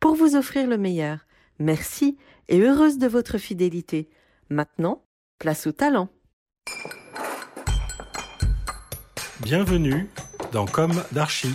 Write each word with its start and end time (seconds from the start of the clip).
pour 0.00 0.14
vous 0.14 0.34
offrir 0.34 0.66
le 0.66 0.78
meilleur. 0.78 1.26
Merci 1.58 2.16
et 2.48 2.58
heureuse 2.58 2.98
de 2.98 3.06
votre 3.06 3.36
fidélité. 3.36 4.08
Maintenant, 4.48 5.02
place 5.38 5.66
au 5.66 5.72
talent. 5.72 6.08
Bienvenue 9.40 10.08
dans 10.52 10.66
Comme 10.66 11.02
d'Archie. 11.12 11.54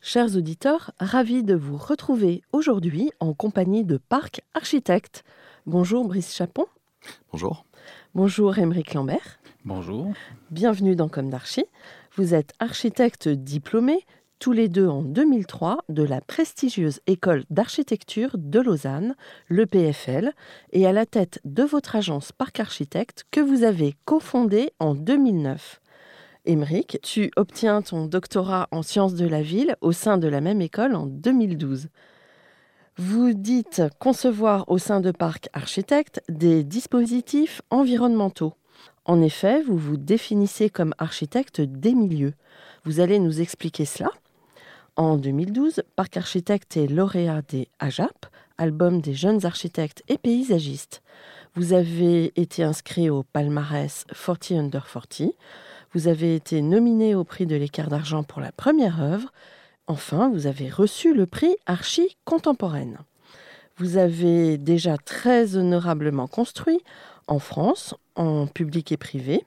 Chers 0.00 0.36
auditeurs, 0.36 0.92
ravis 1.00 1.42
de 1.42 1.54
vous 1.54 1.78
retrouver 1.78 2.42
aujourd'hui 2.52 3.10
en 3.18 3.32
compagnie 3.32 3.84
de 3.84 3.96
Parc 3.96 4.42
Architecte. 4.52 5.24
Bonjour 5.64 6.06
Brice 6.06 6.34
Chapon. 6.34 6.66
Bonjour. 7.32 7.64
Bonjour 8.14 8.58
Émeric 8.58 8.92
Lambert. 8.92 9.38
Bonjour. 9.64 10.12
Bienvenue 10.50 10.96
dans 10.96 11.08
Comme 11.08 11.30
d'Archie. 11.30 11.64
Vous 12.14 12.34
êtes 12.34 12.52
architecte 12.58 13.26
diplômé, 13.26 14.04
tous 14.38 14.52
les 14.52 14.68
deux 14.68 14.86
en 14.86 15.00
2003, 15.00 15.78
de 15.88 16.02
la 16.02 16.20
prestigieuse 16.20 17.00
école 17.06 17.44
d'architecture 17.48 18.32
de 18.36 18.60
Lausanne, 18.60 19.16
le 19.48 19.64
PFL, 19.64 20.32
et 20.72 20.86
à 20.86 20.92
la 20.92 21.06
tête 21.06 21.40
de 21.46 21.62
votre 21.62 21.96
agence 21.96 22.30
Parc 22.30 22.60
Architecte 22.60 23.24
que 23.30 23.40
vous 23.40 23.62
avez 23.62 23.94
cofondée 24.04 24.74
en 24.78 24.94
2009. 24.94 25.80
Émeric, 26.44 26.98
tu 27.02 27.30
obtiens 27.36 27.80
ton 27.80 28.04
doctorat 28.04 28.68
en 28.72 28.82
sciences 28.82 29.14
de 29.14 29.26
la 29.26 29.40
ville 29.40 29.76
au 29.80 29.92
sein 29.92 30.18
de 30.18 30.28
la 30.28 30.42
même 30.42 30.60
école 30.60 30.94
en 30.94 31.06
2012. 31.06 31.88
Vous 32.98 33.32
dites 33.32 33.84
concevoir 33.98 34.68
au 34.68 34.76
sein 34.76 35.00
de 35.00 35.12
Parc 35.12 35.48
Architecte 35.54 36.20
des 36.28 36.62
dispositifs 36.62 37.62
environnementaux. 37.70 38.52
En 39.04 39.20
effet, 39.20 39.62
vous 39.62 39.76
vous 39.76 39.96
définissez 39.96 40.70
comme 40.70 40.94
architecte 40.98 41.60
des 41.60 41.92
milieux. 41.92 42.34
Vous 42.84 43.00
allez 43.00 43.18
nous 43.18 43.40
expliquer 43.40 43.84
cela. 43.84 44.10
En 44.94 45.16
2012, 45.16 45.82
Parc 45.96 46.16
Architecte 46.16 46.76
est 46.76 46.86
lauréat 46.86 47.42
des 47.42 47.66
AJAP, 47.80 48.26
album 48.58 49.00
des 49.00 49.14
jeunes 49.14 49.44
architectes 49.44 50.04
et 50.08 50.18
paysagistes. 50.18 51.02
Vous 51.54 51.72
avez 51.72 52.32
été 52.40 52.62
inscrit 52.62 53.10
au 53.10 53.24
palmarès 53.24 54.04
40 54.24 54.52
Under 54.52 54.86
40. 54.86 55.34
Vous 55.92 56.08
avez 56.08 56.36
été 56.36 56.62
nominé 56.62 57.14
au 57.14 57.24
prix 57.24 57.46
de 57.46 57.56
l'écart 57.56 57.88
d'argent 57.88 58.22
pour 58.22 58.40
la 58.40 58.52
première 58.52 59.02
œuvre. 59.02 59.32
Enfin, 59.88 60.30
vous 60.30 60.46
avez 60.46 60.70
reçu 60.70 61.12
le 61.12 61.26
prix 61.26 61.56
Archie 61.66 62.16
contemporaine. 62.24 62.98
Vous 63.78 63.96
avez 63.96 64.58
déjà 64.58 64.96
très 64.96 65.56
honorablement 65.56 66.28
construit 66.28 66.80
en 67.32 67.38
France, 67.38 67.94
en 68.14 68.46
public 68.46 68.92
et 68.92 68.98
privé. 68.98 69.44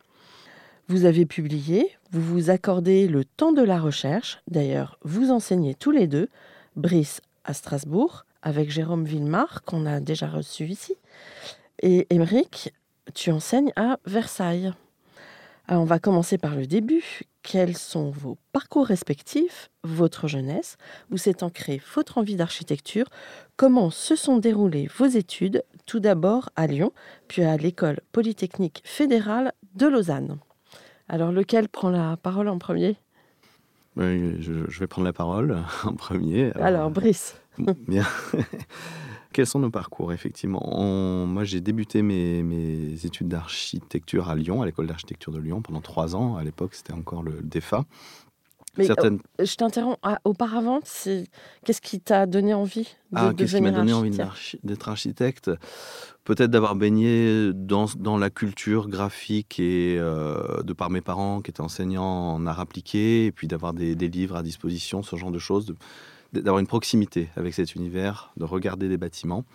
Vous 0.88 1.06
avez 1.06 1.26
publié, 1.28 1.96
vous 2.12 2.22
vous 2.22 2.50
accordez 2.50 3.08
le 3.08 3.24
temps 3.24 3.52
de 3.52 3.62
la 3.62 3.80
recherche. 3.80 4.40
D'ailleurs, 4.48 4.98
vous 5.04 5.30
enseignez 5.30 5.76
tous 5.76 5.92
les 5.92 6.08
deux, 6.08 6.30
Brice 6.76 7.22
à 7.44 7.54
Strasbourg, 7.54 8.26
avec 8.42 8.72
Jérôme 8.72 9.06
Villemar, 9.06 9.62
qu'on 9.64 9.86
a 9.86 10.00
déjà 10.00 10.28
reçu 10.28 10.66
ici. 10.66 10.96
Et 11.82 12.08
Émeric, 12.10 12.74
tu 13.14 13.32
enseignes 13.32 13.72
à 13.76 14.00
Versailles. 14.06 14.74
Alors, 15.68 15.82
on 15.82 15.86
va 15.86 15.98
commencer 15.98 16.38
par 16.38 16.56
le 16.56 16.68
début. 16.68 17.22
Quels 17.42 17.76
sont 17.76 18.12
vos 18.12 18.38
parcours 18.52 18.86
respectifs, 18.86 19.72
votre 19.84 20.28
jeunesse, 20.28 20.78
où 21.12 21.18
s'est 21.18 21.44
ancrée 21.44 21.82
votre 21.96 22.20
envie 22.20 22.36
d'architecture 22.36 23.08
Comment 23.56 23.90
se 23.90 24.16
sont 24.16 24.38
déroulées 24.38 24.88
vos 24.98 25.08
études, 25.08 25.64
tout 25.88 26.00
d'abord 26.00 26.50
à 26.56 26.68
Lyon, 26.68 26.92
puis 27.28 27.44
à 27.44 27.58
l'école 27.58 28.00
polytechnique 28.12 28.82
fédérale 28.86 29.54
de 29.76 29.88
Lausanne 29.88 30.38
Alors, 31.10 31.32
lequel 31.32 31.68
prend 31.68 31.90
la 31.90 32.16
parole 32.18 32.48
en 32.48 32.60
premier? 32.60 32.96
Oui, 33.96 34.42
je, 34.42 34.70
je 34.70 34.80
vais 34.80 34.88
prendre 34.88 35.06
la 35.06 35.14
parole 35.14 35.58
en 35.84 35.94
premier. 35.94 36.52
Alors, 36.58 36.92
Brice. 36.92 37.42
Bien. 37.88 38.06
Quels 39.36 39.46
sont 39.48 39.60
nos 39.60 39.70
parcours, 39.70 40.14
effectivement? 40.14 40.62
On- 40.64 41.26
Moi, 41.26 41.44
j'ai 41.44 41.60
débuté 41.60 42.02
mes, 42.02 42.42
mes 42.42 43.06
études 43.06 43.28
d'architecture 43.28 44.30
à 44.30 44.36
Lyon, 44.36 44.62
à 44.62 44.66
l'école 44.66 44.88
d'architecture 44.88 45.34
de 45.34 45.40
Lyon, 45.40 45.62
pendant 45.62 45.82
trois 45.82 46.16
ans. 46.16 46.38
À 46.38 46.44
l'époque, 46.46 46.74
c'était 46.74 46.94
encore 46.94 47.22
le 47.22 47.42
DEFA. 47.42 47.84
Mais 48.78 48.86
Certaines... 48.86 49.20
euh, 49.42 49.46
je 49.46 49.56
t'interromps. 49.58 49.98
Ah, 50.04 50.20
auparavant, 50.24 50.80
c'est- 50.86 51.28
qu'est-ce 51.66 51.82
qui 51.82 52.00
t'a 52.00 52.28
donné 52.28 52.54
envie 52.54 52.84
de 53.12 53.18
Ah, 53.18 53.34
qu'est-ce 53.36 53.58
qui 53.58 53.62
m'a 53.62 53.72
donné 53.72 53.92
envie 53.92 54.10
d'être 54.64 54.88
architecte? 54.88 55.52
Peut-être 56.24 56.50
d'avoir 56.50 56.76
baigné 56.78 57.52
dans, 57.54 57.88
dans 58.00 58.18
la 58.18 58.30
culture 58.30 58.88
graphique 58.88 59.60
et 59.60 59.98
euh, 60.00 60.64
de 60.64 60.72
par 60.72 60.90
mes 60.90 61.02
parents 61.02 61.42
qui 61.42 61.52
étaient 61.52 61.60
enseignants 61.60 62.36
en 62.36 62.46
art 62.48 62.62
appliqué, 62.62 63.26
et 63.26 63.34
puis 63.34 63.48
d'avoir 63.50 63.74
des, 63.74 63.96
des 63.96 64.08
livres 64.08 64.38
à 64.38 64.44
disposition, 64.44 65.04
ce 65.04 65.18
genre 65.18 65.32
de 65.32 65.40
choses, 65.40 65.66
de- 65.66 65.76
d'avoir 66.42 66.60
une 66.60 66.68
proximité 66.68 67.30
avec 67.36 67.54
cet 67.54 67.76
univers, 67.76 68.32
de 68.38 68.44
regarder 68.46 68.88
des 68.90 68.98
bâtiments. 68.98 69.46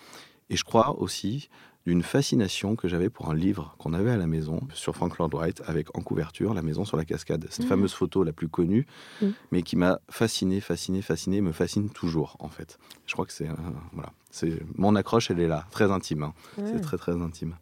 Et 0.48 0.56
je 0.56 0.64
crois 0.64 0.98
aussi 1.00 1.48
d'une 1.86 2.02
fascination 2.02 2.76
que 2.76 2.88
j'avais 2.88 3.08
pour 3.08 3.30
un 3.30 3.34
livre 3.34 3.74
qu'on 3.78 3.94
avait 3.94 4.10
à 4.10 4.16
la 4.18 4.26
maison 4.26 4.60
sur 4.74 4.94
Frank 4.94 5.16
Lloyd 5.18 5.32
Wright 5.34 5.62
avec 5.66 5.96
en 5.96 6.02
couverture 6.02 6.52
La 6.52 6.60
maison 6.60 6.84
sur 6.84 6.96
la 6.98 7.04
cascade. 7.06 7.46
Cette 7.50 7.64
Mhm. 7.64 7.68
fameuse 7.68 7.94
photo 7.94 8.22
la 8.22 8.32
plus 8.32 8.48
connue, 8.48 8.86
Mhm. 9.22 9.32
mais 9.50 9.62
qui 9.62 9.76
m'a 9.76 9.98
fasciné, 10.10 10.60
fasciné, 10.60 11.00
fasciné, 11.00 11.40
me 11.40 11.52
fascine 11.52 11.88
toujours 11.88 12.36
en 12.40 12.48
fait. 12.48 12.78
Je 13.06 13.14
crois 13.14 13.24
que 13.24 13.32
c'est 13.32 13.48
euh, 13.48 13.54
voilà, 13.92 14.12
c'est 14.30 14.60
mon 14.76 14.94
accroche, 14.94 15.30
elle 15.30 15.40
est 15.40 15.48
là, 15.48 15.66
très 15.70 15.90
intime. 15.90 16.24
hein. 16.24 16.34
C'est 16.70 16.80
très 16.80 16.98
très 16.98 17.12
intime. 17.12 17.56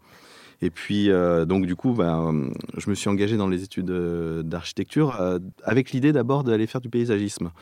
Et 0.60 0.70
puis 0.70 1.10
euh, 1.10 1.44
donc 1.44 1.66
du 1.66 1.76
coup, 1.76 1.92
ben, 1.92 2.50
je 2.76 2.90
me 2.90 2.96
suis 2.96 3.08
engagé 3.08 3.36
dans 3.36 3.46
les 3.46 3.62
études 3.62 3.90
euh, 3.90 4.42
d'architecture 4.42 5.20
euh, 5.20 5.38
avec 5.62 5.92
l'idée 5.92 6.12
d'abord 6.12 6.42
d'aller 6.42 6.66
faire 6.66 6.80
du 6.80 6.88
paysagisme. 6.88 7.52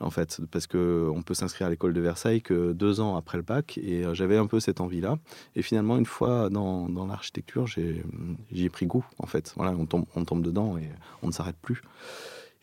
En 0.00 0.10
fait, 0.10 0.40
parce 0.50 0.66
que 0.66 1.10
on 1.14 1.22
peut 1.22 1.32
s'inscrire 1.32 1.68
à 1.68 1.70
l'école 1.70 1.94
de 1.94 2.00
Versailles 2.00 2.42
que 2.42 2.72
deux 2.72 3.00
ans 3.00 3.16
après 3.16 3.38
le 3.38 3.42
bac, 3.42 3.78
et 3.78 4.04
euh, 4.04 4.12
j'avais 4.12 4.36
un 4.36 4.46
peu 4.46 4.60
cette 4.60 4.80
envie-là. 4.80 5.16
Et 5.54 5.62
finalement, 5.62 5.96
une 5.96 6.06
fois 6.06 6.50
dans, 6.50 6.88
l'architecture, 7.06 7.66
j'y 7.66 8.64
ai 8.64 8.68
pris 8.68 8.86
goût. 8.86 9.06
En 9.18 9.26
fait, 9.26 9.54
voilà, 9.56 9.72
on 9.72 9.86
tombe, 9.86 10.04
on 10.14 10.24
tombe 10.24 10.42
dedans 10.42 10.76
et 10.76 10.88
on 11.22 11.28
ne 11.28 11.32
s'arrête 11.32 11.56
plus. 11.62 11.82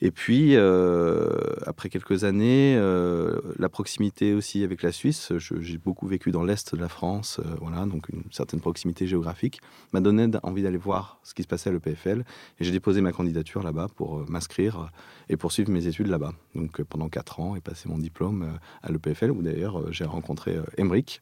Et 0.05 0.11
puis, 0.11 0.57
euh, 0.57 1.29
après 1.65 1.87
quelques 1.87 2.25
années, 2.25 2.75
euh, 2.75 3.39
la 3.57 3.69
proximité 3.69 4.33
aussi 4.33 4.61
avec 4.61 4.83
la 4.83 4.91
Suisse, 4.91 5.31
j'ai 5.37 5.77
beaucoup 5.77 6.07
vécu 6.07 6.29
dans 6.31 6.43
l'Est 6.43 6.75
de 6.75 6.81
la 6.81 6.89
France, 6.89 7.39
euh, 7.39 7.55
voilà, 7.61 7.85
donc 7.85 8.09
une 8.09 8.23
certaine 8.29 8.59
proximité 8.59 9.07
géographique, 9.07 9.61
m'a 9.93 10.01
donné 10.01 10.29
envie 10.43 10.61
d'aller 10.61 10.77
voir 10.77 11.21
ce 11.23 11.33
qui 11.33 11.43
se 11.43 11.47
passait 11.47 11.69
à 11.69 11.71
l'EPFL. 11.71 12.25
Et 12.59 12.65
j'ai 12.65 12.71
déposé 12.71 12.99
ma 12.99 13.13
candidature 13.13 13.63
là-bas 13.63 13.87
pour 13.95 14.29
m'inscrire 14.29 14.91
et 15.29 15.37
poursuivre 15.37 15.71
mes 15.71 15.87
études 15.87 16.07
là-bas. 16.07 16.33
Donc 16.53 16.81
pendant 16.83 17.07
quatre 17.07 17.39
ans 17.39 17.55
et 17.55 17.61
passer 17.61 17.87
mon 17.87 17.97
diplôme 17.97 18.59
à 18.81 18.91
l'EPFL, 18.91 19.31
où 19.31 19.41
d'ailleurs 19.41 19.89
j'ai 19.93 20.03
rencontré 20.03 20.57
Emmerich, 20.77 21.21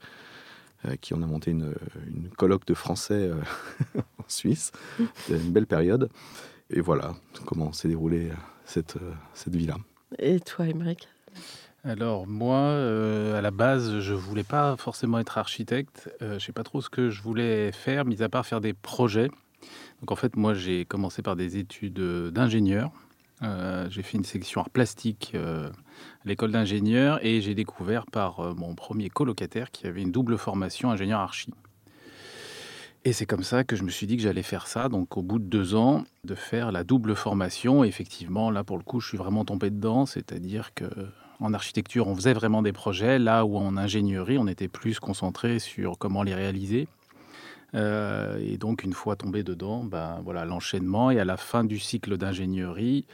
qui 1.01 1.13
en 1.13 1.21
a 1.21 1.27
monté 1.27 1.51
une, 1.51 1.75
une 2.07 2.29
colloque 2.29 2.65
de 2.65 2.73
français 2.73 3.29
en 3.95 4.23
Suisse. 4.27 4.71
C'était 5.13 5.39
une 5.39 5.51
belle 5.51 5.67
période. 5.67 6.09
Et 6.71 6.81
voilà 6.81 7.13
comment 7.45 7.73
s'est 7.73 7.89
déroulée 7.89 8.31
cette, 8.71 8.97
euh, 8.97 9.13
cette 9.33 9.55
vie-là. 9.55 9.75
Et 10.19 10.39
toi, 10.39 10.67
Émeric? 10.67 11.07
Alors 11.83 12.27
moi, 12.27 12.57
euh, 12.57 13.37
à 13.37 13.41
la 13.41 13.51
base, 13.51 13.99
je 13.99 14.13
voulais 14.13 14.43
pas 14.43 14.77
forcément 14.77 15.19
être 15.19 15.37
architecte. 15.37 16.09
Euh, 16.21 16.37
je 16.37 16.45
sais 16.45 16.51
pas 16.51 16.63
trop 16.63 16.81
ce 16.81 16.89
que 16.89 17.09
je 17.09 17.21
voulais 17.21 17.71
faire, 17.71 18.05
mis 18.05 18.21
à 18.21 18.29
part 18.29 18.45
faire 18.45 18.61
des 18.61 18.73
projets. 18.73 19.29
Donc 19.99 20.11
en 20.11 20.15
fait, 20.15 20.35
moi, 20.35 20.53
j'ai 20.53 20.85
commencé 20.85 21.21
par 21.21 21.35
des 21.35 21.57
études 21.57 21.99
euh, 21.99 22.31
d'ingénieur. 22.31 22.91
Euh, 23.43 23.89
j'ai 23.89 24.03
fait 24.03 24.17
une 24.17 24.23
section 24.23 24.61
art 24.61 24.69
plastique 24.69 25.31
euh, 25.33 25.69
à 25.69 26.27
l'école 26.27 26.51
d'ingénieur 26.51 27.23
et 27.25 27.41
j'ai 27.41 27.55
découvert 27.55 28.05
par 28.05 28.39
euh, 28.39 28.53
mon 28.53 28.75
premier 28.75 29.09
colocataire 29.09 29.71
qui 29.71 29.87
avait 29.87 30.03
une 30.03 30.11
double 30.11 30.37
formation 30.37 30.91
ingénieur 30.91 31.19
archi. 31.19 31.51
Et 33.03 33.13
c'est 33.13 33.25
comme 33.25 33.43
ça 33.43 33.63
que 33.63 33.75
je 33.75 33.83
me 33.83 33.89
suis 33.89 34.05
dit 34.05 34.15
que 34.15 34.21
j'allais 34.21 34.43
faire 34.43 34.67
ça. 34.67 34.87
Donc, 34.87 35.17
au 35.17 35.23
bout 35.23 35.39
de 35.39 35.45
deux 35.45 35.73
ans, 35.73 36.03
de 36.23 36.35
faire 36.35 36.71
la 36.71 36.83
double 36.83 37.15
formation. 37.15 37.83
effectivement, 37.83 38.51
là, 38.51 38.63
pour 38.63 38.77
le 38.77 38.83
coup, 38.83 38.99
je 38.99 39.07
suis 39.07 39.17
vraiment 39.17 39.43
tombé 39.43 39.71
dedans. 39.71 40.05
C'est-à-dire 40.05 40.73
que 40.75 40.85
en 41.39 41.55
architecture, 41.55 42.07
on 42.07 42.15
faisait 42.15 42.33
vraiment 42.33 42.61
des 42.61 42.73
projets, 42.73 43.17
là 43.17 43.43
où 43.45 43.57
en 43.57 43.75
ingénierie, 43.75 44.37
on 44.37 44.45
était 44.45 44.67
plus 44.67 44.99
concentré 44.99 45.57
sur 45.57 45.97
comment 45.97 46.21
les 46.21 46.35
réaliser. 46.35 46.87
Euh, 47.73 48.37
et 48.39 48.57
donc, 48.57 48.83
une 48.83 48.93
fois 48.93 49.15
tombé 49.15 49.41
dedans, 49.41 49.83
ben, 49.83 50.21
voilà 50.23 50.45
l'enchaînement. 50.45 51.09
Et 51.09 51.19
à 51.19 51.25
la 51.25 51.37
fin 51.37 51.63
du 51.63 51.79
cycle 51.79 52.17
d'ingénierie, 52.17 53.05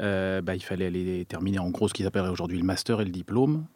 euh, 0.00 0.40
ben, 0.40 0.54
il 0.54 0.64
fallait 0.64 0.86
aller 0.86 1.24
terminer 1.24 1.60
en 1.60 1.70
gros 1.70 1.86
ce 1.86 1.94
qu'ils 1.94 2.06
appelleraient 2.06 2.30
aujourd'hui 2.30 2.58
le 2.58 2.64
master 2.64 3.00
et 3.00 3.04
le 3.04 3.10
diplôme. 3.10 3.66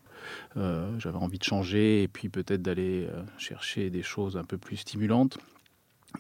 Euh, 0.57 0.99
j'avais 0.99 1.19
envie 1.19 1.39
de 1.39 1.45
changer 1.45 2.03
et 2.03 2.09
puis 2.09 2.29
peut-être 2.29 2.63
d'aller 2.63 3.09
chercher 3.39 3.91
des 3.91 4.03
choses 4.03 4.37
un 4.37 4.45
peu 4.45 4.59
plus 4.59 4.79
stimulantes. 4.79 5.39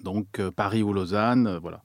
Donc 0.02 0.40
Paris 0.56 0.82
ou 0.82 0.92
Lausanne, 0.92 1.58
voilà. 1.60 1.82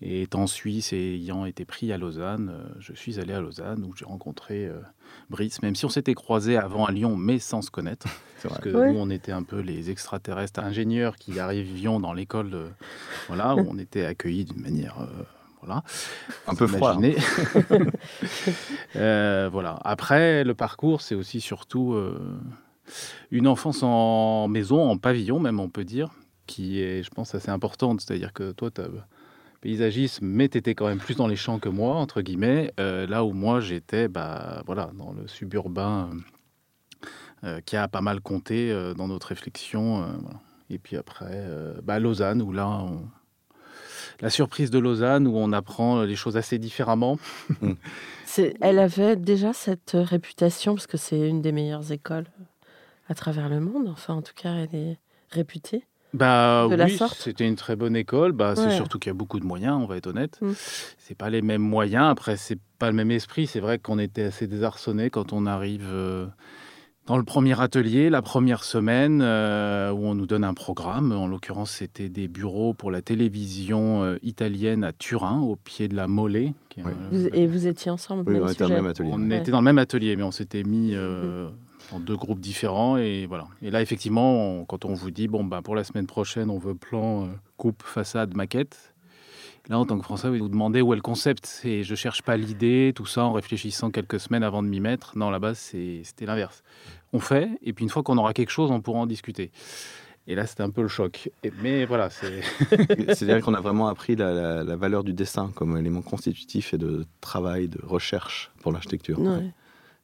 Et 0.00 0.22
étant 0.22 0.46
suisse 0.46 0.92
et 0.92 1.14
ayant 1.14 1.44
été 1.44 1.64
pris 1.64 1.92
à 1.92 1.98
Lausanne, 1.98 2.50
euh, 2.52 2.68
je 2.78 2.92
suis 2.92 3.18
allé 3.18 3.32
à 3.32 3.40
Lausanne 3.40 3.84
où 3.84 3.96
j'ai 3.96 4.04
rencontré 4.04 4.66
euh, 4.66 4.78
Brice, 5.28 5.60
même 5.60 5.74
si 5.74 5.84
on 5.86 5.88
s'était 5.88 6.14
croisés 6.14 6.56
avant 6.56 6.84
à 6.84 6.92
Lyon, 6.92 7.16
mais 7.16 7.40
sans 7.40 7.62
se 7.62 7.70
connaître. 7.70 8.06
Parce 8.44 8.60
que 8.60 8.68
nous, 8.68 8.96
on 8.96 9.10
était 9.10 9.32
un 9.32 9.42
peu 9.42 9.58
les 9.58 9.90
extraterrestres 9.90 10.60
ingénieurs 10.60 11.16
qui 11.16 11.40
arrivions 11.40 11.98
dans 11.98 12.12
l'école, 12.12 12.70
voilà, 13.26 13.56
où 13.56 13.66
on 13.68 13.76
était 13.78 14.04
accueillis 14.04 14.44
d'une 14.44 14.62
manière. 14.62 15.08
Euh, 15.58 15.66
voilà, 15.66 15.82
un 16.46 16.54
peu 16.54 16.66
froid. 16.66 16.96
euh, 18.96 19.48
voilà. 19.50 19.78
Après, 19.84 20.44
le 20.44 20.54
parcours, 20.54 21.00
c'est 21.00 21.14
aussi 21.14 21.40
surtout 21.40 21.96
une 23.30 23.46
enfance 23.46 23.82
en 23.82 24.48
maison, 24.48 24.88
en 24.88 24.96
pavillon, 24.96 25.40
même 25.40 25.60
on 25.60 25.68
peut 25.68 25.84
dire, 25.84 26.10
qui 26.46 26.80
est, 26.80 27.02
je 27.02 27.10
pense, 27.10 27.34
assez 27.34 27.50
importante. 27.50 28.00
C'est-à-dire 28.00 28.32
que 28.32 28.52
toi, 28.52 28.70
tu 28.70 28.80
as 28.80 28.88
paysagisme, 29.60 30.26
mais 30.26 30.48
tu 30.48 30.58
étais 30.58 30.74
quand 30.74 30.86
même 30.86 30.98
plus 30.98 31.16
dans 31.16 31.26
les 31.26 31.36
champs 31.36 31.58
que 31.58 31.68
moi, 31.68 31.96
entre 31.96 32.22
guillemets, 32.22 32.72
euh, 32.78 33.06
là 33.06 33.24
où 33.24 33.32
moi 33.32 33.60
j'étais 33.60 34.08
bah, 34.08 34.62
voilà, 34.66 34.90
dans 34.94 35.12
le 35.12 35.26
suburbain 35.26 36.10
euh, 37.44 37.60
qui 37.62 37.76
a 37.76 37.88
pas 37.88 38.00
mal 38.00 38.20
compté 38.20 38.70
euh, 38.70 38.94
dans 38.94 39.08
notre 39.08 39.28
réflexion. 39.28 40.06
Et 40.70 40.78
puis 40.78 40.96
après, 40.96 41.44
bah, 41.82 41.98
Lausanne, 41.98 42.42
où 42.42 42.52
là, 42.52 42.86
la 44.20 44.30
surprise 44.30 44.70
de 44.70 44.78
Lausanne, 44.78 45.26
où 45.26 45.36
on 45.36 45.52
apprend 45.52 46.02
les 46.02 46.16
choses 46.16 46.36
assez 46.36 46.58
différemment. 46.58 47.18
Mm. 47.60 47.72
Elle 48.60 48.78
avait 48.78 49.16
déjà 49.16 49.52
cette 49.52 49.92
réputation, 49.94 50.74
parce 50.74 50.86
que 50.86 50.96
c'est 50.96 51.28
une 51.28 51.42
des 51.42 51.52
meilleures 51.52 51.92
écoles 51.92 52.26
à 53.08 53.14
travers 53.14 53.48
le 53.48 53.58
monde, 53.60 53.88
enfin 53.88 54.14
en 54.14 54.22
tout 54.22 54.34
cas 54.36 54.52
elle 54.52 54.74
est 54.74 54.98
réputée. 55.30 55.84
Bah 56.14 56.66
oui, 56.68 56.98
c'était 57.16 57.46
une 57.46 57.56
très 57.56 57.76
bonne 57.76 57.94
école. 57.94 58.32
Bah, 58.32 58.54
c'est 58.56 58.70
surtout 58.70 58.98
qu'il 58.98 59.10
y 59.10 59.14
a 59.14 59.14
beaucoup 59.14 59.40
de 59.40 59.44
moyens, 59.44 59.78
on 59.80 59.86
va 59.86 59.96
être 59.96 60.06
honnête. 60.06 60.38
Mm. 60.40 60.52
C'est 60.96 61.16
pas 61.16 61.28
les 61.28 61.42
mêmes 61.42 61.62
moyens. 61.62 62.06
Après, 62.10 62.36
c'est 62.36 62.58
pas 62.78 62.88
le 62.88 62.94
même 62.94 63.10
esprit. 63.10 63.46
C'est 63.46 63.60
vrai 63.60 63.78
qu'on 63.78 63.98
était 63.98 64.24
assez 64.24 64.46
désarçonné 64.46 65.10
quand 65.10 65.34
on 65.34 65.44
arrive 65.44 65.86
euh, 65.90 66.26
dans 67.08 67.16
le 67.16 67.24
premier 67.24 67.60
atelier, 67.60 68.10
la 68.10 68.22
première 68.22 68.62
semaine, 68.62 69.20
euh, 69.22 69.90
où 69.90 70.04
on 70.04 70.14
nous 70.14 70.26
donne 70.26 70.44
un 70.44 70.54
programme. 70.54 71.10
En 71.12 71.26
l'occurrence, 71.26 71.70
c'était 71.70 72.08
des 72.08 72.28
bureaux 72.28 72.74
pour 72.74 72.90
la 72.90 73.02
télévision 73.02 74.04
euh, 74.04 74.18
italienne 74.22 74.84
à 74.84 74.92
Turin, 74.92 75.40
au 75.40 75.56
pied 75.56 75.88
de 75.88 75.96
la 75.96 76.06
Mollet. 76.06 76.52
et 77.32 77.46
vous 77.46 77.66
étiez 77.66 77.90
ensemble 77.90 78.24
Oui, 78.30 78.38
on 78.40 78.48
était 78.48 78.62
dans 78.62 78.68
le 78.68 78.74
même 78.74 78.86
atelier. 78.86 79.10
On 79.12 79.30
était 79.30 79.50
dans 79.50 79.60
le 79.60 79.64
même 79.64 79.78
atelier, 79.78 80.16
mais 80.16 80.22
on 80.22 80.30
s'était 80.30 80.62
mis. 80.62 80.94
Mm 80.94 81.48
en 81.92 82.00
deux 82.00 82.16
groupes 82.16 82.40
différents. 82.40 82.96
Et 82.96 83.26
voilà. 83.26 83.46
Et 83.62 83.70
là, 83.70 83.82
effectivement, 83.82 84.64
quand 84.66 84.84
on 84.84 84.94
vous 84.94 85.10
dit, 85.10 85.28
bon, 85.28 85.44
bah, 85.44 85.62
pour 85.62 85.74
la 85.74 85.84
semaine 85.84 86.06
prochaine, 86.06 86.50
on 86.50 86.58
veut 86.58 86.74
plan, 86.74 87.24
euh, 87.24 87.28
coupe, 87.56 87.82
façade, 87.82 88.34
maquette. 88.34 88.94
Là, 89.68 89.78
en 89.78 89.84
tant 89.84 89.98
que 89.98 90.04
Français, 90.04 90.30
vous 90.30 90.38
vous 90.38 90.48
demandez 90.48 90.80
où 90.80 90.94
est 90.94 90.96
le 90.96 91.02
concept. 91.02 91.60
Et 91.64 91.82
je 91.82 91.94
cherche 91.94 92.22
pas 92.22 92.36
l'idée, 92.36 92.92
tout 92.94 93.04
ça, 93.04 93.24
en 93.24 93.32
réfléchissant 93.32 93.90
quelques 93.90 94.18
semaines 94.18 94.42
avant 94.42 94.62
de 94.62 94.68
m'y 94.68 94.80
mettre. 94.80 95.16
Non, 95.18 95.30
là-bas, 95.30 95.54
c'était 95.54 96.24
l'inverse. 96.24 96.62
On 97.12 97.20
fait, 97.20 97.48
et 97.62 97.72
puis 97.72 97.84
une 97.84 97.90
fois 97.90 98.02
qu'on 98.02 98.18
aura 98.18 98.34
quelque 98.34 98.50
chose, 98.50 98.70
on 98.70 98.80
pourra 98.80 99.00
en 99.00 99.06
discuter. 99.06 99.50
Et 100.26 100.34
là, 100.34 100.46
c'était 100.46 100.62
un 100.62 100.68
peu 100.68 100.82
le 100.82 100.88
choc. 100.88 101.30
mais 101.62 101.86
voilà, 101.86 102.10
c'est. 102.10 102.42
C'est-à-dire 103.14 103.40
qu'on 103.40 103.54
a 103.54 103.62
vraiment 103.62 103.88
appris 103.88 104.14
la, 104.14 104.76
valeur 104.76 105.02
du 105.02 105.14
dessin 105.14 105.50
comme 105.54 105.78
élément 105.78 106.02
constitutif 106.02 106.74
et 106.74 106.78
de 106.78 107.06
travail, 107.22 107.68
de 107.68 107.80
recherche 107.82 108.50
pour 108.60 108.70
l'architecture. 108.72 109.18
Ouais. 109.18 109.50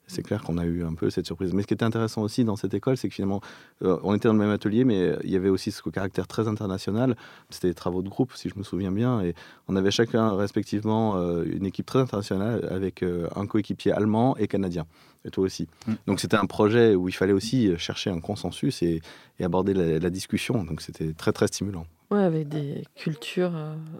C'est 0.06 0.22
clair 0.22 0.42
qu'on 0.42 0.58
a 0.58 0.64
eu 0.64 0.84
un 0.84 0.94
peu 0.94 1.08
cette 1.10 1.26
surprise. 1.26 1.52
Mais 1.54 1.62
ce 1.62 1.66
qui 1.66 1.74
était 1.74 1.84
intéressant 1.84 2.22
aussi 2.22 2.44
dans 2.44 2.56
cette 2.56 2.74
école, 2.74 2.96
c'est 2.96 3.08
que 3.08 3.14
finalement, 3.14 3.40
euh, 3.82 3.98
on 4.02 4.14
était 4.14 4.28
dans 4.28 4.34
le 4.34 4.40
même 4.40 4.50
atelier, 4.50 4.84
mais 4.84 5.16
il 5.24 5.30
y 5.30 5.36
avait 5.36 5.48
aussi 5.48 5.70
ce 5.70 5.88
caractère 5.88 6.26
très 6.26 6.46
international. 6.46 7.16
C'était 7.50 7.68
des 7.68 7.74
travaux 7.74 8.02
de 8.02 8.08
groupe, 8.08 8.32
si 8.34 8.48
je 8.48 8.58
me 8.58 8.64
souviens 8.64 8.92
bien. 8.92 9.22
Et 9.22 9.34
on 9.66 9.76
avait 9.76 9.90
chacun, 9.90 10.36
respectivement, 10.36 11.16
euh, 11.16 11.44
une 11.44 11.64
équipe 11.64 11.86
très 11.86 12.00
internationale 12.00 12.68
avec 12.70 13.02
euh, 13.02 13.28
un 13.34 13.46
coéquipier 13.46 13.92
allemand 13.92 14.36
et 14.36 14.46
canadien. 14.46 14.86
Et 15.24 15.30
toi 15.30 15.44
aussi. 15.44 15.68
Mm. 15.86 15.92
Donc 16.06 16.20
c'était 16.20 16.36
un 16.36 16.46
projet 16.46 16.94
où 16.94 17.08
il 17.08 17.14
fallait 17.14 17.32
aussi 17.32 17.74
chercher 17.78 18.10
un 18.10 18.20
consensus 18.20 18.82
et, 18.82 19.00
aborder 19.40 19.72
la, 19.72 20.10
discussion. 20.10 20.64
Donc 20.64 20.82
c'était 20.82 21.12
très, 21.14 21.32
très 21.32 21.46
stimulant. 21.46 21.86
Ouais, 22.10 22.22
avec 22.22 22.48
des 22.48 22.84
cultures 22.94 23.54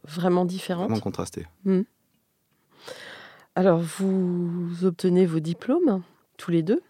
vraiment 0.06 0.44
différentes. 0.44 0.90
Vraiment 0.90 1.00
contrastées. 1.00 1.46
Mm. 1.64 1.80
Alors, 3.56 3.78
vous 3.78 4.84
obtenez 4.84 5.26
vos 5.26 5.38
diplômes, 5.38 6.02
tous 6.38 6.50
les 6.50 6.62
deux. 6.62 6.82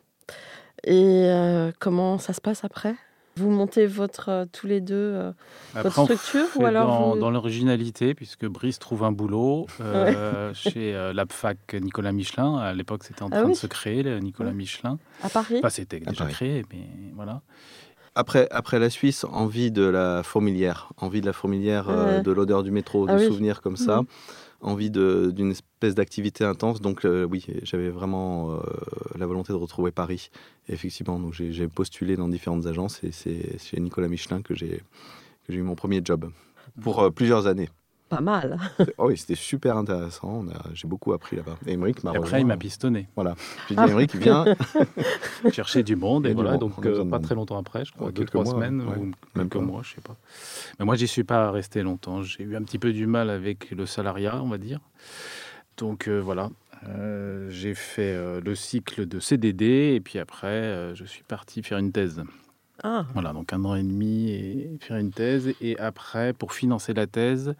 Et 0.85 1.27
euh, 1.27 1.73
comment 1.79 2.19
ça 2.19 2.33
se 2.33 2.41
passe 2.41 2.65
après? 2.65 2.95
Vous 3.37 3.51
montez 3.51 3.87
votre, 3.87 4.29
euh, 4.29 4.45
tous 4.51 4.67
les 4.67 4.81
deux 4.81 4.95
euh, 4.95 5.33
votre 5.75 6.05
structure 6.05 6.47
ou 6.57 6.65
alors 6.65 7.17
dans, 7.17 7.31
l'originalité, 7.31 8.15
puisque 8.15 8.47
Brice 8.47 8.79
trouve 8.79 9.05
un 9.05 9.13
boulot 9.13 9.67
chez 10.55 10.93
l'APFAC 11.13 11.75
Nicolas 11.75 12.13
Michelin. 12.13 12.57
À 12.57 12.73
l'époque, 12.73 13.05
c'était 13.05 13.23
en 13.23 13.29
ah 13.33 13.41
train 13.41 13.49
de 13.51 13.55
se 13.55 13.67
créer, 13.67 14.21
Nicolas 14.21 14.53
Michelin. 14.53 14.99
À 15.23 15.29
Paris? 15.29 15.57
Enfin, 15.59 15.71
c'était 15.71 16.01
déjà 16.01 16.27
créé, 16.27 16.65
mais 16.73 16.89
voilà. 17.15 17.43
Après, 18.15 18.47
après 18.53 18.79
la 18.79 18.91
Suisse, 18.91 19.25
envie 19.25 19.73
de 19.73 19.83
la 19.83 20.23
fourmilière, 20.23 20.93
envie 20.99 21.21
de 21.21 21.27
la 21.27 21.33
fourmilière, 21.33 22.23
de 22.23 22.31
l'odeur 22.31 22.63
du 22.63 22.71
métro, 22.71 23.07
ah 23.09 23.17
de 23.17 23.19
souvenirs 23.19 23.61
comme 23.61 23.77
ça. 23.77 24.03
Envie 24.65 24.91
d'une 24.91 25.51
espèce 25.51 25.95
d'activité 25.95 26.45
intense. 26.45 26.81
Donc 26.81 27.05
euh, 27.05 27.25
oui, 27.25 27.47
j'avais 27.63 27.91
vraiment 27.91 28.53
euh, 28.55 28.61
la 29.17 29.27
volonté 29.27 29.53
de 29.53 29.59
retrouver 29.59 29.93
Paris. 29.93 30.31
effectivement, 30.69 31.19
donc 31.21 31.35
j'ai 31.35 31.69
postulé 31.69 32.17
dans 32.17 32.29
différentes 32.29 32.67
agences 32.67 33.05
et 33.05 33.13
c'est 33.13 33.59
chez 33.61 33.79
Nicolas 33.79 34.09
Michelin 34.09 34.43
que 34.43 34.55
j'ai 34.55 34.83
eu 35.49 35.63
mon 35.63 35.75
premier 35.75 36.01
job 36.03 36.31
pour 36.81 37.01
euh, 37.01 37.11
plusieurs 37.11 37.47
années 37.47 37.69
pas 38.09 38.21
mal. 38.21 38.59
oh 38.99 39.09
oui, 39.09 39.17
c'était 39.17 39.35
super 39.35 39.77
intéressant. 39.77 40.45
J'ai 40.73 40.87
beaucoup 40.87 41.13
appris 41.13 41.37
là-bas. 41.37 41.57
Et 41.67 41.77
m'a 41.77 41.89
Après, 42.15 42.41
il 42.41 42.47
m'a 42.47 42.57
pistonné. 42.57 43.09
Voilà. 43.15 43.35
J'ai 43.69 43.77
dit, 43.77 43.83
Émeric, 43.83 44.15
viens. 44.17 44.45
chercher 45.53 45.83
du 45.83 45.97
monde. 45.97 46.27
Et, 46.27 46.35
voilà, 46.35 46.57
donc 46.57 46.85
euh, 46.85 47.05
pas 47.05 47.19
très 47.19 47.35
longtemps 47.35 47.59
après, 47.59 47.85
je 47.85 47.93
crois, 47.93 48.13
deux, 48.13 48.25
trois 48.25 48.45
semaines, 48.45 48.83
ou 48.83 49.13
même 49.37 49.49
quelques 49.49 49.57
mois, 49.57 49.83
je 49.83 49.95
sais 49.95 50.01
pas. 50.01 50.17
Mais 50.79 50.85
moi, 50.85 50.97
j'y 50.97 51.09
suis 51.09 51.25
pas 51.25 51.51
resté 51.51 51.83
longtemps. 51.83 52.23
J'ai 52.23 52.45
eu 52.45 52.57
un 52.57 52.63
petit 52.63 52.79
peu 52.79 52.93
du 52.93 53.07
mal 53.07 53.31
avec 53.31 53.71
le 53.71 53.87
salariat, 53.87 54.41
on 54.43 54.49
va 54.49 54.59
dire. 54.59 54.81
Donc 55.77 56.07
euh, 56.07 56.21
voilà, 56.21 56.51
euh, 56.89 57.51
j'ai 57.51 57.75
fait 57.75 58.17
le 58.41 58.55
cycle 58.55 59.07
de 59.07 59.19
CDD 59.19 59.95
et 59.97 60.01
puis 60.01 60.19
après, 60.19 60.95
je 60.95 61.05
suis 61.05 61.25
parti 61.25 61.63
faire 61.63 61.79
une 61.79 61.91
thèse. 61.91 62.23
Ah. 62.87 63.07
Voilà, 63.15 63.33
donc 63.33 63.51
un 63.55 63.65
an 63.65 63.75
et 63.75 63.83
demi 63.83 64.31
et 64.31 64.77
faire 64.79 64.99
une 64.99 65.11
thèse. 65.11 65.55
Et 65.63 65.79
après, 65.79 66.35
pour 66.35 66.53
financer 66.53 66.93
la 66.93 67.07
thèse, 67.07 67.55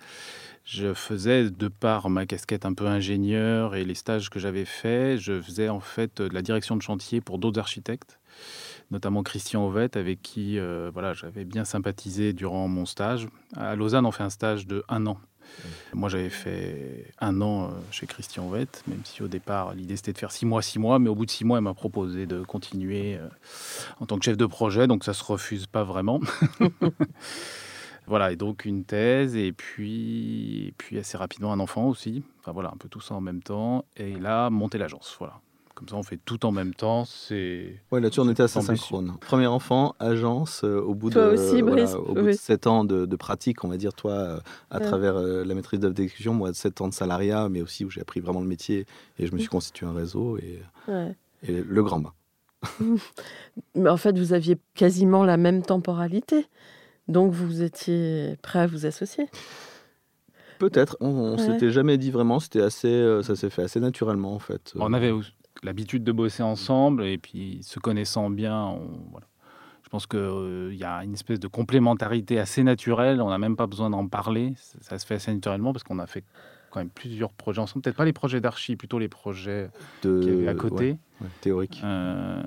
je 0.67 0.93
faisais, 0.93 1.51
de 1.51 1.69
par 1.69 2.11
ma 2.11 2.27
casquette 2.27 2.67
un 2.67 2.75
peu 2.75 2.87
ingénieur 2.87 3.75
et 3.75 3.87
les 3.87 3.95
stages 3.95 4.29
que 4.29 4.39
j'avais 4.39 4.67
faits, 4.67 5.19
je 5.19 5.41
faisais 5.41 5.71
en 5.71 5.81
fait 5.81 6.21
de 6.21 6.35
la 6.35 6.43
direction 6.43 6.77
de 6.77 6.83
chantier 6.83 7.23
pour 7.23 7.39
d'autres 7.39 7.59
architectes, 7.59 8.21
notamment 8.91 9.23
Christian 9.23 9.67
Ovette, 9.67 9.97
avec 9.97 10.21
qui 10.21 10.59
euh, 10.59 10.91
voilà, 10.93 11.15
j'avais 11.15 11.47
bien 11.47 11.65
sympathisé 11.65 12.35
durant 12.35 12.69
mon 12.69 12.85
stage. 12.85 13.27
À 13.57 13.77
Lausanne, 13.77 14.05
on 14.05 14.13
fait 14.13 14.25
un 14.25 14.31
stage 14.31 14.67
de 14.67 14.85
un 14.91 15.07
an. 15.07 15.19
Moi, 15.93 16.09
j'avais 16.09 16.31
fait 16.31 17.13
un 17.21 17.41
an 17.41 17.65
euh, 17.65 17.69
chez 17.91 18.07
Christian 18.07 18.49
Vett, 18.49 18.83
même 18.87 19.01
si 19.05 19.23
au 19.23 19.29
départ, 19.29 19.75
l'idée 19.75 19.97
c'était 19.97 20.13
de 20.13 20.19
faire 20.19 20.33
six 20.33 20.47
mois, 20.47 20.63
six 20.63 20.79
mois, 20.79 20.99
mais 20.99 21.09
au 21.09 21.15
bout 21.15 21.27
de 21.27 21.31
six 21.31 21.45
mois, 21.45 21.59
elle 21.59 21.65
m'a 21.65 21.75
proposé 21.75 22.27
de 22.27 22.43
continuer 22.43 23.17
euh, 23.17 23.29
en 24.01 24.07
tant 24.07 24.19
que 24.19 24.25
chef 24.25 24.37
de 24.37 24.47
projet, 24.47 24.87
donc 24.87 25.05
ça 25.05 25.15
se 25.15 25.23
refuse 25.25 25.67
pas 25.67 25.85
vraiment. 25.85 26.21
voilà, 28.07 28.33
et 28.33 28.37
donc 28.37 28.65
une 28.65 28.85
thèse, 28.85 29.37
et 29.37 29.53
puis, 29.53 30.75
puis 30.79 30.99
assez 30.99 31.17
rapidement 31.17 31.53
un 31.53 31.61
enfant 31.61 31.87
aussi. 31.89 32.23
Enfin 32.41 32.53
voilà, 32.53 32.71
un 32.71 32.77
peu 32.77 32.89
tout 32.89 33.01
ça 33.01 33.15
en 33.15 33.21
même 33.21 33.43
temps. 33.43 33.85
Et 33.97 34.15
là, 34.15 34.51
monter 34.51 34.79
l'agence, 34.79 35.15
voilà. 35.19 35.41
Comme 35.75 35.89
ça, 35.89 35.97
on 35.97 36.03
fait 36.03 36.19
tout 36.25 36.47
en 36.47 36.53
même 36.53 36.73
temps. 36.75 37.05
C'est 37.05 37.81
Ouais, 37.91 38.01
là-dessus, 38.01 38.21
on 38.21 38.29
était 38.29 38.43
assez 38.45 38.61
synchrone. 38.61 39.17
Premier 39.21 39.47
enfant, 39.47 39.95
agence, 39.99 40.63
euh, 40.65 40.81
au 40.81 40.95
bout, 40.95 41.11
Toi 41.11 41.29
de, 41.29 41.35
aussi, 41.35 41.61
voilà, 41.63 41.85
Brice 41.85 41.95
au 41.95 42.15
bout 42.15 42.21
Oui. 42.23 42.27
de 42.29 42.33
7 42.33 42.67
ans 42.67 42.85
de, 42.85 43.07
de 43.07 43.17
pratique, 43.17 43.65
on 43.65 43.69
va 43.69 43.77
dire, 43.77 43.93
toi, 43.93 44.13
euh, 44.13 44.39
à 44.71 44.79
Ouais. 44.79 44.85
travers 44.85 45.17
euh, 45.17 45.45
la 45.45 45.55
maîtrise 45.55 45.81
d'œuvre 45.81 45.95
d'exécution, 45.95 46.33
moi, 46.35 46.53
7 46.55 46.81
ans 46.81 46.89
de 46.89 46.95
salariat, 46.95 47.49
mais 47.49 47.61
aussi 47.63 47.85
où 47.85 47.91
j'ai 47.91 48.01
appris 48.01 48.21
vraiment 48.21 48.41
le 48.41 48.47
métier 48.47 48.87
et 49.19 49.27
je 49.27 49.33
me 49.33 49.39
suis 49.39 49.49
Mm. 49.49 49.51
constitué 49.51 49.87
un 49.87 49.93
réseau 49.95 50.39
et, 50.39 50.61
Ouais. 50.89 51.15
et 51.43 51.53
le 51.63 51.83
grand 51.83 52.01
bain. 52.01 52.13
Mais 53.75 53.91
en 53.91 53.97
fait, 53.97 54.19
vous 54.19 54.33
aviez 54.33 54.57
quasiment 54.75 55.25
la 55.25 55.37
même 55.37 55.63
temporalité. 55.63 56.47
Donc, 57.09 57.33
vous 57.33 57.63
étiez 57.63 58.37
prêt 58.43 58.61
à 58.61 58.67
vous 58.67 58.87
associer. 58.87 59.27
Peut-être, 60.59 60.97
on, 61.01 61.09
on 61.09 61.33
Ouais. 61.37 61.39
s'était 61.39 61.71
jamais 61.71 61.99
dit 61.99 62.11
vraiment, 62.11 62.39
c'était 62.41 62.63
assez, 62.63 62.89
euh, 62.89 63.23
ça 63.23 63.35
s'est 63.37 63.51
fait 63.51 63.63
assez 63.65 63.81
naturellement 63.81 64.35
en 64.35 64.39
fait. 64.39 64.73
On 64.77 64.93
avait 64.93 65.11
aussi 65.11 65.33
l'habitude 65.63 66.05
de 66.05 66.13
bosser 66.13 66.43
ensemble 66.43 67.05
et 67.05 67.19
puis 67.19 67.61
se 67.63 67.79
connaissant 67.79 68.29
bien, 68.31 68.59
on- 68.67 69.01
voilà. 69.11 69.27
je 69.83 69.89
pense 69.89 70.07
qu'il 70.07 70.75
y 70.77 70.85
a 70.85 71.05
une 71.05 71.13
espèce 71.15 71.39
de 71.41 71.47
complémentarité 71.49 72.39
assez 72.41 72.63
naturelle. 72.65 73.21
On 73.23 73.31
n'a 73.31 73.39
même 73.39 73.57
pas 73.57 73.67
besoin 73.67 73.91
d'en 73.91 74.09
parler. 74.09 74.55
Ça, 74.57 74.79
ça 74.81 74.99
se 74.99 75.07
fait 75.07 75.15
assez 75.15 75.33
naturellement 75.33 75.73
parce 75.73 75.85
qu'on 75.85 75.99
a 76.01 76.07
fait 76.07 76.25
quand 76.71 76.81
même 76.81 76.91
plusieurs 76.91 77.33
projets 77.33 77.61
ensemble. 77.61 77.83
Peut-être 77.85 77.97
pas 77.97 78.05
les 78.05 78.13
projets 78.13 78.41
d'archi, 78.41 78.75
plutôt 78.77 78.99
les 78.99 79.09
projets 79.09 79.71
de, 80.03 80.49
à 80.49 80.55
côté. 80.55 80.91
ouais, 80.93 80.99
ouais, 81.23 81.29
théorique. 81.41 81.81
Euh, 81.85 82.43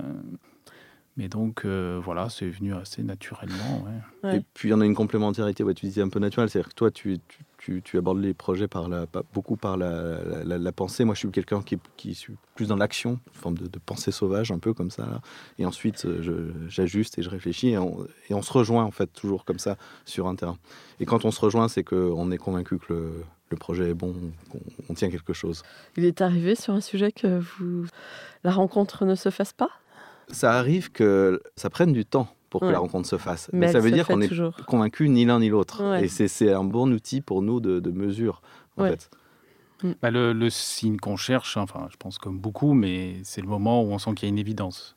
mais 1.17 1.27
donc 1.27 1.65
euh, 1.65 1.99
voilà, 2.01 2.29
c'est 2.29 2.47
venu 2.47 2.73
assez 2.73 3.03
naturellement. 3.03 3.83
ouais. 3.85 4.29
Ouais. 4.29 4.37
Et 4.37 4.41
puis 4.53 4.69
il 4.69 4.71
y 4.71 4.73
en 4.73 4.81
a 4.81 4.85
une 4.85 4.95
complémentarité, 4.95 5.63
ouais, 5.63 5.73
tu 5.73 5.85
disais 5.85 6.01
un 6.01 6.09
peu 6.09 6.19
naturelle, 6.19 6.49
c'est-à-dire 6.49 6.69
que 6.69 6.75
toi 6.75 6.89
tu, 6.91 7.19
tu, 7.27 7.39
tu, 7.57 7.81
tu 7.83 7.97
abordes 7.97 8.19
les 8.19 8.33
projets 8.33 8.67
par 8.67 8.87
la, 8.89 9.05
pas- 9.07 9.23
beaucoup 9.33 9.55
par 9.57 9.77
la, 9.77 10.23
la, 10.23 10.43
la- 10.43 10.57
la 10.57 10.71
pensée. 10.71 11.03
Moi 11.05 11.13
je 11.15 11.19
suis 11.19 11.29
quelqu'un 11.31 11.61
qui, 11.61 11.77
qui 11.97 12.15
suis 12.15 12.35
plus 12.55 12.67
dans 12.67 12.75
l'action, 12.77 13.19
une 13.27 13.33
forme 13.33 13.57
de, 13.57 13.67
de 13.67 13.79
pensée 13.79 14.11
sauvage, 14.11 14.51
un 14.51 14.59
peu 14.59 14.73
comme 14.73 14.89
ça. 14.91 15.05
là. 15.05 15.21
Et 15.59 15.65
ensuite 15.65 16.05
euh, 16.05 16.51
j'ajuste 16.67 17.19
et 17.19 17.21
je 17.21 17.29
réfléchis 17.29 17.69
et 17.69 17.77
on, 17.77 18.05
et 18.29 18.33
on 18.33 18.41
se 18.41 18.51
rejoint 18.53 18.83
en 18.83 18.91
fait 18.91 19.07
toujours 19.07 19.45
comme 19.45 19.59
ça 19.59 19.77
sur 20.05 20.27
un 20.27 20.35
terrain. 20.35 20.57
Et 20.99 21.05
quand 21.05 21.25
on 21.25 21.31
se 21.31 21.39
rejoint, 21.41 21.67
c'est 21.67 21.83
qu'on 21.83 22.31
est 22.31 22.37
convaincu 22.37 22.79
que 22.79 22.93
le, 22.93 23.11
le 23.49 23.57
projet 23.57 23.91
est 23.91 23.93
bon, 23.93 24.13
qu'on 24.49 24.59
on 24.89 24.93
tient 24.93 25.09
quelque 25.09 25.33
chose. 25.33 25.63
Il 25.95 26.05
est 26.05 26.21
arrivé 26.21 26.55
sur 26.55 26.73
un 26.73 26.81
sujet 26.81 27.11
que 27.11 27.39
vous... 27.39 27.85
la 28.43 28.51
rencontre 28.51 29.05
ne 29.05 29.15
se 29.15 29.29
fasse 29.29 29.53
pas? 29.53 29.69
Ça 30.29 30.53
arrive 30.53 30.91
que 30.91 31.41
ça 31.55 31.69
prenne 31.69 31.93
du 31.93 32.05
temps 32.05 32.27
pour 32.49 32.61
que 32.61 32.65
Ouais. 32.67 32.71
la 32.71 32.79
rencontre 32.79 33.07
se 33.07 33.17
fasse. 33.17 33.49
Mais, 33.53 33.67
Mais, 33.67 33.71
ça 33.71 33.79
veut 33.79 33.91
dire 33.91 34.07
qu'on 34.07 34.21
est 34.21 34.27
toujours. 34.27 34.55
convaincu 34.67 35.09
ni 35.09 35.25
l'un 35.25 35.39
ni 35.39 35.49
l'autre. 35.49 35.83
Ouais. 35.83 36.05
Et 36.05 36.07
c'est- 36.07 36.51
un 36.53 36.63
bon 36.63 36.91
outil 36.93 37.21
pour 37.21 37.41
nous 37.41 37.59
de, 37.59 37.79
de 37.79 37.91
mesure, 37.91 38.41
en 38.77 38.83
Ouais. 38.83 38.91
fait. 38.91 39.09
Bah, 40.01 40.09
le, 40.09 40.33
le 40.33 40.49
signe 40.49 40.97
qu'on 40.97 41.17
cherche, 41.17 41.55
hein, 41.55 41.61
enfin, 41.61 41.87
je 41.91 41.97
pense 41.97 42.17
comme 42.17 42.39
beaucoup, 42.39 42.73
mais 42.73 43.17
c'est 43.23 43.41
le 43.41 43.47
moment 43.47 43.83
où 43.83 43.91
on 43.91 43.99
sent 43.99 44.15
qu'il 44.15 44.27
y 44.27 44.29
a 44.29 44.33
une 44.33 44.39
évidence. 44.39 44.95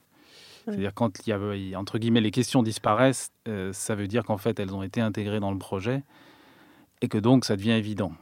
Ouais. 0.66 0.72
C'est-à-dire 0.72 0.94
quand 0.94 1.26
il 1.26 1.30
y 1.30 1.32
a, 1.34 1.54
il 1.54 1.68
y 1.68 1.74
a, 1.74 1.78
entre 1.80 1.98
guillemets, 1.98 2.20
les 2.22 2.30
questions 2.30 2.62
disparaissent, 2.62 3.30
euh, 3.46 3.72
ça 3.74 3.94
veut 3.94 4.06
dire 4.06 4.24
qu'en 4.24 4.38
fait, 4.38 4.58
elles 4.58 4.74
ont 4.74 4.82
été 4.82 5.00
intégrées 5.02 5.40
dans 5.40 5.52
le 5.52 5.58
projet 5.58 6.02
et 7.02 7.08
que 7.08 7.18
donc 7.18 7.44
ça 7.44 7.56
devient 7.56 7.72
évident. 7.72 8.12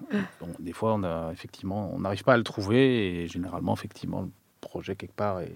Bon, 0.40 0.48
des 0.58 0.72
fois, 0.72 0.94
on 0.94 1.04
a 1.04 1.30
effectivement, 1.32 1.92
on 1.94 2.00
n'arrive 2.00 2.24
pas 2.24 2.32
à 2.34 2.36
le 2.36 2.44
trouver 2.44 3.22
et 3.22 3.26
généralement, 3.28 3.74
effectivement, 3.74 4.22
le 4.22 4.30
projet 4.60 4.96
quelque 4.96 5.14
part 5.14 5.40
est, 5.40 5.52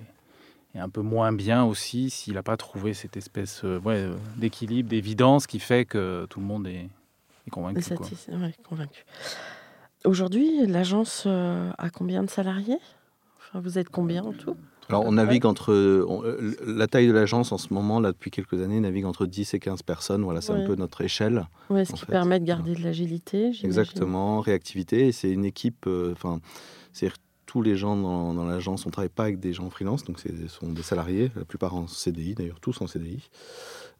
est 0.74 0.78
un 0.80 0.88
peu 0.88 1.02
moins 1.02 1.32
bien 1.32 1.64
aussi 1.64 2.10
s'il 2.10 2.34
n'a 2.34 2.42
pas 2.42 2.56
trouvé 2.56 2.94
cette 2.94 3.16
espèce 3.16 3.62
euh, 3.64 3.78
ouais, 3.80 3.96
euh, 3.96 4.14
d'équilibre, 4.36 4.88
d'évidence 4.88 5.46
qui 5.46 5.58
fait 5.58 5.84
que 5.84 6.26
tout 6.30 6.40
le 6.40 6.46
monde 6.46 6.66
est, 6.66 6.88
est 7.46 7.50
convaincu. 7.50 7.80
Et 7.92 7.94
quoi. 7.96 8.06
satis- 8.06 8.30
ouais, 8.30 8.54
convaincu. 8.68 9.04
Aujourd'hui, 10.04 10.66
l'agence 10.66 11.24
euh, 11.26 11.70
a 11.78 11.90
combien 11.90 12.22
de 12.24 12.30
salariés? 12.30 12.78
Enfin, 13.38 13.60
Vous 13.60 13.78
êtes 13.78 13.88
combien 13.88 14.24
en 14.24 14.32
tout? 14.32 14.56
Alors, 14.88 15.04
on 15.06 15.12
navigue 15.12 15.46
entre. 15.46 15.72
on- 16.08 16.24
euh, 16.24 16.56
la 16.66 16.86
taille 16.88 17.06
de 17.06 17.12
l'agence 17.12 17.52
en 17.52 17.58
ce 17.58 17.72
moment, 17.72 18.00
là, 18.00 18.10
depuis 18.12 18.30
quelques 18.32 18.60
années, 18.60 18.80
navigue 18.80 19.04
entre 19.04 19.26
10 19.26 19.54
et 19.54 19.60
15 19.60 19.82
personnes. 19.82 20.22
Voilà, 20.24 20.40
c'est 20.40 20.52
Ouais. 20.52 20.62
un 20.62 20.66
peu 20.66 20.74
notre 20.74 21.02
échelle. 21.02 21.46
ouais, 21.70 21.84
Ce 21.84 21.92
qui 21.92 22.00
fait, 22.00 22.06
permet 22.06 22.40
de 22.40 22.44
garder 22.44 22.74
de 22.74 22.82
l'agilité. 22.82 23.52
j'imagine. 23.52 23.66
Exactement, 23.66 24.40
réactivité. 24.40 25.06
Et 25.06 25.12
c'est 25.12 25.30
une 25.30 25.44
équipe. 25.44 25.86
euh, 25.86 26.12
Enfin, 26.12 26.40
c'est 26.92 27.12
tous 27.52 27.60
les 27.60 27.76
gens 27.76 27.98
dans, 27.98 28.32
dans 28.32 28.46
l'agence, 28.46 28.86
on 28.86 28.88
ne 28.88 28.92
travaille 28.92 29.10
pas 29.10 29.24
avec 29.24 29.38
des 29.38 29.52
gens 29.52 29.68
freelance, 29.68 30.04
donc 30.04 30.18
ce 30.18 30.28
sont 30.48 30.72
des 30.72 30.82
salariés, 30.82 31.30
la 31.36 31.44
plupart 31.44 31.74
en 31.74 31.86
CDI, 31.86 32.34
d'ailleurs, 32.34 32.60
tous 32.60 32.80
en 32.80 32.86
CDI. 32.86 33.28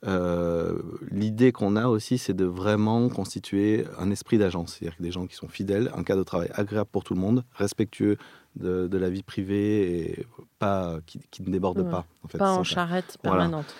Euh, 0.06 0.78
L'idée 1.10 1.52
qu'on 1.52 1.76
a 1.76 1.86
aussi, 1.88 2.16
c'est 2.16 2.32
de 2.32 2.46
vraiment 2.46 3.10
constituer 3.10 3.84
un 3.98 4.10
esprit 4.10 4.38
d'agence, 4.38 4.78
c'est-à-dire 4.78 4.96
des 5.00 5.10
gens 5.12 5.26
qui 5.26 5.34
sont 5.34 5.48
fidèles, 5.48 5.90
un 5.94 6.02
cadre 6.02 6.20
de 6.20 6.24
travail 6.24 6.48
agréable 6.54 6.88
pour 6.90 7.04
tout 7.04 7.12
le 7.12 7.20
monde, 7.20 7.44
respectueux 7.52 8.16
de, 8.56 8.86
de 8.88 8.96
la 8.98 9.10
vie 9.10 9.22
privée 9.22 10.00
et 10.12 10.26
pas 10.58 11.00
qui, 11.04 11.20
qui 11.30 11.42
ne 11.42 11.50
déborde 11.52 11.80
Ouais. 11.80 11.90
pas. 11.90 12.06
En 12.24 12.28
fait, 12.28 12.38
Pas 12.38 12.52
en 12.52 12.64
ça. 12.64 12.74
charrette 12.74 13.18
Voilà. 13.22 13.42
permanente. 13.42 13.74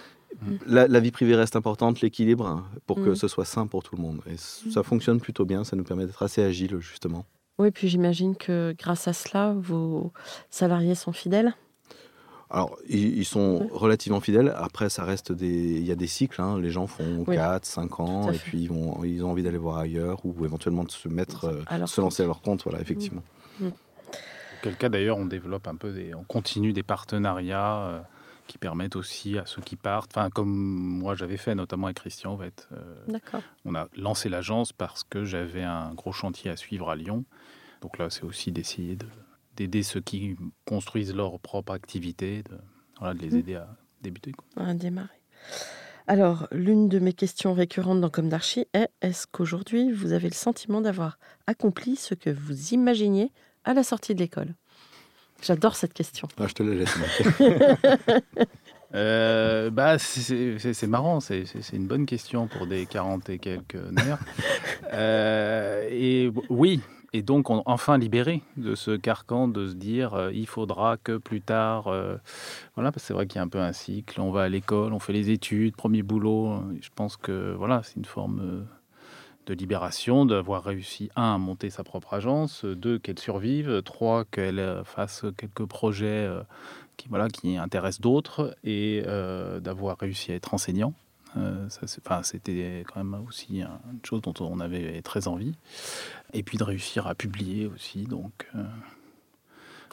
La, 0.66 0.86
la 0.86 1.00
vie 1.00 1.12
privée 1.12 1.34
reste 1.34 1.56
importante, 1.56 2.02
l'équilibre, 2.02 2.46
hein, 2.46 2.66
pour 2.86 2.96
que 3.02 3.10
Mm. 3.10 3.14
ce 3.16 3.26
soit 3.28 3.46
sain 3.46 3.66
pour 3.66 3.82
tout 3.82 3.96
le 3.96 4.02
monde. 4.02 4.20
Et 4.26 4.36
ça 4.36 4.82
fonctionne 4.82 5.18
plutôt 5.18 5.46
bien, 5.46 5.64
ça 5.64 5.76
nous 5.76 5.84
permet 5.84 6.04
d'être 6.04 6.22
assez 6.22 6.42
agile, 6.42 6.78
justement. 6.78 7.24
Oui, 7.62 7.70
puis 7.70 7.86
j'imagine 7.86 8.34
que 8.34 8.74
grâce 8.76 9.06
à 9.06 9.12
cela, 9.12 9.54
vos 9.56 10.12
salariés 10.50 10.96
sont 10.96 11.12
fidèles. 11.12 11.54
Alors, 12.50 12.76
ils, 12.88 13.24
sont 13.24 13.68
relativement 13.70 14.20
fidèles. 14.20 14.52
Après, 14.56 14.90
ça 14.90 15.04
reste 15.04 15.30
des. 15.30 15.46
Il 15.46 15.86
y 15.86 15.92
a 15.92 15.94
des 15.94 16.08
cycles. 16.08 16.42
hein. 16.42 16.58
Les 16.58 16.72
gens 16.72 16.88
font 16.88 17.24
Oui. 17.28 17.36
4, 17.36 17.64
5 17.64 18.00
ans, 18.00 18.32
et 18.32 18.36
puis 18.36 18.62
ils, 18.62 18.68
vont, 18.68 19.04
ils 19.04 19.24
ont 19.24 19.30
envie 19.30 19.44
d'aller 19.44 19.58
voir 19.58 19.78
ailleurs 19.78 20.26
ou 20.26 20.44
éventuellement 20.44 20.82
de 20.82 20.90
se 20.90 21.06
mettre, 21.06 21.44
euh, 21.44 21.86
se 21.86 22.00
lancer 22.00 22.24
à 22.24 22.26
leur 22.26 22.42
compte. 22.42 22.64
Voilà, 22.64 22.80
effectivement. 22.80 23.22
Auquel 24.58 24.76
cas 24.76 24.88
d'ailleurs 24.88 25.18
on 25.18 25.26
développe 25.26 25.68
un 25.68 25.76
peu 25.76 25.92
des, 25.92 26.14
on 26.14 26.24
continue 26.24 26.72
des 26.72 26.82
partenariats 26.82 27.78
euh, 27.78 28.00
qui 28.46 28.58
permettent 28.58 28.96
aussi 28.96 29.38
à 29.38 29.46
ceux 29.46 29.62
qui 29.62 29.76
partent, 29.76 30.16
enfin 30.16 30.28
comme 30.30 30.50
moi 30.50 31.14
j'avais 31.14 31.36
fait 31.36 31.54
notamment 31.54 31.86
avec 31.86 31.96
Christian 31.98 32.32
en 32.34 32.38
fait, 32.38 32.68
euh, 32.72 33.18
on 33.64 33.74
a 33.74 33.88
lancé 33.96 34.28
l'agence 34.28 34.72
parce 34.72 35.04
que 35.04 35.24
j'avais 35.24 35.62
un 35.62 35.94
gros 35.94 36.12
chantier 36.12 36.50
à 36.50 36.56
suivre 36.56 36.90
à 36.90 36.96
Lyon. 36.96 37.24
Donc 37.80 37.98
là 37.98 38.10
c'est 38.10 38.24
aussi 38.24 38.52
d'essayer 38.52 38.96
de- 38.96 39.06
d'aider 39.56 39.82
ceux 39.82 40.00
qui 40.00 40.36
construisent 40.66 41.14
leur 41.14 41.38
propre 41.40 41.72
activité, 41.72 42.42
de, 42.42 42.56
voilà, 42.98 43.14
de 43.14 43.20
les 43.20 43.30
Mm. 43.30 43.36
aider 43.38 43.54
à 43.56 43.68
débuter. 44.02 44.32
quoi. 44.32 44.64
à 44.66 44.74
démarrer. 44.74 45.20
Alors, 46.08 46.48
l'une 46.50 46.88
de 46.88 46.98
mes 46.98 47.12
questions 47.12 47.54
récurrentes 47.54 48.00
dans 48.00 48.10
Comme 48.10 48.28
d'Archie 48.28 48.66
est 48.74 48.88
est-ce 49.02 49.26
qu'aujourd'hui, 49.30 49.92
vous 49.92 50.12
avez 50.12 50.28
le 50.28 50.34
sentiment 50.34 50.80
d'avoir 50.80 51.16
accompli 51.46 51.94
ce 51.96 52.14
que 52.14 52.28
vous 52.30 52.72
imaginiez 52.74 53.30
à 53.64 53.72
la 53.72 53.84
sortie 53.84 54.12
de 54.14 54.18
l'école? 54.18 54.54
J'adore 55.42 55.76
cette 55.76 55.92
question. 55.92 56.28
Ah, 56.38 56.46
je 56.46 56.54
te 56.54 56.62
la 56.62 56.74
laisse. 56.74 56.96
Euh, 58.94 59.70
bah, 59.70 59.98
c'est 59.98 60.86
marrant, 60.86 61.20
c'est 61.20 61.46
une 61.72 61.86
bonne 61.86 62.04
question 62.04 62.46
pour 62.46 62.66
des 62.66 62.84
40 62.84 63.30
et 63.30 63.38
quelques 63.38 63.76
nerfs. 63.76 64.18
Euh, 64.92 65.88
et 65.90 66.30
oui, 66.50 66.82
et 67.14 67.22
donc 67.22 67.50
on, 67.50 67.62
enfin 67.66 67.98
libéré 67.98 68.42
de 68.56 68.74
ce 68.74 68.90
carcan 68.90 69.48
de 69.48 69.68
se 69.68 69.74
dire 69.74 70.14
euh, 70.14 70.30
il 70.32 70.46
faudra 70.46 70.96
que 70.96 71.16
plus 71.18 71.40
tard. 71.40 71.88
euh, 71.88 72.16
voilà, 72.74 72.92
parce 72.92 73.04
que 73.04 73.06
c'est 73.08 73.14
vrai 73.14 73.26
qu'il 73.26 73.36
y 73.36 73.38
a 73.38 73.42
un 73.42 73.48
peu 73.48 73.60
un 73.60 73.72
cycle. 73.72 74.20
On 74.20 74.30
va 74.30 74.42
à 74.42 74.48
l'école, 74.48 74.92
on 74.92 74.98
fait 74.98 75.12
les 75.12 75.30
études, 75.30 75.76
premier 75.76 76.02
boulot. 76.02 76.60
Je 76.80 76.88
pense 76.94 77.16
que 77.16 77.54
voilà, 77.56 77.82
c'est 77.84 77.96
une 77.96 78.04
forme 78.04 78.40
euh, 78.40 78.62
de 79.46 79.54
libération, 79.54 80.24
d'avoir 80.26 80.62
réussi, 80.64 81.10
un, 81.16 81.34
à 81.34 81.38
monter 81.38 81.68
sa 81.70 81.82
propre 81.84 82.14
agence, 82.14 82.64
deux, 82.64 82.98
qu'elle 82.98 83.18
survive, 83.18 83.82
trois, 83.82 84.24
qu'elle 84.24 84.58
euh, 84.58 84.84
fasse 84.84 85.24
quelques 85.36 85.66
projets 85.66 86.06
euh, 86.06 86.42
qui, 86.96 87.08
voilà, 87.08 87.28
qui 87.28 87.56
intéressent 87.56 88.00
d'autres, 88.00 88.56
et 88.64 89.02
euh, 89.06 89.58
d'avoir 89.60 89.98
réussi 89.98 90.32
à 90.32 90.34
être 90.36 90.54
enseignant. 90.54 90.94
Euh, 91.38 91.66
C'était 92.22 92.84
quand 92.92 93.02
même 93.02 93.24
aussi 93.26 93.62
un- 93.62 93.80
une 93.92 94.00
chose 94.04 94.20
dont 94.20 94.34
on 94.40 94.60
avait 94.60 95.00
très 95.02 95.26
envie. 95.28 95.54
Et 96.34 96.42
puis 96.42 96.58
de 96.58 96.64
réussir 96.64 97.06
à 97.06 97.14
publier 97.14 97.66
aussi. 97.66 98.04
Donc, 98.04 98.46
euh, 98.54 98.62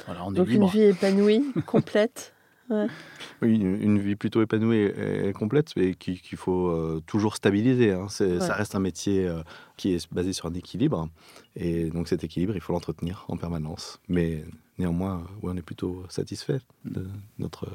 voilà, 0.05 0.25
on 0.25 0.33
est 0.33 0.37
Donc, 0.37 0.49
une 0.49 0.67
vie 0.67 0.81
épanouie, 0.81 1.45
complète. 1.65 2.33
Oui, 2.69 3.55
une, 3.55 3.81
une 3.81 3.99
vie 3.99 4.15
plutôt 4.15 4.41
épanouie 4.41 4.77
et, 4.77 5.27
et 5.29 5.33
complète, 5.33 5.73
mais 5.75 5.93
qui- 5.95 6.19
qu'il 6.21 6.37
faut 6.37 6.67
euh, 6.69 7.01
toujours 7.05 7.35
stabiliser. 7.35 7.91
hein. 7.93 8.07
C'est- 8.09 8.33
Ouais. 8.35 8.39
Ça 8.39 8.53
reste 8.53 8.75
un 8.75 8.79
métier 8.79 9.27
euh, 9.27 9.41
qui 9.77 9.93
est 9.93 10.11
basé 10.13 10.33
sur 10.33 10.45
un 10.45 10.53
équilibre. 10.53 11.09
Et 11.55 11.89
donc 11.89 12.07
cet 12.07 12.23
équilibre, 12.23 12.53
il 12.55 12.61
faut 12.61 12.73
l'entretenir 12.73 13.25
en 13.27 13.37
permanence. 13.37 13.99
Mais 14.07 14.43
néanmoins, 14.77 15.17
euh, 15.17 15.45
ouais, 15.47 15.53
on 15.53 15.57
est 15.57 15.61
plutôt 15.63 16.03
satisfait 16.09 16.59
de 16.85 17.07
notre... 17.39 17.67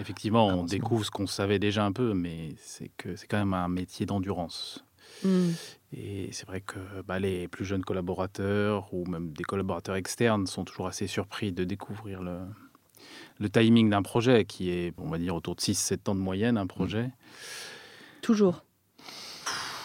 Effectivement, 0.00 0.48
on 0.48 0.64
découvre 0.64 1.04
ce 1.04 1.10
qu'on 1.12 1.28
savait 1.28 1.60
déjà 1.60 1.84
un 1.84 1.92
peu, 1.92 2.14
mais 2.14 2.54
c'est 2.58 2.90
que 2.96 3.14
c'est 3.14 3.28
quand 3.28 3.38
même 3.38 3.54
un 3.54 3.68
métier 3.68 4.06
d'endurance. 4.06 4.84
Hmm. 5.22 5.50
Et 5.92 6.30
c'est 6.32 6.46
vrai 6.48 6.60
que 6.60 6.78
bah, 7.06 7.20
les 7.20 7.46
plus 7.46 7.64
jeunes 7.64 7.84
collaborateurs 7.84 8.92
ou 8.92 9.04
même 9.06 9.30
des 9.32 9.44
collaborateurs 9.44 9.94
externes 9.94 10.48
sont 10.48 10.64
toujours 10.64 10.88
assez 10.88 11.06
surpris 11.06 11.52
de 11.52 11.62
découvrir 11.62 12.22
le, 12.22 12.38
le 13.38 13.48
timing 13.48 13.90
d'un 13.90 14.02
projet 14.02 14.44
qui 14.44 14.70
est, 14.70 14.92
on 14.98 15.08
va 15.08 15.18
dire, 15.18 15.34
autour 15.34 15.54
de 15.56 15.60
6-7 15.60 16.10
ans 16.10 16.14
de 16.14 16.20
moyenne, 16.20 16.56
un 16.56 16.66
projet. 16.66 17.10
Toujours. 18.22 18.64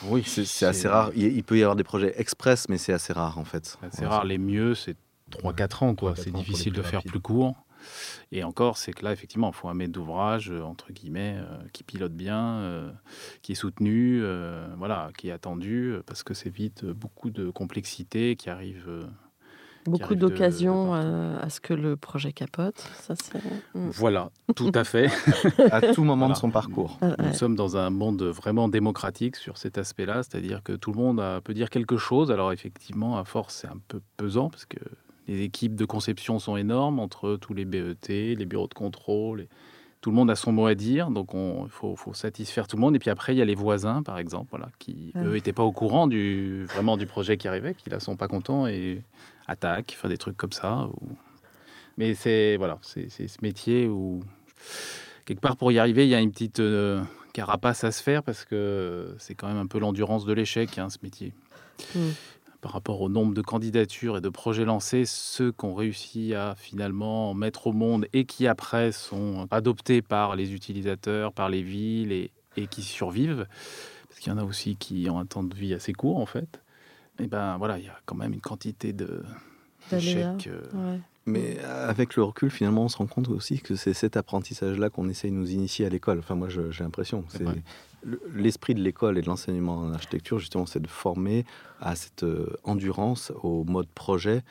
Oui, 0.06 0.24
c'est 0.26 0.66
assez 0.66 0.88
rare. 0.88 1.12
Il, 1.16 1.24
il 1.26 1.44
peut 1.44 1.58
y 1.58 1.62
avoir 1.62 1.76
des 1.76 1.84
projets 1.84 2.14
express, 2.18 2.70
mais 2.70 2.78
c'est 2.78 2.94
assez 2.94 3.12
rare 3.14 3.38
en 3.38 3.44
fait. 3.44 3.78
C'est 3.92 4.06
rare, 4.06 4.24
les 4.24 4.38
mieux, 4.38 4.76
c'est 4.76 4.96
3-4 5.32 5.84
ans. 5.84 5.96
quoi. 5.96 6.14
Trois, 6.14 6.14
quatre 6.14 6.24
C'est 6.24 6.32
difficile 6.32 6.74
de 6.74 6.82
faire 6.82 7.00
rapides. 7.00 7.12
plus 7.12 7.20
court. 7.20 7.56
Et 8.32 8.44
encore, 8.44 8.78
c'est 8.78 8.92
que 8.92 9.04
là, 9.06 9.12
effectivement, 9.14 9.50
il 9.50 9.56
faut 9.56 9.70
un 9.70 9.74
maître 9.74 9.94
d'ouvrage, 9.94 10.52
euh, 10.52 10.62
entre 10.62 10.92
guillemets, 10.92 11.38
euh, 11.38 11.58
qui 11.72 11.84
pilote 11.84 12.14
bien, 12.14 12.60
euh, 12.60 12.92
qui 13.42 13.54
est 13.54 13.56
soutenu, 13.56 14.22
voilà, 14.78 15.10
qui 15.18 15.30
est 15.30 15.32
attendu, 15.32 15.96
parce 16.06 16.24
que 16.24 16.34
c'est 16.34 16.50
vite 16.50 16.86
beaucoup 16.86 17.30
de 17.30 17.50
complexité 17.50 18.36
qui 18.36 18.50
arrive. 18.50 18.88
Beaucoup 19.90 20.16
d'occasions 20.16 20.94
à, 20.94 21.50
ce 21.50 21.60
que 21.60 21.74
le 21.74 21.96
projet 21.96 22.32
capote. 22.32 22.78
Ça, 23.02 23.14
hmm. 23.74 23.90
voilà, 23.90 24.32
tout 24.56 24.72
à 24.74 24.84
fait. 24.84 25.10
à 25.72 25.94
tout 25.94 26.04
moment 26.04 26.30
de 26.30 26.36
son 26.36 26.52
parcours. 26.52 26.98
Ah, 27.02 27.16
Nous 27.20 27.34
sommes 27.34 27.56
dans 27.56 27.78
un 27.78 27.90
monde 27.90 28.24
vraiment 28.24 28.68
démocratique 28.68 29.36
sur 29.36 29.58
cet 29.58 29.78
aspect-là, 29.78 30.24
c'est-à-dire 30.24 30.64
que 30.64 30.74
tout 30.74 30.92
le 30.92 30.98
monde 30.98 31.24
peut 31.44 31.54
dire 31.54 31.70
quelque 31.70 31.98
chose. 31.98 32.32
Alors 32.32 32.52
effectivement, 32.52 33.18
à 33.18 33.24
force, 33.24 33.56
c'est 33.56 33.68
un 33.68 33.80
peu 33.88 34.02
pesant 34.18 34.50
parce 34.50 34.66
que 34.66 34.80
les 35.30 35.44
équipes 35.44 35.76
de 35.76 35.86
conception 35.86 36.40
sont 36.40 36.58
énormes 36.58 37.00
entre 37.00 37.36
tous 37.36 37.54
les 37.54 37.66
BET, 37.66 37.96
les 38.10 38.46
bureaux 38.46 38.68
de 38.68 38.74
contrôle. 38.74 39.48
Tout 40.02 40.12
le 40.12 40.16
monde 40.16 40.32
a 40.32 40.36
son 40.36 40.52
mot 40.52 40.66
à 40.66 40.76
dire, 40.76 41.12
donc 41.12 41.32
il 41.34 41.70
faut, 41.70 41.96
satisfaire 42.14 42.68
tout 42.68 42.78
le 42.78 42.82
monde. 42.82 42.96
Et 42.96 43.00
puis 43.00 43.10
après, 43.10 43.36
il 43.36 43.38
y 43.38 43.42
a 43.42 43.46
les 43.46 43.56
voisins, 43.56 44.02
par 44.02 44.18
exemple, 44.18 44.48
voilà, 44.50 44.70
qui 44.80 45.12
eux 45.18 45.34
n'étaient 45.34 45.54
pas 45.54 45.64
au 45.64 45.74
courant 45.74 46.08
du, 46.08 46.66
vraiment 46.66 46.98
du 46.98 47.06
projet 47.06 47.38
qui 47.38 47.48
arrivait, 47.48 47.76
qui 47.76 47.90
là 47.90 48.00
sont 48.00 48.16
pas 48.16 48.28
contents 48.28 48.66
et 48.66 49.04
attaquent, 49.50 49.92
faire 49.92 50.10
des 50.10 50.18
trucs 50.18 50.38
comme 50.38 50.52
ça. 50.52 50.88
Mais 51.98 52.16
c'est 52.16 52.58
voilà, 52.58 52.80
c'est 52.82 53.10
ce 53.10 53.38
métier 53.42 53.88
où 53.88 54.22
quelque 55.26 55.42
part 55.42 55.58
pour 55.58 55.72
y 55.72 55.80
arriver, 55.80 56.06
il 56.06 56.10
y 56.10 56.16
a 56.16 56.20
une 56.20 56.32
petite 56.32 56.60
euh, 56.60 57.02
carapace 57.34 57.84
à 57.84 57.92
se 57.92 58.02
faire 58.02 58.24
parce 58.24 58.46
que 58.46 59.16
c'est 59.20 59.36
quand 59.36 59.48
même 59.48 59.58
un 59.58 59.68
peu 59.68 59.80
l'endurance 59.80 60.26
de 60.26 60.34
l'échec, 60.34 60.78
hein, 60.78 60.90
ce 60.90 60.98
métier. 61.04 61.34
Mmh 61.96 62.10
par 62.62 62.74
rapport 62.74 63.02
au 63.02 63.10
nombre 63.10 63.34
de 63.34 63.42
candidatures 63.42 64.18
et 64.18 64.22
de 64.22 64.30
projets 64.30 64.66
lancés, 64.66 65.06
ceux 65.06 65.52
qu'on 65.52 65.74
réussit 65.74 66.34
à 66.34 66.56
finalement 66.56 67.34
mettre 67.34 67.68
au 67.68 67.74
monde 67.74 68.06
et 68.14 68.26
qui 68.26 68.48
après 68.48 68.92
sont 68.92 69.48
adoptés 69.52 70.02
par 70.02 70.36
les 70.36 70.54
utilisateurs, 70.54 71.32
par 71.32 71.50
les 71.50 71.62
villes 71.62 72.12
et, 72.12 72.32
qui 72.70 72.84
survivent, 72.84 73.48
parce 74.10 74.20
qu'il 74.20 74.34
y 74.34 74.36
en 74.36 74.38
a 74.38 74.44
aussi 74.44 74.76
qui 74.76 75.08
ont 75.10 75.18
un 75.18 75.26
temps 75.26 75.44
de 75.44 75.56
vie 75.56 75.74
assez 75.74 75.94
court 75.94 76.18
en 76.18 76.26
fait, 76.26 76.62
et 77.20 77.28
ben 77.28 77.58
voilà, 77.58 77.78
il 77.78 77.86
y 77.86 77.90
a 77.90 78.00
quand 78.06 78.16
même 78.16 78.34
une 78.34 78.42
quantité 78.42 78.94
de 78.94 79.24
d'échecs. 79.92 80.48
Euh, 80.48 80.98
mais 81.26 81.60
avec 81.60 82.16
le 82.16 82.24
recul, 82.24 82.50
finalement, 82.50 82.86
on 82.86 82.90
se 82.90 82.98
rend 82.98 83.06
compte 83.06 83.30
aussi 83.30 83.60
que 83.60 83.76
c'est 83.76 83.94
cet 83.94 84.18
apprentissage-là 84.18 84.90
qu'on 84.90 85.10
essaye 85.10 85.32
de 85.32 85.36
nous 85.36 85.52
initier 85.52 85.86
à 85.86 85.90
l'école. 85.90 86.20
Enfin, 86.20 86.36
moi, 86.36 86.48
j'ai 86.50 86.84
l'impression. 86.84 87.24
C'est 87.30 87.46
l'esprit 88.34 88.76
de 88.76 88.82
l'école 88.82 89.18
et 89.18 89.22
de 89.22 89.28
l'enseignement 89.28 89.78
en 89.78 89.94
architecture, 89.94 90.40
justement, 90.40 90.66
c'est 90.66 90.80
de 90.80 90.88
former 90.88 91.46
à 91.82 91.96
cette 91.96 92.24
euh, 92.24 92.56
endurance, 92.64 93.32
au 93.44 93.64
mode 93.66 93.88
projet, 93.88 94.42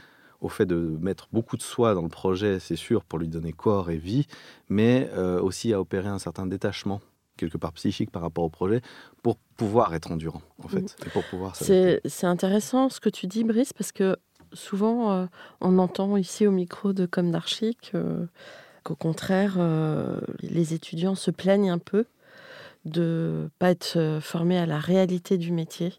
au 0.40 0.48
fait 0.48 0.66
de 0.66 0.76
mettre 1.00 1.28
beaucoup 1.32 1.56
de 1.56 1.62
soi 1.62 1.94
dans 1.94 2.02
le 2.02 2.08
projet, 2.08 2.60
c'est 2.60 2.76
sûr, 2.76 3.04
pour 3.04 3.18
lui 3.18 3.28
donner 3.28 3.52
corps 3.52 3.90
et 3.90 3.96
vie, 3.96 4.26
mais 4.68 5.10
euh, 5.14 5.40
aussi 5.40 5.72
à 5.72 5.80
opérer 5.80 6.08
un 6.08 6.18
certain 6.18 6.46
détachement 6.46 7.00
quelque 7.38 7.56
part 7.56 7.72
psychique 7.72 8.10
par 8.10 8.22
rapport 8.22 8.44
au 8.44 8.50
projet 8.50 8.82
pour 9.22 9.36
pouvoir 9.56 9.94
être 9.94 10.10
endurant 10.12 10.42
en 10.62 10.68
fait 10.68 10.82
mmh. 10.82 11.06
et 11.06 11.10
pour 11.10 11.24
pouvoir 11.24 11.56
c'est 11.56 12.24
intéressant 12.24 12.90
ce 12.90 13.00
que 13.00 13.08
tu 13.08 13.26
dis 13.26 13.44
Brice 13.44 13.72
parce 13.72 13.92
que 13.92 14.16
souvent 14.52 15.12
euh, 15.12 15.26
on 15.60 15.78
entend 15.78 16.16
ici 16.16 16.46
au 16.46 16.50
micro 16.50 16.92
de 16.92 17.06
Comme 17.06 17.30
d'Archi 17.30 17.76
qu'au 17.90 18.94
contraire 18.96 19.58
les 20.40 20.74
étudiants 20.74 21.14
se 21.14 21.30
plaignent 21.30 21.70
un 21.70 21.78
peu 21.78 22.04
de 22.84 23.50
pas 23.58 23.70
être 23.70 23.96
euh, 23.96 24.20
formés 24.20 24.58
à 24.58 24.66
la 24.66 24.78
réalité 24.78 25.38
du 25.38 25.52
métier 25.52 25.92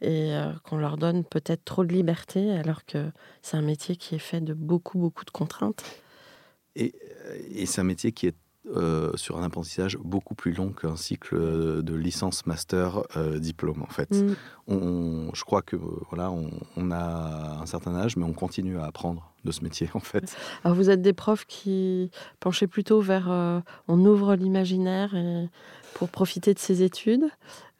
et 0.00 0.32
euh, 0.34 0.52
qu'on 0.64 0.76
leur 0.76 0.96
donne 0.96 1.24
peut-être 1.24 1.64
trop 1.64 1.84
de 1.84 1.92
liberté 1.92 2.52
alors 2.52 2.84
que 2.84 3.10
c'est 3.42 3.56
un 3.56 3.62
métier 3.62 3.96
qui 3.96 4.14
est 4.14 4.20
fait 4.20 4.40
de 4.40 4.54
beaucoup 4.54 4.98
beaucoup 4.98 5.24
de 5.24 5.30
contraintes. 5.30 5.84
Et, 6.76 6.94
et 7.50 7.66
c'est 7.66 7.80
un 7.80 7.84
métier 7.84 8.12
qui 8.12 8.26
est 8.26 8.36
euh, 8.76 9.10
sur 9.16 9.38
un 9.38 9.42
apprentissage 9.42 9.96
beaucoup 9.98 10.34
plus 10.34 10.52
long 10.52 10.70
qu'un 10.70 10.96
cycle 10.96 11.82
de 11.82 11.94
licence, 11.94 12.46
master, 12.46 13.02
diplôme 13.36 13.82
en 13.82 13.90
fait. 13.92 14.10
Mm. 14.10 14.34
On, 14.68 15.30
je 15.34 15.44
crois 15.44 15.62
que 15.62 15.76
voilà, 16.10 16.30
on, 16.30 16.90
a 16.90 17.58
un 17.60 17.66
certain 17.66 17.94
âge, 17.94 18.16
mais 18.16 18.24
on 18.24 18.32
continue 18.32 18.78
à 18.78 18.84
apprendre 18.84 19.32
de 19.44 19.52
ce 19.52 19.62
métier 19.62 19.88
en 19.94 20.00
fait. 20.00 20.36
Alors 20.64 20.76
vous 20.76 20.90
êtes 20.90 21.02
des 21.02 21.12
profs 21.12 21.46
qui 21.46 22.10
penchaient 22.40 22.66
plutôt 22.66 23.00
vers 23.00 23.28
on 23.88 24.04
ouvre 24.04 24.34
l'imaginaire 24.34 25.14
pour 25.94 26.08
profiter 26.08 26.54
de 26.54 26.58
ses 26.58 26.82
études, 26.82 27.28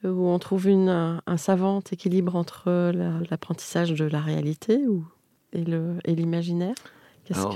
euh, 0.05 0.11
où 0.11 0.27
on 0.27 0.39
trouve 0.39 0.69
une, 0.69 0.89
un, 1.25 1.37
savant 1.37 1.81
équilibre 1.91 2.37
entre 2.37 2.93
l'apprentissage 3.31 3.93
de 3.93 4.05
la 4.05 4.21
réalité 4.21 4.87
ou, 4.87 5.05
et 5.53 6.15
l'imaginaire? 6.15 6.75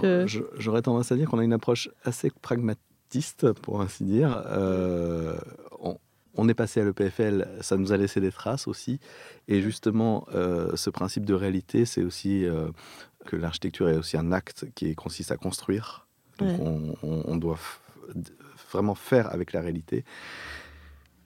Que... 0.03 0.27
J'aurais 0.59 0.83
tendance 0.83 1.13
à 1.13 1.17
dire 1.17 1.29
qu'on 1.29 1.39
a 1.39 1.45
une 1.45 1.55
approche 1.55 1.89
assez 2.05 2.31
pour 3.63 3.81
ainsi 3.81 4.05
dire. 4.05 4.43
Euh, 4.47 5.37
on, 6.35 6.49
est 6.49 6.55
passé 6.55 6.81
à 6.81 6.85
l'EPFL, 6.85 7.47
ça 7.61 7.77
nous 7.77 7.93
a 7.93 7.97
laissé 7.99 8.21
des 8.21 8.33
traces 8.33 8.67
aussi. 8.67 9.01
Et 9.49 9.61
justement, 9.61 10.27
euh, 10.35 10.75
ce 10.77 10.89
principe 10.89 11.27
de 11.27 11.35
réalité, 11.35 11.85
c'est 11.85 12.03
aussi 12.03 12.47
que 13.27 13.37
l'architecture 13.37 13.89
est 13.89 13.97
aussi 13.97 14.17
un 14.17 14.33
acte 14.33 14.67
qui 14.75 14.95
consiste 14.95 15.31
à 15.31 15.37
construire. 15.37 16.07
Donc 16.39 16.59
on, 16.59 16.97
on, 17.03 17.37
doit 17.37 17.59
vraiment 18.73 18.95
faire 18.95 19.33
avec 19.33 19.53
la 19.53 19.61
réalité. 19.61 20.05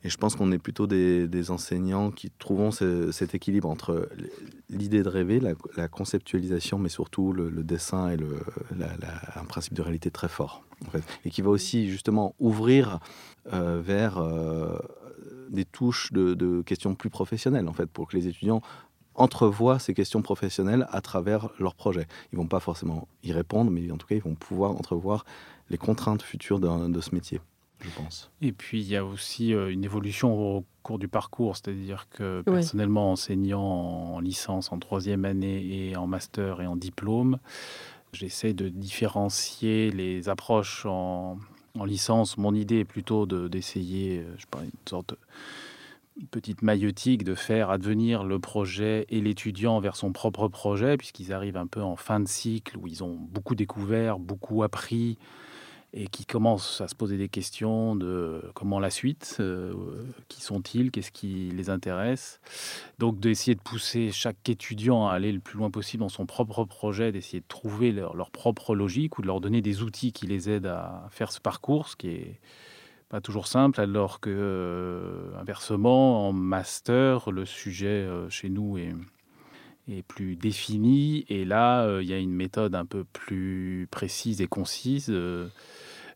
Et 0.07 0.09
je 0.09 0.19
pense 0.19 0.37
qu'on 0.37 0.53
est 0.53 0.59
plutôt 0.59 0.87
des, 0.87 1.51
enseignants 1.51 2.13
qui 2.13 2.31
trouvons 2.31 2.71
cet 2.71 3.35
équilibre 3.35 3.69
entre 3.69 4.09
l'idée 4.71 5.03
de 5.03 5.09
rêver, 5.09 5.41
la, 5.41 5.89
conceptualisation, 5.89 6.79
mais 6.79 6.89
surtout 6.89 7.33
le, 7.33 7.51
dessin 7.65 8.13
et 8.13 8.17
un 9.35 9.45
principe 9.45 9.75
de 9.75 9.83
réalité 9.83 10.13
très 10.13 10.29
fort. 10.29 10.63
Et 11.25 11.31
qui 11.31 11.43
va 11.43 11.51
aussi 11.51 11.91
justement 11.91 12.37
ouvrir 12.39 13.01
euh, 13.53 13.81
vers 13.85 14.19
euh, 14.19 14.79
des 15.51 15.65
touches 15.65 16.13
de, 16.13 16.63
questions 16.63 16.95
plus 16.95 17.11
professionnelles, 17.11 17.67
en 17.67 17.73
fait, 17.73 17.87
pour 17.87 18.07
que 18.07 18.17
les 18.17 18.29
étudiants 18.29 18.63
entrevoient 19.17 19.81
ces 19.81 19.93
questions 19.93 20.23
professionnelles 20.23 20.87
à 20.91 21.01
travers 21.01 21.49
leur 21.59 21.75
projet. 21.75 22.07
Ils 22.33 22.39
vont 22.39 22.47
pas 22.47 22.61
forcément 22.61 23.09
y 23.25 23.33
répondre, 23.33 23.73
mais 23.73 23.91
en 23.91 23.97
tout 23.97 24.07
cas, 24.07 24.15
ils 24.15 24.23
vont 24.23 24.37
pouvoir 24.37 24.71
entrevoir 24.71 25.25
les 25.69 25.79
contraintes 25.79 26.23
futures 26.23 26.61
de, 26.61 27.01
ce 27.01 27.13
métier, 27.13 27.41
je 27.87 27.91
pense. 27.97 28.31
Et 28.43 28.53
puis, 28.53 28.81
il 28.81 28.89
y 28.89 28.97
a 28.97 29.05
aussi 29.05 29.55
euh, 29.55 29.71
une 29.71 29.85
évolution 29.85 30.35
au 30.35 30.65
cours 30.83 30.99
du 30.99 31.09
parcours, 31.09 31.57
c'est-à-dire 31.57 32.09
que 32.11 32.43
personnellement, 32.43 33.13
enseignant 33.13 33.63
en 33.63 34.21
licence, 34.21 34.73
en 34.73 34.79
troisième 34.79 35.25
année 35.25 35.89
et 35.91 35.97
en 35.97 36.07
master 36.07 36.61
et 36.61 36.67
en 36.67 36.77
diplôme, 36.77 37.39
j'essaie 38.13 38.53
de 38.53 38.69
différencier 38.69 39.91
les 39.91 40.29
approches 40.29 40.87
en, 40.87 41.39
licence. 41.85 42.39
Mon 42.39 42.55
idée 42.55 42.79
est 42.79 42.85
plutôt 42.85 43.27
d'essayer, 43.27 44.21
euh, 44.21 44.35
je 44.39 44.47
pas, 44.47 44.61
une 44.63 44.71
sorte 44.89 45.15
de 46.17 46.27
petite 46.27 46.63
maillotique 46.63 47.25
de 47.25 47.35
faire 47.35 47.69
advenir 47.69 48.25
le 48.25 48.39
projet 48.39 49.05
et 49.11 49.21
l'étudiant 49.21 49.81
vers 49.81 49.97
son 49.97 50.13
propre 50.13 50.49
projet, 50.49 50.97
puisqu'ils 50.97 51.33
arrivent 51.35 51.59
un 51.59 51.67
peu 51.67 51.83
en 51.83 51.97
fin 51.97 52.21
de 52.21 52.29
cycle 52.29 52.79
où 52.79 52.87
ils 52.87 53.05
ont 53.05 53.19
beaucoup 53.19 53.55
découvert, 53.55 54.19
beaucoup 54.19 54.63
appris, 54.63 55.19
et 55.93 56.09
qui 56.09 56.27
commencent 56.27 56.81
à 56.81 56.89
se 56.89 56.95
poser 56.95 57.17
des 57.17 57.29
questions 57.29 57.97
de 57.97 58.43
comment 58.55 58.79
la 58.81 58.91
suite, 58.91 59.37
euh, 59.41 59.73
qui 60.29 60.43
sont-ils, 60.43 60.91
qu'est-ce 60.91 61.11
qui 61.11 61.51
les 61.55 61.71
intéresse. 61.71 62.41
Donc 62.99 63.19
d'essayer 63.19 63.55
de 63.55 63.61
pousser 63.61 64.11
chaque 64.13 64.49
étudiant 64.49 65.09
à 65.09 65.15
aller 65.15 65.33
le 65.33 65.41
plus 65.41 65.59
loin 65.59 65.71
possible 65.71 66.03
dans 66.03 66.09
son 66.09 66.27
propre 66.27 66.65
projet, 66.65 67.13
d'essayer 67.13 67.41
de 67.41 67.49
trouver 67.49 67.93
leur, 67.93 68.31
propre 68.31 68.75
logique 68.75 69.19
ou 69.19 69.23
de 69.23 69.27
leur 69.27 69.41
donner 69.41 69.63
des 69.63 69.83
outils 69.83 70.13
qui 70.13 70.27
les 70.27 70.51
aident 70.51 70.67
à 70.67 71.09
faire 71.11 71.33
ce 71.33 71.41
parcours, 71.41 71.89
ce 71.89 71.97
qui 71.97 72.09
est 72.09 72.41
pas 73.09 73.21
toujours 73.21 73.47
simple, 73.47 73.81
alors 73.81 74.21
que 74.21 74.31
euh, 74.31 75.39
inversement, 75.41 76.29
en 76.29 76.33
master, 76.33 77.31
le 77.31 77.45
sujet 77.45 77.87
euh, 77.87 78.29
chez 78.29 78.49
nous 78.49 78.79
est, 78.79 78.93
est, 79.89 80.03
plus 80.03 80.37
défini, 80.37 81.25
et 81.29 81.45
là, 81.45 82.01
il 82.01 82.09
y 82.09 82.13
a 82.13 82.19
une 82.19 82.35
méthode 82.35 82.75
un 82.75 82.85
peu 82.85 83.05
plus 83.05 83.89
précise 83.91 84.41
et 84.41 84.47
concise 84.47 85.13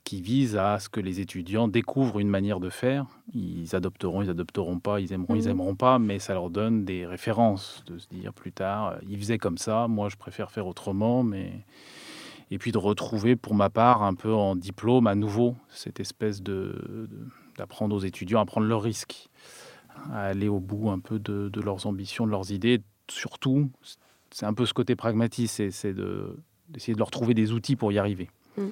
qui 0.04 0.22
vise 0.22 0.56
à 0.56 0.78
ce 0.78 0.88
que 0.88 1.00
les 1.00 1.20
étudiants 1.20 1.68
découvrent 1.68 2.20
une 2.20 2.28
manière 2.28 2.60
de 2.60 2.70
faire. 2.70 3.06
Ils 3.34 3.76
adopteront, 3.76 4.22
ils 4.22 4.30
adopteront 4.30 4.78
pas, 4.78 5.00
ils 5.00 5.12
aimeront, 5.12 5.34
ils 5.34 5.44
mhm. 5.44 5.50
aimeront 5.50 5.74
pas, 5.76 5.98
mais 5.98 6.18
ça 6.18 6.34
leur 6.34 6.50
donne 6.50 6.84
des 6.84 7.06
références 7.06 7.84
de 7.86 7.98
se 7.98 8.08
dire 8.08 8.32
plus 8.32 8.52
tard, 8.52 8.96
ils 9.08 9.18
faisaient 9.18 9.38
comme 9.38 9.58
ça, 9.58 9.88
moi 9.88 10.08
je 10.08 10.16
préfère 10.16 10.50
faire 10.50 10.66
autrement, 10.66 11.22
mais 11.22 11.64
et 12.50 12.58
puis 12.58 12.72
de 12.72 12.78
retrouver 12.78 13.36
pour 13.36 13.54
ma 13.54 13.70
part 13.70 14.02
un 14.02 14.14
peu 14.14 14.32
en 14.34 14.56
diplôme 14.56 15.06
à 15.06 15.14
nouveau 15.14 15.54
cette 15.68 16.00
espèce 16.00 16.42
de 16.42 17.08
d'apprendre 17.56 17.94
aux 17.94 18.00
étudiants 18.00 18.40
à 18.40 18.46
prendre 18.46 18.66
leurs 18.66 18.82
risques, 18.82 19.28
à 20.10 20.22
aller 20.22 20.48
au 20.48 20.60
bout 20.60 20.90
un 20.90 20.98
peu 20.98 21.18
de, 21.18 21.50
leurs 21.60 21.86
ambitions, 21.86 22.26
de 22.26 22.30
leurs 22.30 22.52
idées. 22.52 22.80
Surtout, 23.10 23.70
c'est 24.30 24.46
un 24.46 24.54
peu 24.54 24.66
ce 24.66 24.74
côté 24.74 24.96
pragmatique, 24.96 25.48
c'est 25.48 25.66
d'essayer 25.66 25.94
de, 25.94 26.98
leur 26.98 27.10
trouver 27.10 27.34
des 27.34 27.52
outils 27.52 27.76
pour 27.76 27.92
y 27.92 27.98
arriver. 27.98 28.30
Mm. 28.56 28.68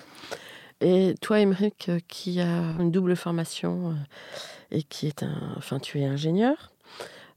Et 0.80 1.14
toi, 1.20 1.40
Émeric, 1.40 1.88
euh, 1.88 1.98
qui 2.06 2.40
a 2.40 2.76
une 2.78 2.92
double 2.92 3.16
formation 3.16 3.90
euh, 3.90 3.94
et 4.70 4.82
qui 4.84 5.08
est 5.08 5.24
un. 5.24 5.54
Enfin, 5.56 5.80
tu 5.80 6.00
es 6.00 6.04
ingénieur, 6.04 6.72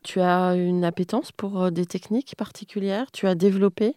tu 0.04 0.22
as 0.22 0.54
une 0.56 0.84
appétence 0.84 1.32
pour 1.32 1.62
euh, 1.62 1.70
des 1.72 1.88
techniques 1.88 2.36
particulières, 2.38 3.12
tu 3.12 3.28
as 3.28 3.34
développé? 3.34 3.96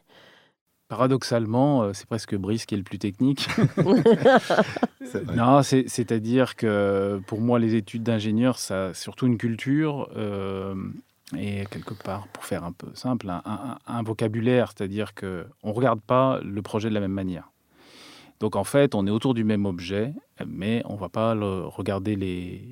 Paradoxalement, 0.89 1.93
c'est 1.95 2.07
presque 2.07 2.37
Brice 2.37 2.67
qui 2.67 2.75
est 2.75 2.79
le 2.79 2.85
plus 2.85 2.99
technique. 2.99 3.49
non, 5.35 5.63
c'est-à-dire 5.63 6.57
que 6.57 7.21
pour 7.27 7.41
moi, 7.41 7.59
les 7.59 7.75
études 7.75 8.03
d'ingénieur, 8.03 8.59
ça 8.59 8.93
surtout 8.93 9.27
une 9.27 9.39
culture 9.39 10.11
euh, 10.15 10.75
et 11.37 11.65
quelque 11.71 11.95
part, 11.95 12.29
pour 12.29 12.45
faire 12.45 12.65
un 12.65 12.73
peu 12.73 12.89
simple, 12.95 13.29
un, 13.31 14.03
vocabulaire, 14.03 14.73
c'est-à-dire 14.77 15.15
que 15.15 15.47
on 15.63 15.73
regarde 15.73 16.01
pas 16.01 16.41
le 16.43 16.61
projet 16.63 16.91
de 16.91 16.95
la 16.95 17.01
même 17.01 17.13
manière. 17.13 17.51
Donc 18.41 18.57
en 18.57 18.65
fait, 18.65 18.95
on 18.95 19.07
est 19.07 19.11
autour 19.11 19.33
du 19.33 19.45
même 19.45 19.65
objet, 19.65 20.13
mais 20.47 20.83
on 20.85 20.97
va 20.97 21.09
pas 21.09 21.35
regarder 21.35 22.15
les, 22.17 22.63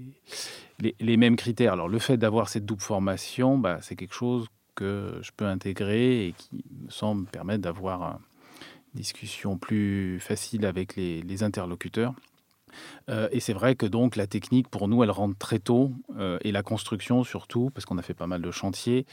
les, 1.00 1.16
mêmes 1.16 1.36
critères. 1.36 1.72
Alors 1.72 1.88
le 1.88 1.98
fait 1.98 2.16
d'avoir 2.16 2.48
cette 2.48 2.66
double 2.66 2.82
formation, 2.82 3.56
bah, 3.56 3.78
c'est 3.80 3.96
quelque 3.96 4.14
chose 4.14 4.48
que 4.74 5.18
je 5.22 5.30
peux 5.34 5.46
intégrer 5.46 6.26
et 6.26 6.32
qui 6.32 6.64
me 6.84 6.90
semble 6.90 7.26
permettre 7.26 7.62
d'avoir 7.62 8.02
une 8.94 9.00
discussion 9.00 9.56
plus 9.56 10.20
facile 10.20 10.66
avec 10.66 10.96
les 10.96 11.42
interlocuteurs. 11.42 12.14
Euh, 13.08 13.28
et 13.32 13.40
c'est 13.40 13.52
vrai 13.52 13.74
que 13.74 13.86
donc 13.86 14.16
la 14.16 14.26
technique, 14.26 14.68
pour 14.68 14.88
nous, 14.88 15.02
elle 15.02 15.10
rentre 15.10 15.36
très 15.38 15.58
tôt, 15.58 15.92
euh, 16.18 16.38
et 16.42 16.52
la 16.52 16.62
construction 16.62 17.24
surtout, 17.24 17.70
parce 17.70 17.84
qu'on 17.84 17.98
a 17.98 18.02
fait 18.02 18.14
pas 18.14 18.26
mal 18.26 18.42
de 18.42 18.50
chantiers, 18.50 19.06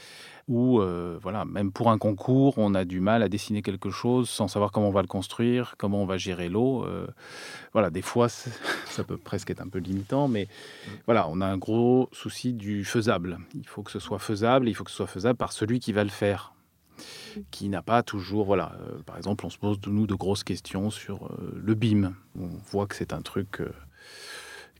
où, 0.48 0.80
euh, 0.80 1.18
voilà, 1.22 1.44
même 1.44 1.72
pour 1.72 1.90
un 1.90 1.98
concours, 1.98 2.54
on 2.56 2.74
a 2.74 2.84
du 2.84 3.00
mal 3.00 3.22
à 3.22 3.28
dessiner 3.28 3.62
quelque 3.62 3.90
chose 3.90 4.28
sans 4.28 4.48
savoir 4.48 4.72
comment 4.72 4.88
on 4.88 4.92
va 4.92 5.02
le 5.02 5.08
construire, 5.08 5.74
comment 5.78 6.02
on 6.02 6.06
va 6.06 6.16
gérer 6.16 6.48
l'eau. 6.48 6.86
voilà, 7.72 7.90
des 7.90 8.02
fois, 8.02 8.28
ça 8.86 9.04
peut 9.04 9.16
presque 9.16 9.50
être 9.50 9.60
un 9.60 9.68
peu 9.68 9.78
limitant, 9.78 10.28
mais 10.28 10.48
voilà, 11.06 11.28
on 11.28 11.40
a 11.40 11.46
un 11.46 11.58
gros 11.58 12.08
souci 12.12 12.52
du 12.52 12.84
faisable. 12.84 13.38
Il 13.54 13.66
faut 13.66 13.82
que 13.82 13.90
ce 13.90 13.98
soit 13.98 14.18
faisable, 14.18 14.68
il 14.68 14.74
faut 14.74 14.84
que 14.84 14.90
ce 14.90 14.96
soit 14.96 15.06
faisable 15.06 15.36
par 15.36 15.52
celui 15.52 15.80
qui 15.80 15.92
va 15.92 16.04
le 16.04 16.10
faire 16.10 16.52
qui 17.50 17.68
n'a 17.68 17.82
pas 17.82 18.02
toujours. 18.02 18.44
Voilà, 18.46 18.72
euh, 18.80 19.02
par 19.04 19.16
exemple, 19.16 19.46
on 19.46 19.50
se 19.50 19.58
pose 19.58 19.80
de 19.80 19.90
nous 19.90 20.06
de 20.06 20.14
grosses 20.14 20.44
questions 20.44 20.90
sur 20.90 21.26
euh, 21.26 21.60
le 21.62 21.74
BIM. 21.74 22.14
On 22.38 22.48
voit 22.70 22.86
que 22.86 22.94
c'est 22.94 23.12
un 23.12 23.22
truc 23.22 23.60
euh, 23.60 23.70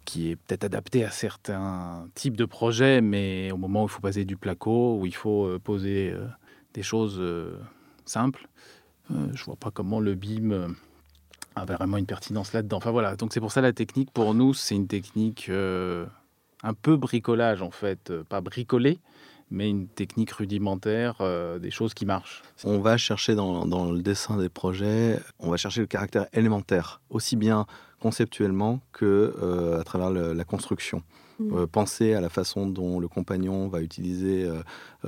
qui 0.05 0.31
est 0.31 0.37
peut-être 0.37 0.65
adapté 0.65 1.05
à 1.05 1.11
certains 1.11 2.09
types 2.15 2.37
de 2.37 2.45
projets, 2.45 3.01
mais 3.01 3.53
au 3.53 3.57
moment 3.57 3.83
où 3.83 3.87
il 3.87 3.91
faut 3.91 4.01
passer 4.01 4.25
du 4.25 4.37
placo, 4.37 4.99
où 4.99 5.07
il 5.07 5.15
faut 5.15 5.59
poser 5.63 6.13
des 6.75 6.83
choses 6.83 7.23
simples, 8.07 8.49
je 9.11 9.45
vois 9.45 9.57
pas 9.57 9.71
comment 9.71 10.01
le 10.01 10.15
BIM 10.15 10.75
a 11.55 11.65
vraiment 11.65 11.99
une 11.99 12.07
pertinence 12.07 12.53
là-dedans. 12.55 12.79
Enfin 12.79 12.91
voilà, 12.91 13.15
donc 13.15 13.33
c'est 13.33 13.41
pour 13.41 13.53
ça 13.53 13.61
la 13.61 13.73
technique, 13.73 14.11
pour 14.11 14.35
nous, 14.35 14.53
c'est 14.55 14.75
une 14.75 14.89
technique 14.89 15.49
un 15.49 16.75
peu 16.75 16.97
bricolage 16.97 17.63
en 17.63 17.71
fait, 17.71 18.13
pas 18.23 18.41
bricolé, 18.41 18.99
mais 19.51 19.69
une 19.69 19.89
technique 19.89 20.33
rudimentaire, 20.33 21.17
euh, 21.21 21.59
des 21.59 21.71
choses 21.71 21.95
qui 21.95 22.07
marchent. 22.07 22.43
On 22.65 22.79
va 22.79 22.97
chercher 22.97 23.35
dans, 23.35 23.93
le 23.93 24.03
dessin 24.03 24.37
des 24.37 24.49
projets, 24.49 25.19
on 25.39 25.51
va 25.51 25.57
chercher 25.57 25.81
le 25.81 25.87
caractère 25.87 26.27
élémentaire, 26.33 27.01
aussi 27.11 27.37
bien 27.37 27.67
conceptuellement 28.01 28.81
que 28.93 29.35
euh, 29.43 29.81
à 29.81 29.85
travers 29.85 30.11
la 30.11 30.45
construction. 30.45 31.03
Mmh. 31.39 31.57
Euh, 31.57 31.67
penser 31.67 32.13
à 32.15 32.21
la 32.21 32.29
façon 32.29 32.67
dont 32.67 33.01
le 33.01 33.09
compagnon 33.09 33.69
va 33.69 33.81
utiliser 33.81 34.47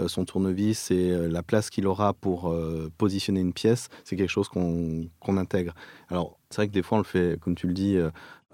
son 0.07 0.24
tournevis 0.24 0.90
et 0.90 1.28
la 1.28 1.42
place 1.42 1.68
qu'il 1.70 1.87
aura 1.87 2.14
pour 2.14 2.55
positionner 2.98 3.40
une 3.40 3.52
pièce, 3.52 3.88
c'est 4.05 4.16
quelque 4.16 4.31
chose 4.31 4.48
qu'on 4.48 5.37
intègre. 5.37 5.74
Alors, 6.09 6.38
c'est 6.50 6.57
vrai 6.57 6.68
que 6.68 6.72
des 6.72 6.83
fois, 6.83 6.96
on 6.96 7.00
le 7.00 7.07
fait, 7.07 7.38
comme 7.40 7.55
tu 7.55 7.66
le 7.66 7.74
dis, 7.74 7.98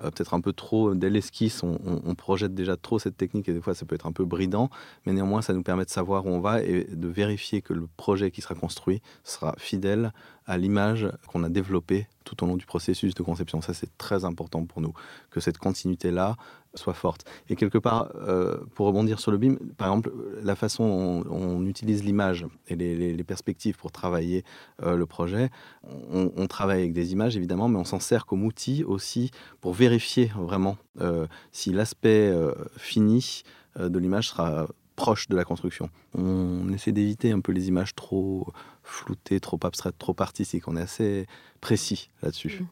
euh, 0.02 0.10
peut-être 0.10 0.34
un 0.34 0.40
peu 0.40 0.52
trop, 0.52 0.94
dès 0.94 1.10
l'esquisse, 1.10 1.62
on, 1.62 2.14
projette 2.14 2.54
déjà 2.54 2.76
trop 2.76 2.98
cette 2.98 3.16
technique 3.16 3.48
et 3.48 3.52
des 3.52 3.60
fois 3.60 3.74
ça 3.74 3.86
peut 3.86 3.94
être 3.94 4.06
un 4.06 4.12
peu 4.12 4.24
bridant, 4.24 4.70
mais 5.06 5.12
néanmoins 5.12 5.42
ça 5.42 5.52
nous 5.52 5.62
permet 5.62 5.84
de 5.84 5.90
savoir 5.90 6.26
où 6.26 6.30
on 6.30 6.40
va 6.40 6.62
et 6.62 6.84
de 6.84 7.08
vérifier 7.08 7.62
que 7.62 7.72
le 7.72 7.88
projet 7.96 8.30
qui 8.30 8.40
sera 8.40 8.54
construit 8.54 9.02
sera 9.24 9.54
fidèle 9.58 10.12
à 10.46 10.56
l'image 10.56 11.08
qu'on 11.26 11.44
a 11.44 11.48
développée 11.48 12.08
tout 12.24 12.42
au 12.42 12.46
long 12.46 12.56
du 12.56 12.66
processus 12.66 13.14
de 13.14 13.22
conception. 13.22 13.60
Ça, 13.60 13.74
c'est 13.74 13.96
très 13.98 14.24
important 14.24 14.64
pour 14.64 14.80
nous, 14.80 14.94
que 15.30 15.40
cette 15.40 15.58
continuité-là 15.58 16.36
soit 16.78 16.94
forte. 16.94 17.24
Et 17.48 17.56
quelque 17.56 17.78
part, 17.78 18.10
euh, 18.16 18.58
pour 18.74 18.86
rebondir 18.86 19.20
sur 19.20 19.30
le 19.30 19.38
BIM, 19.38 19.56
par 19.76 19.88
exemple, 19.88 20.12
la 20.42 20.56
façon 20.56 21.22
dont 21.22 21.30
on, 21.30 21.66
utilise 21.66 22.02
l'image 22.04 22.46
et 22.68 22.76
les, 22.76 23.24
perspectives 23.24 23.76
pour 23.76 23.92
travailler 23.92 24.44
euh, 24.82 24.96
le 24.96 25.04
projet, 25.04 25.50
on, 25.84 26.46
travaille 26.46 26.78
avec 26.78 26.94
des 26.94 27.12
images, 27.12 27.36
évidemment, 27.36 27.68
mais 27.68 27.78
on 27.78 27.84
s'en 27.84 28.00
sert 28.00 28.24
comme 28.24 28.44
outil 28.44 28.84
aussi 28.84 29.30
pour 29.60 29.74
vérifier 29.74 30.30
vraiment 30.38 30.78
euh, 31.00 31.26
si 31.52 31.72
l'aspect 31.72 32.32
fini 32.78 33.42
de 33.78 33.98
l'image 33.98 34.28
sera 34.30 34.66
proche 34.98 35.28
de 35.28 35.36
la 35.36 35.44
construction. 35.44 35.90
On 36.14 36.72
essaie 36.72 36.90
d'éviter 36.90 37.30
un 37.30 37.40
peu 37.40 37.52
les 37.52 37.68
images 37.68 37.94
trop 37.94 38.48
floutées, 38.82 39.38
trop 39.38 39.58
abstraites, 39.62 39.96
trop 39.96 40.16
artistiques. 40.18 40.66
On 40.66 40.76
est 40.76 40.82
assez 40.82 41.26
précis 41.60 42.10
là-dessus. 42.20 42.64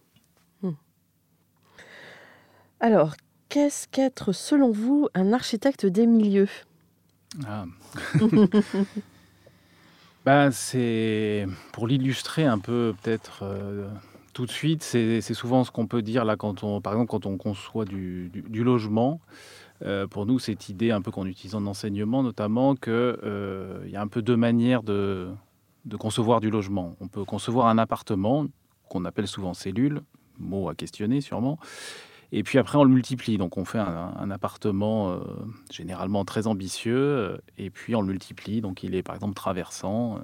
Mmh. 0.62 0.68
Mmh. 0.68 0.72
Alors, 2.80 3.14
qu'est-ce 3.48 3.88
qu'être, 3.88 4.32
selon 4.32 4.70
vous, 4.70 5.08
un 5.14 5.32
architecte 5.32 5.86
des 5.86 6.06
milieux? 6.06 6.48
Ah. 7.46 7.64
ben, 10.24 10.50
C'est 10.50 11.46
pour 11.72 11.86
l'illustrer 11.86 12.44
un 12.44 12.58
peu, 12.58 12.94
peut-être. 13.02 13.40
Euh, 13.42 13.88
tout 14.32 14.46
de 14.46 14.50
suite, 14.50 14.82
c'est 14.82 15.20
souvent 15.22 15.64
ce 15.64 15.70
qu'on 15.70 15.86
peut 15.86 16.02
dire 16.02 16.26
là 16.26 16.36
quand 16.36 16.62
on, 16.62 16.82
par 16.82 16.92
exemple, 16.92 17.10
quand 17.10 17.24
on 17.24 17.38
conçoit 17.38 17.86
du 17.86 18.30
logement. 18.52 19.20
Euh, 19.82 20.06
pour 20.06 20.26
nous, 20.26 20.38
cette 20.38 20.68
idée 20.68 20.90
un 20.90 21.02
peu 21.02 21.10
qu'on 21.10 21.26
utilise 21.26 21.54
en 21.54 21.66
enseignement, 21.66 22.22
notamment, 22.22 22.74
qu'il 22.74 22.92
euh, 22.92 23.86
y 23.88 23.96
a 23.96 24.00
un 24.00 24.08
peu 24.08 24.22
deux 24.22 24.36
manières 24.36 24.82
de, 24.82 25.28
concevoir 25.98 26.40
du 26.40 26.50
logement. 26.50 26.96
On 27.00 27.08
peut 27.08 27.24
concevoir 27.24 27.66
un 27.66 27.78
appartement, 27.78 28.46
qu'on 28.88 29.04
appelle 29.04 29.26
souvent 29.26 29.54
cellule, 29.54 30.00
mot 30.38 30.68
à 30.68 30.74
questionner 30.74 31.20
sûrement, 31.20 31.58
et 32.32 32.42
puis 32.42 32.58
après 32.58 32.78
on 32.78 32.84
le 32.84 32.90
multiplie. 32.90 33.38
Donc 33.38 33.56
on 33.56 33.64
fait 33.64 33.78
un, 33.78 34.30
appartement 34.30 35.12
euh, 35.12 35.18
généralement 35.70 36.24
très 36.24 36.46
ambitieux, 36.46 37.38
et 37.58 37.70
puis 37.70 37.94
on 37.94 38.00
le 38.00 38.08
multiplie. 38.08 38.60
Donc 38.60 38.82
il 38.82 38.94
est 38.94 39.02
par 39.02 39.14
exemple 39.14 39.34
traversant, 39.34 40.20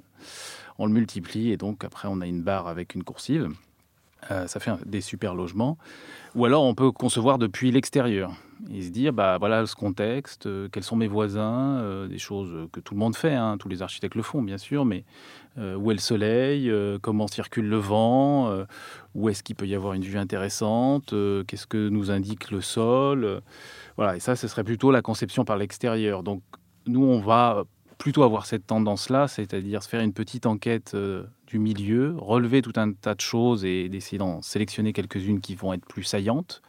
on 0.77 0.85
le 0.85 0.93
multiplie, 0.93 1.51
et 1.51 1.57
donc 1.57 1.83
après 1.83 2.07
on 2.09 2.21
a 2.21 2.27
une 2.27 2.41
barre 2.41 2.67
avec 2.67 2.95
une 2.95 3.03
coursive. 3.03 3.49
ça 4.29 4.59
fait 4.59 4.71
des 4.85 5.01
super 5.01 5.35
logements. 5.35 5.77
Ou 6.35 6.45
alors 6.45 6.63
on 6.63 6.75
peut 6.75 6.91
concevoir 6.91 7.37
depuis 7.37 7.71
l'extérieur 7.71 8.33
et 8.71 8.81
se 8.81 8.89
dire 8.89 9.13
bah 9.13 9.37
voilà 9.37 9.65
ce 9.65 9.75
contexte, 9.75 10.45
euh, 10.45 10.67
quels 10.71 10.83
sont 10.83 10.95
mes 10.95 11.07
voisins, 11.07 11.77
euh, 11.79 12.07
des 12.07 12.17
choses 12.17 12.67
que 12.71 12.79
tout 12.79 12.93
le 12.93 12.99
monde 12.99 13.15
fait, 13.15 13.33
hein, 13.33 13.57
tous 13.57 13.69
les 13.69 13.81
architectes 13.81 14.15
le 14.15 14.21
font 14.21 14.41
bien 14.41 14.57
sûr, 14.57 14.85
mais 14.85 15.03
euh, 15.57 15.75
où 15.75 15.91
est 15.91 15.95
le 15.95 15.99
soleil, 15.99 16.71
comment 17.01 17.27
circule 17.27 17.67
le 17.67 17.77
vent, 17.77 18.65
où 19.15 19.29
est-ce 19.29 19.43
qu'il 19.43 19.55
peut 19.55 19.67
y 19.67 19.75
avoir 19.75 19.93
une 19.93 20.03
vue 20.03 20.17
intéressante, 20.17 21.13
qu'est-ce 21.47 21.67
que 21.67 21.89
nous 21.89 22.11
indique 22.11 22.51
le 22.51 22.61
sol, 22.61 23.41
voilà 23.97 24.15
et 24.15 24.19
ça 24.19 24.35
ce 24.35 24.47
serait 24.47 24.63
plutôt 24.63 24.91
la 24.91 25.01
conception 25.01 25.45
par 25.45 25.57
l'extérieur. 25.57 26.23
Donc 26.23 26.41
nous 26.85 27.03
on 27.03 27.19
va 27.19 27.63
plutôt 28.03 28.23
avoir 28.23 28.45
cette 28.45 28.67
tendance-là, 28.67 29.29
c'est-à-dire 29.29 29.81
se 29.81 29.87
faire 29.87 30.01
une 30.01 30.11
petite 30.11 30.45
enquête 30.45 30.93
du 31.47 31.57
milieu, 31.57 32.15
relever 32.17 32.61
tout 32.61 32.73
un 32.75 32.91
tas 32.91 33.15
de 33.15 33.21
choses 33.21 33.63
et 33.63 33.87
d'essayer 33.87 34.17
d'en 34.17 34.41
sélectionner 34.41 34.91
quelques-unes 34.91 35.39
qui 35.39 35.55
vont 35.55 35.71
être 35.71 35.85
plus 35.85 36.03
saillantes. 36.03 36.61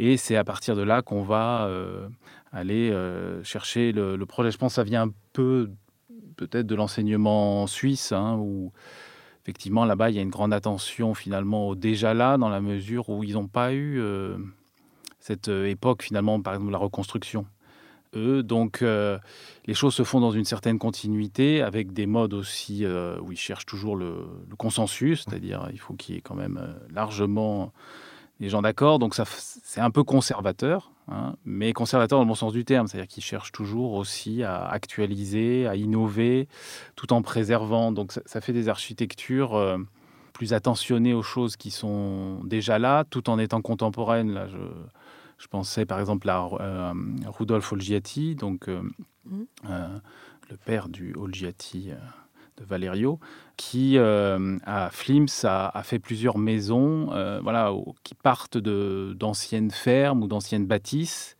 Et 0.00 0.16
c'est 0.16 0.34
à 0.34 0.42
partir 0.42 0.74
de 0.74 0.82
là 0.82 1.02
qu'on 1.02 1.22
va 1.22 1.66
euh, 1.66 2.08
aller 2.50 2.90
euh, 2.90 3.44
chercher 3.44 3.92
le, 3.92 4.16
projet. 4.26 4.50
Je 4.50 4.58
pense 4.58 4.72
que 4.72 4.74
ça 4.74 4.82
vient 4.82 5.02
un 5.02 5.12
peu 5.32 5.70
peut-être 6.34 6.66
de 6.66 6.74
l'enseignement 6.74 7.68
suisse, 7.68 8.10
hein, 8.10 8.36
où 8.36 8.72
effectivement 9.44 9.84
là-bas 9.84 10.10
il 10.10 10.16
y 10.16 10.18
a 10.18 10.22
une 10.22 10.30
grande 10.30 10.52
attention 10.52 11.14
finalement 11.14 11.68
au 11.68 11.76
déjà 11.76 12.12
là, 12.12 12.38
dans 12.38 12.48
la 12.48 12.60
mesure 12.60 13.08
où 13.08 13.22
ils 13.22 13.34
n'ont 13.34 13.46
pas 13.46 13.72
eu 13.72 14.00
euh, 14.00 14.36
cette 15.20 15.46
époque 15.46 16.02
finalement, 16.02 16.42
par 16.42 16.54
exemple 16.54 16.72
la 16.72 16.78
reconstruction. 16.78 17.46
Donc 18.42 18.80
les 18.82 19.74
choses 19.74 19.94
se 19.94 20.02
font 20.02 20.20
dans 20.20 20.30
une 20.30 20.44
certaine 20.44 20.78
continuité, 20.78 21.62
avec 21.62 21.92
des 21.92 22.06
modes 22.06 22.34
aussi 22.34 22.84
où 22.86 23.32
ils 23.32 23.38
cherchent 23.38 23.66
toujours 23.66 23.96
le, 23.96 24.26
consensus, 24.58 25.24
c'est-à-dire 25.26 25.68
il 25.72 25.78
faut 25.78 25.94
qu'il 25.94 26.14
y 26.14 26.18
ait 26.18 26.22
quand 26.22 26.34
même 26.34 26.76
largement 26.92 27.72
les 28.40 28.48
gens 28.48 28.62
d'accord. 28.62 28.98
Donc 28.98 29.14
ça, 29.14 29.24
c'est 29.26 29.80
un 29.80 29.90
peu 29.90 30.04
conservateur, 30.04 30.90
hein, 31.08 31.34
mais 31.44 31.72
conservateur 31.72 32.18
dans 32.18 32.24
le 32.24 32.28
bon 32.28 32.34
sens 32.34 32.52
du 32.52 32.64
terme, 32.64 32.86
c'est-à-dire 32.86 33.08
qu'ils 33.08 33.22
cherchent 33.22 33.52
toujours 33.52 33.94
aussi 33.94 34.42
à 34.42 34.66
actualiser, 34.66 35.66
à 35.66 35.76
innover, 35.76 36.48
tout 36.96 37.12
en 37.12 37.22
préservant. 37.22 37.92
Donc 37.92 38.12
ça, 38.12 38.40
fait 38.40 38.52
des 38.52 38.68
architectures 38.68 39.54
euh, 39.54 39.78
plus 40.32 40.52
attentionnées 40.52 41.14
aux 41.14 41.22
choses 41.22 41.56
qui 41.56 41.70
sont 41.70 42.40
déjà 42.44 42.78
là, 42.78 43.04
tout 43.04 43.30
en 43.30 43.38
étant 43.38 43.62
contemporaines. 43.62 44.32
Là, 44.32 44.46
je, 44.48 44.58
je 45.38 45.46
pensais 45.48 45.86
par 45.86 46.00
exemple 46.00 46.28
à 46.28 46.46
euh, 46.60 46.92
Rudolf 47.26 47.72
Olgiati, 47.72 48.34
donc 48.34 48.68
euh, 48.68 48.82
mmh. 49.24 49.44
le 50.50 50.56
père 50.64 50.88
du 50.88 51.14
Olgiati 51.14 51.90
de 52.56 52.64
Valerio, 52.64 53.20
qui 53.56 53.98
euh, 53.98 54.58
à 54.64 54.90
Flims 54.90 55.26
a, 55.44 55.82
fait 55.82 55.98
plusieurs 55.98 56.38
maisons, 56.38 57.12
euh, 57.12 57.40
voilà, 57.42 57.72
qui 58.02 58.14
partent 58.14 58.58
de 58.58 59.14
d'anciennes 59.18 59.70
fermes 59.70 60.22
ou 60.22 60.28
d'anciennes 60.28 60.66
bâtisses 60.66 61.36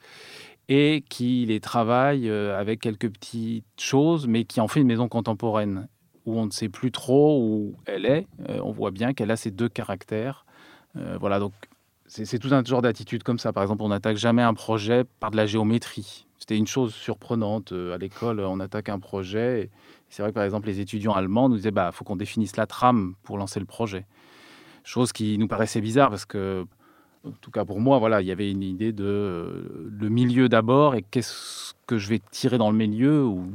et 0.68 1.04
qui 1.09 1.46
les 1.46 1.61
travaille 1.61 2.28
euh, 2.28 2.59
avec 2.59 2.80
quelques 2.80 3.11
petites 3.11 3.64
choses, 3.78 4.26
mais 4.26 4.44
qui 4.44 4.61
en 4.61 4.68
fait 4.68 4.80
une 4.80 4.88
maison 4.88 5.09
contemporaine 5.09 5.88
où 6.24 6.38
on 6.38 6.46
ne 6.46 6.50
sait 6.50 6.68
plus 6.68 6.90
trop 6.90 7.40
où 7.40 7.76
elle 7.87 8.04
est. 8.04 8.26
Euh, 8.48 8.61
on 8.64 8.72
voit 8.72 8.90
bien 8.90 9.14
qu'elle 9.14 9.30
a 9.30 9.37
ces 9.37 9.52
deux 9.52 9.68
caractères. 9.68 10.44
Euh, 10.96 11.16
voilà, 11.20 11.38
donc 11.38 11.52
c'est 12.09 12.38
tout 12.38 12.53
un 12.53 12.64
genre 12.64 12.83
d'attitude 12.83 13.23
comme 13.23 13.38
ça. 13.38 13.53
Par 13.53 13.62
exemple, 13.62 13.83
on 13.83 13.88
n'attaque 13.88 14.16
jamais 14.16 14.42
un 14.42 14.55
projet 14.55 15.05
par 15.21 15.31
de 15.31 15.37
la 15.37 15.47
géométrie. 15.47 16.27
C'était 16.38 16.57
une 16.57 16.66
chose 16.66 16.95
surprenante. 16.95 17.73
À 17.73 17.99
l'école, 17.99 18.40
on 18.40 18.61
attaque 18.61 18.88
un 18.88 18.99
projet. 18.99 19.71
C'est 20.09 20.23
vrai 20.23 20.31
que, 20.31 20.35
par 20.35 20.45
exemple, 20.45 20.69
les 20.69 20.81
étudiants 20.81 21.14
allemands 21.14 21.49
nous 21.49 21.57
disaient 21.57 21.71
bah 21.71 21.90
faut 21.92 22.05
qu'on 22.05 22.16
définisse 22.16 22.57
la 22.57 22.66
trame 22.66 23.14
pour 23.23 23.38
lancer 23.38 23.61
le 23.61 23.66
projet. 23.66 24.07
Chose 24.85 25.12
qui 25.12 25.37
nous 25.38 25.49
paraissait 25.49 25.81
bizarre 25.81 26.11
parce 26.11 26.25
que, 26.25 26.64
en 27.27 27.33
tout 27.40 27.51
cas 27.51 27.64
pour 27.64 27.81
moi, 27.81 27.99
voilà, 27.99 28.21
il 28.21 28.27
y 28.27 28.33
avait 28.33 28.51
une 28.51 28.62
idée 28.62 28.92
de 28.92 29.90
le 29.90 30.09
milieu 30.09 30.49
d'abord 30.49 30.95
et 30.95 31.03
qu'est-ce 31.03 31.75
que 31.87 31.99
je 31.99 32.09
vais 32.09 32.21
tirer 32.31 32.59
dans 32.59 32.71
le 32.71 32.77
milieu 32.77 33.25
ou 33.25 33.47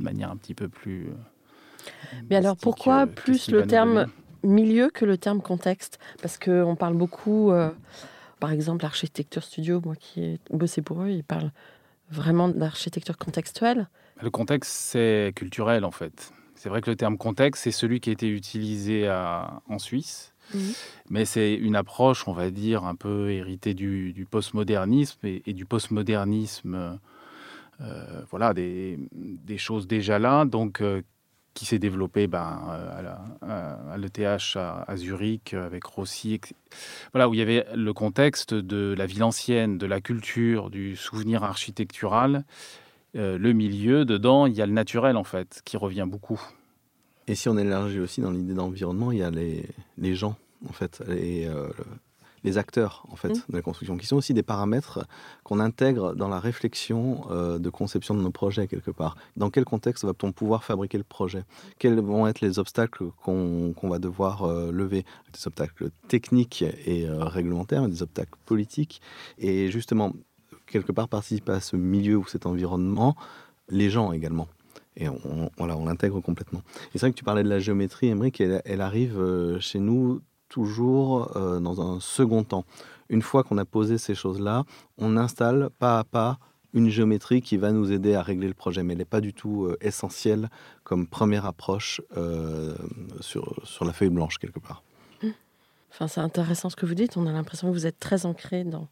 de 0.00 0.04
manière 0.04 0.30
un 0.30 0.36
petit 0.36 0.54
peu 0.54 0.68
plus. 0.68 1.06
Euh, 1.06 2.16
Mais 2.28 2.36
alors 2.36 2.56
pourquoi 2.56 3.02
euh, 3.02 3.06
plus 3.06 3.50
le 3.50 3.66
terme 3.66 4.06
milieu 4.42 4.90
que 4.90 5.04
le 5.04 5.18
terme 5.18 5.40
contexte 5.40 5.98
Parce 6.22 6.38
qu'on 6.38 6.76
parle 6.76 6.94
beaucoup, 6.94 7.50
euh, 7.50 7.70
par 8.38 8.52
exemple, 8.52 8.82
l'architecture 8.82 9.42
studio, 9.42 9.80
moi 9.84 9.94
qui 9.96 10.22
ai 10.22 10.40
bossé 10.50 10.82
pour 10.82 11.02
eux, 11.02 11.10
ils 11.10 11.24
parlent 11.24 11.52
vraiment 12.10 12.48
d'architecture 12.48 13.16
contextuelle. 13.16 13.88
Le 14.20 14.30
contexte, 14.30 14.72
c'est 14.72 15.32
culturel 15.34 15.84
en 15.84 15.90
fait. 15.90 16.32
C'est 16.54 16.68
vrai 16.68 16.82
que 16.82 16.90
le 16.90 16.96
terme 16.96 17.16
contexte, 17.16 17.62
c'est 17.64 17.70
celui 17.70 18.00
qui 18.00 18.10
a 18.10 18.12
été 18.12 18.28
utilisé 18.28 19.08
en 19.08 19.78
Suisse. 19.78 20.34
Mhm. 20.54 20.72
Mais 21.10 21.24
c'est 21.24 21.54
une 21.54 21.76
approche, 21.76 22.26
on 22.28 22.32
va 22.32 22.50
dire, 22.50 22.84
un 22.84 22.94
peu 22.94 23.30
héritée 23.30 23.74
du, 23.74 24.26
postmodernisme 24.30 25.18
et, 25.24 25.52
du 25.52 25.64
postmodernisme, 25.64 26.98
euh, 27.80 28.22
voilà, 28.30 28.54
des, 28.54 28.98
choses 29.56 29.86
déjà 29.86 30.18
là, 30.18 30.44
donc 30.44 30.80
euh, 30.80 31.02
qui 31.60 31.66
s'est 31.66 31.78
développé 31.78 32.26
ben, 32.26 32.58
à, 33.42 33.98
l'ETH 33.98 34.56
à, 34.56 34.96
Zurich 34.96 35.52
avec 35.52 35.84
Rossi, 35.84 36.40
voilà, 37.12 37.28
où 37.28 37.34
il 37.34 37.36
y 37.36 37.42
avait 37.42 37.66
le 37.74 37.92
contexte 37.92 38.54
de 38.54 38.94
la 38.96 39.04
ville 39.04 39.22
ancienne, 39.22 39.76
de 39.76 39.84
la 39.84 40.00
culture, 40.00 40.70
du 40.70 40.96
souvenir 40.96 41.44
architectural, 41.44 42.44
euh, 43.14 43.36
le 43.36 43.52
milieu, 43.52 44.06
dedans, 44.06 44.46
il 44.46 44.54
y 44.54 44.62
a 44.62 44.66
le 44.66 44.72
naturel 44.72 45.18
en 45.18 45.24
fait, 45.24 45.60
qui 45.66 45.76
revient 45.76 46.06
beaucoup. 46.08 46.40
Et 47.28 47.34
si 47.34 47.50
on 47.50 47.58
élargit 47.58 48.00
aussi 48.00 48.22
dans 48.22 48.30
l'idée 48.30 48.54
d'environnement, 48.54 49.12
il 49.12 49.18
y 49.18 49.22
a 49.22 49.30
les, 49.30 49.66
les 49.98 50.14
gens 50.14 50.36
en 50.66 50.72
fait, 50.72 51.02
euh, 51.10 51.68
les 52.44 52.58
acteurs 52.58 53.04
en 53.10 53.16
fait 53.16 53.30
mmh. 53.30 53.42
de 53.48 53.56
la 53.56 53.62
construction, 53.62 53.96
qui 53.96 54.06
sont 54.06 54.16
aussi 54.16 54.34
des 54.34 54.42
paramètres 54.42 55.06
qu'on 55.44 55.60
intègre 55.60 56.14
dans 56.14 56.28
la 56.28 56.40
réflexion 56.40 57.22
euh, 57.30 57.58
de 57.58 57.70
conception 57.70 58.14
de 58.14 58.22
nos 58.22 58.30
projets 58.30 58.66
quelque 58.66 58.90
part. 58.90 59.16
Dans 59.36 59.50
quel 59.50 59.64
contexte 59.64 60.04
va-t-on 60.04 60.32
pouvoir 60.32 60.64
fabriquer 60.64 60.98
le 60.98 61.04
projet? 61.04 61.44
Quels 61.78 62.00
vont 62.00 62.26
être 62.26 62.40
les 62.40 62.58
obstacles 62.58 63.10
qu'on 63.22 63.74
va 63.82 63.98
devoir 63.98 64.46
lever? 64.72 65.04
Des 65.32 65.46
obstacles 65.46 65.90
techniques 66.08 66.62
et 66.62 67.06
réglementaires, 67.08 67.88
des 67.88 68.02
obstacles 68.02 68.38
politiques. 68.46 69.00
Et 69.38 69.70
justement, 69.70 70.12
quelque 70.66 70.92
part 70.92 71.08
participe 71.08 71.48
à 71.48 71.60
ce 71.60 71.76
milieu 71.76 72.16
ou 72.16 72.26
cet 72.26 72.46
environnement, 72.46 73.16
les 73.68 73.90
gens 73.90 74.12
également. 74.12 74.48
Et 74.96 75.08
on, 75.08 75.50
voilà, 75.56 75.76
on 75.76 75.84
l'intègre 75.84 76.20
complètement. 76.20 76.62
Et 76.88 76.98
c'est 76.98 77.00
vrai 77.00 77.12
que 77.12 77.16
tu 77.16 77.24
parlais 77.24 77.42
de 77.42 77.48
la 77.48 77.58
géométrie, 77.58 78.08
Emmerich, 78.08 78.40
elle, 78.40 78.60
elle 78.64 78.80
arrive 78.80 79.18
euh, 79.18 79.60
chez 79.60 79.78
nous 79.78 80.20
toujours 80.50 81.34
euh, 81.36 81.60
dans 81.60 81.80
un 81.80 82.00
second 82.00 82.44
temps. 82.44 82.66
Une 83.08 83.22
fois 83.22 83.42
qu'on 83.42 83.56
a 83.56 83.64
posé 83.64 83.96
ces 83.96 84.14
choses-là, 84.14 84.64
on 84.98 85.16
installe 85.16 85.70
pas 85.78 85.98
à 85.98 86.04
pas 86.04 86.38
une 86.74 86.90
géométrie 86.90 87.40
qui 87.40 87.56
va 87.56 87.72
nous 87.72 87.90
aider 87.90 88.14
à 88.14 88.22
régler 88.22 88.46
le 88.46 88.54
projet, 88.54 88.82
mais 88.82 88.92
elle 88.92 88.98
n'est 88.98 89.04
pas 89.06 89.22
du 89.22 89.32
tout 89.32 89.64
euh, 89.64 89.78
essentielle 89.80 90.50
comme 90.84 91.06
première 91.06 91.46
approche 91.46 92.02
sur, 93.20 93.54
sur 93.64 93.84
la 93.84 93.92
feuille 93.92 94.10
blanche 94.10 94.38
quelque 94.38 94.60
part. 94.60 94.82
Enfin, 95.92 96.06
c'est 96.06 96.20
intéressant 96.20 96.70
ce 96.70 96.76
que 96.76 96.86
vous 96.86 96.94
dites. 96.94 97.16
On 97.16 97.26
a 97.26 97.32
l'impression 97.32 97.68
que 97.68 97.72
vous 97.72 97.86
êtes 97.86 97.98
très 97.98 98.26
ancré 98.26 98.64
dans, 98.64 98.88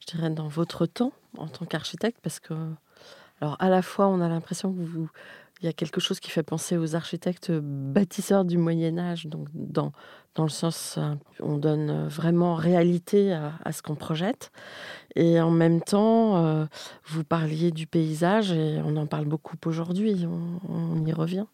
je 0.00 0.06
dirais, 0.06 0.30
dans 0.30 0.48
votre 0.48 0.86
temps 0.86 1.12
en 1.36 1.48
tant 1.48 1.64
qu'architecte 1.64 2.18
Parce 2.22 2.40
que, 2.40 2.54
alors, 3.40 3.56
à 3.58 3.68
la 3.68 3.82
fois, 3.82 4.06
on 4.08 4.20
a 4.20 4.28
l'impression 4.28 4.72
que 4.72 4.80
vous, 4.80 5.08
il 5.60 5.66
y 5.66 5.68
a 5.68 5.72
quelque 5.72 6.00
chose 6.00 6.20
qui 6.20 6.30
fait 6.30 6.42
penser 6.42 6.76
aux 6.76 6.94
architectes 6.94 7.50
bâtisseurs 7.50 8.44
du 8.44 8.58
Moyen 8.58 8.98
Âge, 8.98 9.26
donc 9.26 9.48
dans, 9.52 9.92
dans 10.38 10.44
le 10.44 10.50
sens, 10.50 11.00
on 11.40 11.58
donne 11.58 12.06
vraiment 12.06 12.54
réalité 12.54 13.32
à, 13.32 13.72
ce 13.72 13.82
qu'on 13.82 13.96
projette. 13.96 14.52
Et 15.16 15.40
en 15.40 15.50
même 15.50 15.82
temps, 15.82 16.36
euh, 16.36 16.64
vous 17.06 17.24
parliez 17.24 17.72
du 17.72 17.88
paysage, 17.88 18.52
et 18.52 18.80
on 18.84 18.96
en 18.96 19.06
parle 19.06 19.24
beaucoup 19.24 19.56
aujourd'hui, 19.66 20.26
on, 20.68 21.04
y 21.04 21.12
revient. 21.12 21.46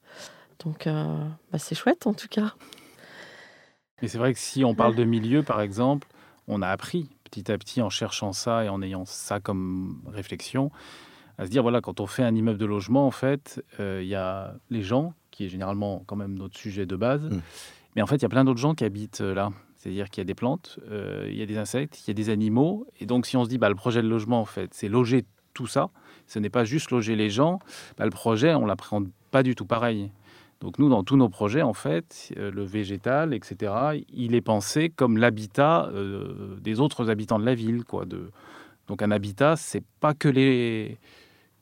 Donc, 0.62 0.86
euh, 0.86 1.16
bah, 1.50 1.58
c'est 1.58 1.74
chouette 1.74 2.06
en 2.06 2.12
tout 2.12 2.28
cas. 2.28 2.52
Et 4.02 4.08
c'est 4.08 4.18
vrai 4.18 4.34
que 4.34 4.38
si 4.38 4.64
on 4.64 4.74
parle 4.74 4.94
de 4.94 5.04
milieu, 5.04 5.42
par 5.42 5.62
exemple, 5.62 6.06
on 6.46 6.60
a 6.60 6.68
appris 6.68 7.08
petit 7.24 7.50
à 7.50 7.56
petit 7.56 7.80
en 7.80 7.88
cherchant 7.88 8.34
ça 8.34 8.64
et 8.64 8.68
en 8.68 8.82
ayant 8.82 9.06
ça 9.06 9.40
comme 9.40 10.02
réflexion, 10.08 10.70
à 11.38 11.46
se 11.46 11.50
dire 11.50 11.62
voilà, 11.62 11.80
quand 11.80 12.00
on 12.00 12.06
fait 12.06 12.22
un 12.22 12.34
immeuble 12.34 12.58
de 12.58 12.66
logement, 12.66 13.06
en 13.06 13.10
fait, 13.10 13.64
euh, 13.80 14.00
il 14.02 14.08
y 14.08 14.14
a 14.14 14.56
les 14.68 14.82
gens, 14.82 15.14
qui 15.30 15.46
est 15.46 15.48
généralement 15.48 16.02
quand 16.06 16.16
même 16.16 16.34
notre 16.34 16.58
sujet 16.58 16.84
de 16.84 16.96
base, 16.96 17.30
mmh. 17.30 17.40
Mais 17.94 18.02
en 18.02 18.06
fait, 18.06 18.16
il 18.16 18.22
y 18.22 18.26
a 18.26 18.28
plein 18.28 18.44
d'autres 18.44 18.60
gens 18.60 18.74
qui 18.74 18.84
habitent 18.84 19.20
euh, 19.20 19.34
là. 19.34 19.50
C'est-à-dire 19.76 20.08
qu'il 20.08 20.22
y 20.22 20.22
a 20.22 20.24
des 20.24 20.34
plantes, 20.34 20.78
euh, 20.90 21.26
il 21.30 21.36
y 21.36 21.42
a 21.42 21.46
des 21.46 21.58
insectes, 21.58 22.02
il 22.04 22.08
y 22.08 22.10
a 22.10 22.14
des 22.14 22.30
animaux. 22.30 22.86
Et 23.00 23.06
donc, 23.06 23.26
si 23.26 23.36
on 23.36 23.44
se 23.44 23.50
dit, 23.50 23.58
bah, 23.58 23.68
le 23.68 23.74
projet 23.74 24.02
de 24.02 24.08
logement, 24.08 24.40
en 24.40 24.46
fait, 24.46 24.72
c'est 24.72 24.88
loger 24.88 25.24
tout 25.52 25.66
ça, 25.66 25.90
ce 26.26 26.38
n'est 26.38 26.50
pas 26.50 26.64
juste 26.64 26.90
loger 26.90 27.16
les 27.16 27.28
gens, 27.30 27.58
bah, 27.98 28.04
le 28.04 28.10
projet, 28.10 28.54
on 28.54 28.66
l'appréhende 28.66 29.08
pas 29.30 29.42
du 29.42 29.54
tout 29.54 29.66
pareil. 29.66 30.10
Donc 30.60 30.78
nous, 30.78 30.88
dans 30.88 31.04
tous 31.04 31.16
nos 31.16 31.28
projets, 31.28 31.62
en 31.62 31.74
fait, 31.74 32.32
euh, 32.38 32.50
le 32.50 32.64
végétal, 32.64 33.34
etc., 33.34 33.72
il 34.10 34.34
est 34.34 34.40
pensé 34.40 34.88
comme 34.88 35.18
l'habitat 35.18 35.90
des 36.60 36.80
autres 36.80 37.10
habitants 37.10 37.38
de 37.38 37.44
la 37.44 37.54
ville. 37.54 37.84
Quoi, 37.84 38.06
de... 38.06 38.30
Donc 38.88 39.02
un 39.02 39.10
habitat, 39.10 39.56
c'est 39.56 39.84
pas 40.00 40.14
que 40.14 40.28
les 40.28 40.98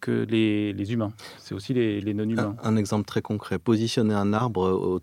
que 0.03 0.27
les, 0.29 0.93
humains, 0.93 1.12
c'est 1.38 1.55
aussi 1.55 1.73
les, 1.73 2.12
non-humains. 2.12 2.57
Un, 2.62 2.77
exemple 2.77 3.07
très 3.07 3.23
concret, 3.23 3.59
positionner 3.59 4.12
un 4.12 4.35
arbre 4.35 5.01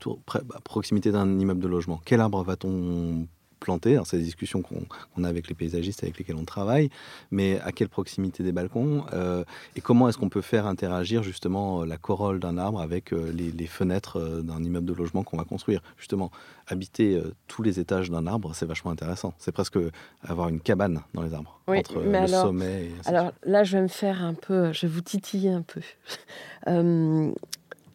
à 0.53 0.62
proximité 0.62 1.12
d'un 1.12 1.39
immeuble 1.39 1.62
de 1.62 1.67
logement. 1.67 1.99
Quel 2.05 2.21
arbre 2.21 2.43
va-t-on 2.43 3.25
planter. 3.59 3.99
C'est 4.05 4.17
des 4.17 4.23
discussions 4.23 4.61
qu'on 4.61 5.23
a 5.23 5.27
avec 5.27 5.47
les 5.47 5.55
paysagistes 5.55 6.03
avec 6.03 6.17
lesquels 6.17 6.35
on 6.35 6.45
travaille, 6.45 6.89
mais 7.31 7.59
à 7.61 7.71
quelle 7.71 7.89
proximité 7.89 8.43
des 8.43 8.51
balcons 8.51 9.05
euh, 9.13 9.43
et 9.75 9.81
comment 9.81 10.09
est-ce 10.09 10.17
qu'on 10.17 10.29
peut 10.29 10.41
faire 10.41 10.65
interagir 10.65 11.23
justement 11.23 11.83
la 11.85 11.97
corolle 11.97 12.39
d'un 12.39 12.57
arbre 12.57 12.81
avec 12.81 13.13
euh, 13.13 13.31
les, 13.31 13.67
fenêtres 13.67 14.19
euh, 14.19 14.41
d'un 14.41 14.63
immeuble 14.63 14.85
de 14.85 14.93
logement 14.93 15.23
qu'on 15.23 15.37
va 15.37 15.43
construire. 15.43 15.81
Justement, 15.97 16.31
habiter 16.67 17.21
tous 17.47 17.63
les 17.63 17.79
étages 17.79 18.09
d'un 18.09 18.27
arbre, 18.27 18.53
c'est 18.53 18.65
vachement 18.65 18.91
intéressant. 18.91 19.33
C'est 19.37 19.51
presque 19.51 19.77
avoir 20.23 20.49
une 20.49 20.59
cabane 20.59 21.01
dans 21.13 21.21
les 21.21 21.33
arbres 21.33 21.59
entre 21.67 21.99
le 21.99 22.27
sommet. 22.27 22.85
Et 22.85 23.07
alors 23.07 23.31
là, 23.43 23.63
je 23.63 23.77
vais 23.77 23.83
me 23.83 23.87
faire 23.87 24.23
un 24.23 24.33
peu, 24.33 24.71
je 24.73 24.85
vais 24.85 24.93
vous 24.93 25.01
titiller 25.01 25.51
un 25.51 25.63
peu. 25.63 25.81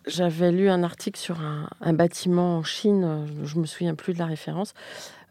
J'avais 0.06 0.52
lu 0.52 0.68
un 0.68 0.82
article 0.82 1.18
sur 1.18 1.38
un, 1.40 1.92
bâtiment 1.94 2.58
en 2.58 2.62
Chine, 2.62 3.26
je 3.42 3.58
me 3.58 3.64
souviens 3.64 3.94
plus 3.94 4.12
de 4.12 4.18
la 4.18 4.26
référence, 4.26 4.74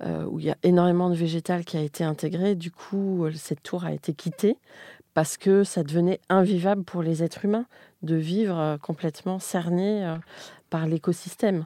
euh, 0.02 0.26
où 0.26 0.40
il 0.40 0.46
y 0.46 0.50
a 0.50 0.58
énormément 0.64 1.12
de 1.12 1.16
végétal 1.16 1.64
qui 1.64 1.78
a 1.78 1.82
été 1.82 2.04
intégré. 2.04 2.56
Du 2.56 2.72
coup, 2.72 3.28
cette 3.36 3.62
tour 3.62 3.86
a 3.86 3.94
été 3.94 4.14
quittée 4.14 4.58
parce 5.14 5.38
que 5.38 5.64
ça 5.64 5.84
devenait 5.84 6.20
invivable 6.28 6.84
pour 6.84 7.04
les 7.04 7.22
êtres 7.22 7.46
humains 7.46 7.66
de 8.02 8.16
vivre 8.16 8.58
euh, 8.58 8.78
complètement 8.78 9.38
cernés 9.38 10.04
euh, 10.06 10.16
par 10.70 10.88
l'écosystème. 10.88 11.66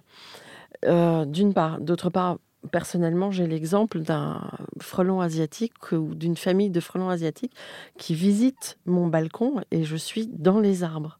D'une 0.83 1.53
part. 1.55 1.79
D'autre 1.79 2.11
part, 2.11 2.37
personnellement, 2.71 3.31
j'ai 3.31 3.47
l'exemple 3.47 3.99
d'un 3.99 4.41
frelon 4.79 5.21
asiatique 5.21 5.91
ou 5.91 6.13
d'une 6.13 6.37
famille 6.37 6.69
de 6.69 6.79
frelons 6.79 7.09
asiatiques 7.09 7.55
qui 7.97 8.13
visite 8.13 8.77
mon 8.85 9.07
balcon 9.07 9.61
et 9.71 9.83
je 9.85 9.95
suis 9.95 10.27
dans 10.27 10.59
les 10.59 10.83
arbres. 10.83 11.17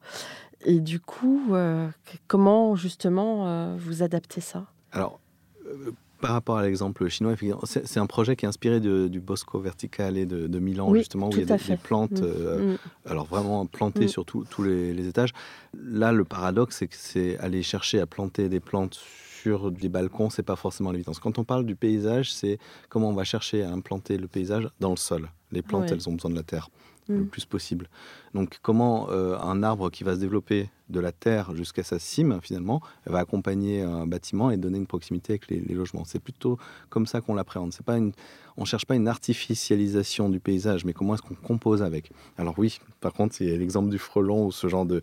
Et 0.65 0.80
du 0.80 1.00
coup, 1.00 1.54
euh, 1.54 1.88
comment 2.28 2.76
justement 2.76 3.48
euh, 3.48 3.78
vous 3.80 4.04
adaptez 4.04 4.41
ça? 4.41 4.65
Alors, 4.91 5.20
euh, 5.65 5.91
par 6.20 6.32
rapport 6.32 6.58
à 6.58 6.63
l'exemple 6.63 7.08
chinois, 7.10 7.36
c'est 7.63 8.00
un 8.00 8.08
projet 8.08 8.36
qui 8.36 8.46
est 8.46 8.48
inspiré 8.48 8.80
du 8.80 9.20
Bosco 9.20 9.60
Verticale 9.60 10.26
de, 10.26 10.48
de 10.48 10.60
Milan, 10.60 10.91
justement, 10.96 11.28
où 11.28 11.32
il 11.34 11.48
y 11.48 11.52
a 11.52 11.58
des, 11.58 11.78
plantes, 11.78 12.22
mm. 12.22 12.72
Mm. 12.72 12.78
alors 13.06 13.26
vraiment 13.26 13.67
plantées 13.67 14.06
mm. 14.06 14.10
sur 14.10 14.26
tous 14.26 14.63
les, 14.63 15.08
étages. 15.08 15.32
Là, 15.80 16.12
le 16.12 16.24
paradoxe, 16.24 16.78
c'est 16.78 16.88
que 16.88 16.96
c'est 16.98 17.38
aller 17.38 17.62
chercher 17.62 18.00
à 18.00 18.08
planter 18.08 18.50
des 18.50 18.60
plantes 18.60 18.96
sur 18.96 19.70
des 19.72 19.89
balcons, 19.89 20.32
c'est 20.32 20.41
pas 20.41 20.56
forcément 20.56 20.91
l'évidence. 20.91 21.20
Quand 21.20 21.38
on 21.38 21.43
parle 21.43 21.67
du 21.67 21.76
paysage, 21.76 22.34
c'est 22.34 22.58
comment 22.89 23.10
on 23.10 23.13
va 23.13 23.24
chercher 23.24 23.62
à 23.62 23.72
implanter 23.72 24.17
le 24.17 24.28
paysage 24.28 24.67
dans 24.80 24.89
le 24.89 24.98
sol. 24.98 25.30
Les 25.52 25.62
plantes, 25.62 25.91
elles 25.91 26.10
ont 26.10 26.13
besoin 26.13 26.32
de 26.32 26.36
la 26.36 26.43
terre 26.43 26.70
le 27.08 27.22
mm. 27.22 27.28
plus 27.28 27.46
possible. 27.46 27.89
Donc 28.34 28.60
comment 28.62 29.10
euh, 29.10 29.38
un 29.39 29.63
arbre 29.63 29.89
qui 29.89 30.04
va 30.04 30.15
se 30.15 30.20
développer 30.20 30.70
de 30.89 31.00
la 31.00 31.12
terre 31.12 31.56
jusqu'à 31.56 31.84
sa 31.84 32.00
cime, 32.00 32.39
finalement, 32.41 32.82
va 33.06 33.20
accompagner 33.20 33.82
un 33.82 34.08
bâtiment 34.08 34.52
et 34.52 34.58
donner 34.58 34.78
une 34.78 34.88
proximité 34.88 35.34
avec 35.34 35.50
les, 35.50 35.60
logements? 35.74 36.04
C'est 36.06 36.20
plutôt 36.20 36.58
comme 36.89 37.06
ça 37.06 37.22
qu'on 37.22 37.36
l'appréhende. 37.36 37.74
C'est 37.74 37.86
pas 37.86 37.98
une, 37.98 38.13
on 38.56 38.65
cherche 38.65 38.86
pas 38.86 38.96
une 38.96 39.08
artificialisation 39.08 40.30
du 40.30 40.39
paysage, 40.39 40.86
mais 40.86 40.93
comment 40.93 41.15
est-ce 41.15 41.22
qu'on 41.22 41.36
compose 41.36 41.84
avec? 41.84 42.12
Alors 42.38 42.56
oui, 42.58 42.80
par 43.02 43.13
contre, 43.13 43.41
il 43.41 43.50
y 43.50 43.54
a 43.54 43.58
l'exemple 43.58 43.89
du 43.89 44.00
frelon 44.00 44.46
ou 44.46 44.52
ce 44.52 44.67
genre 44.67 44.86
de 44.86 45.02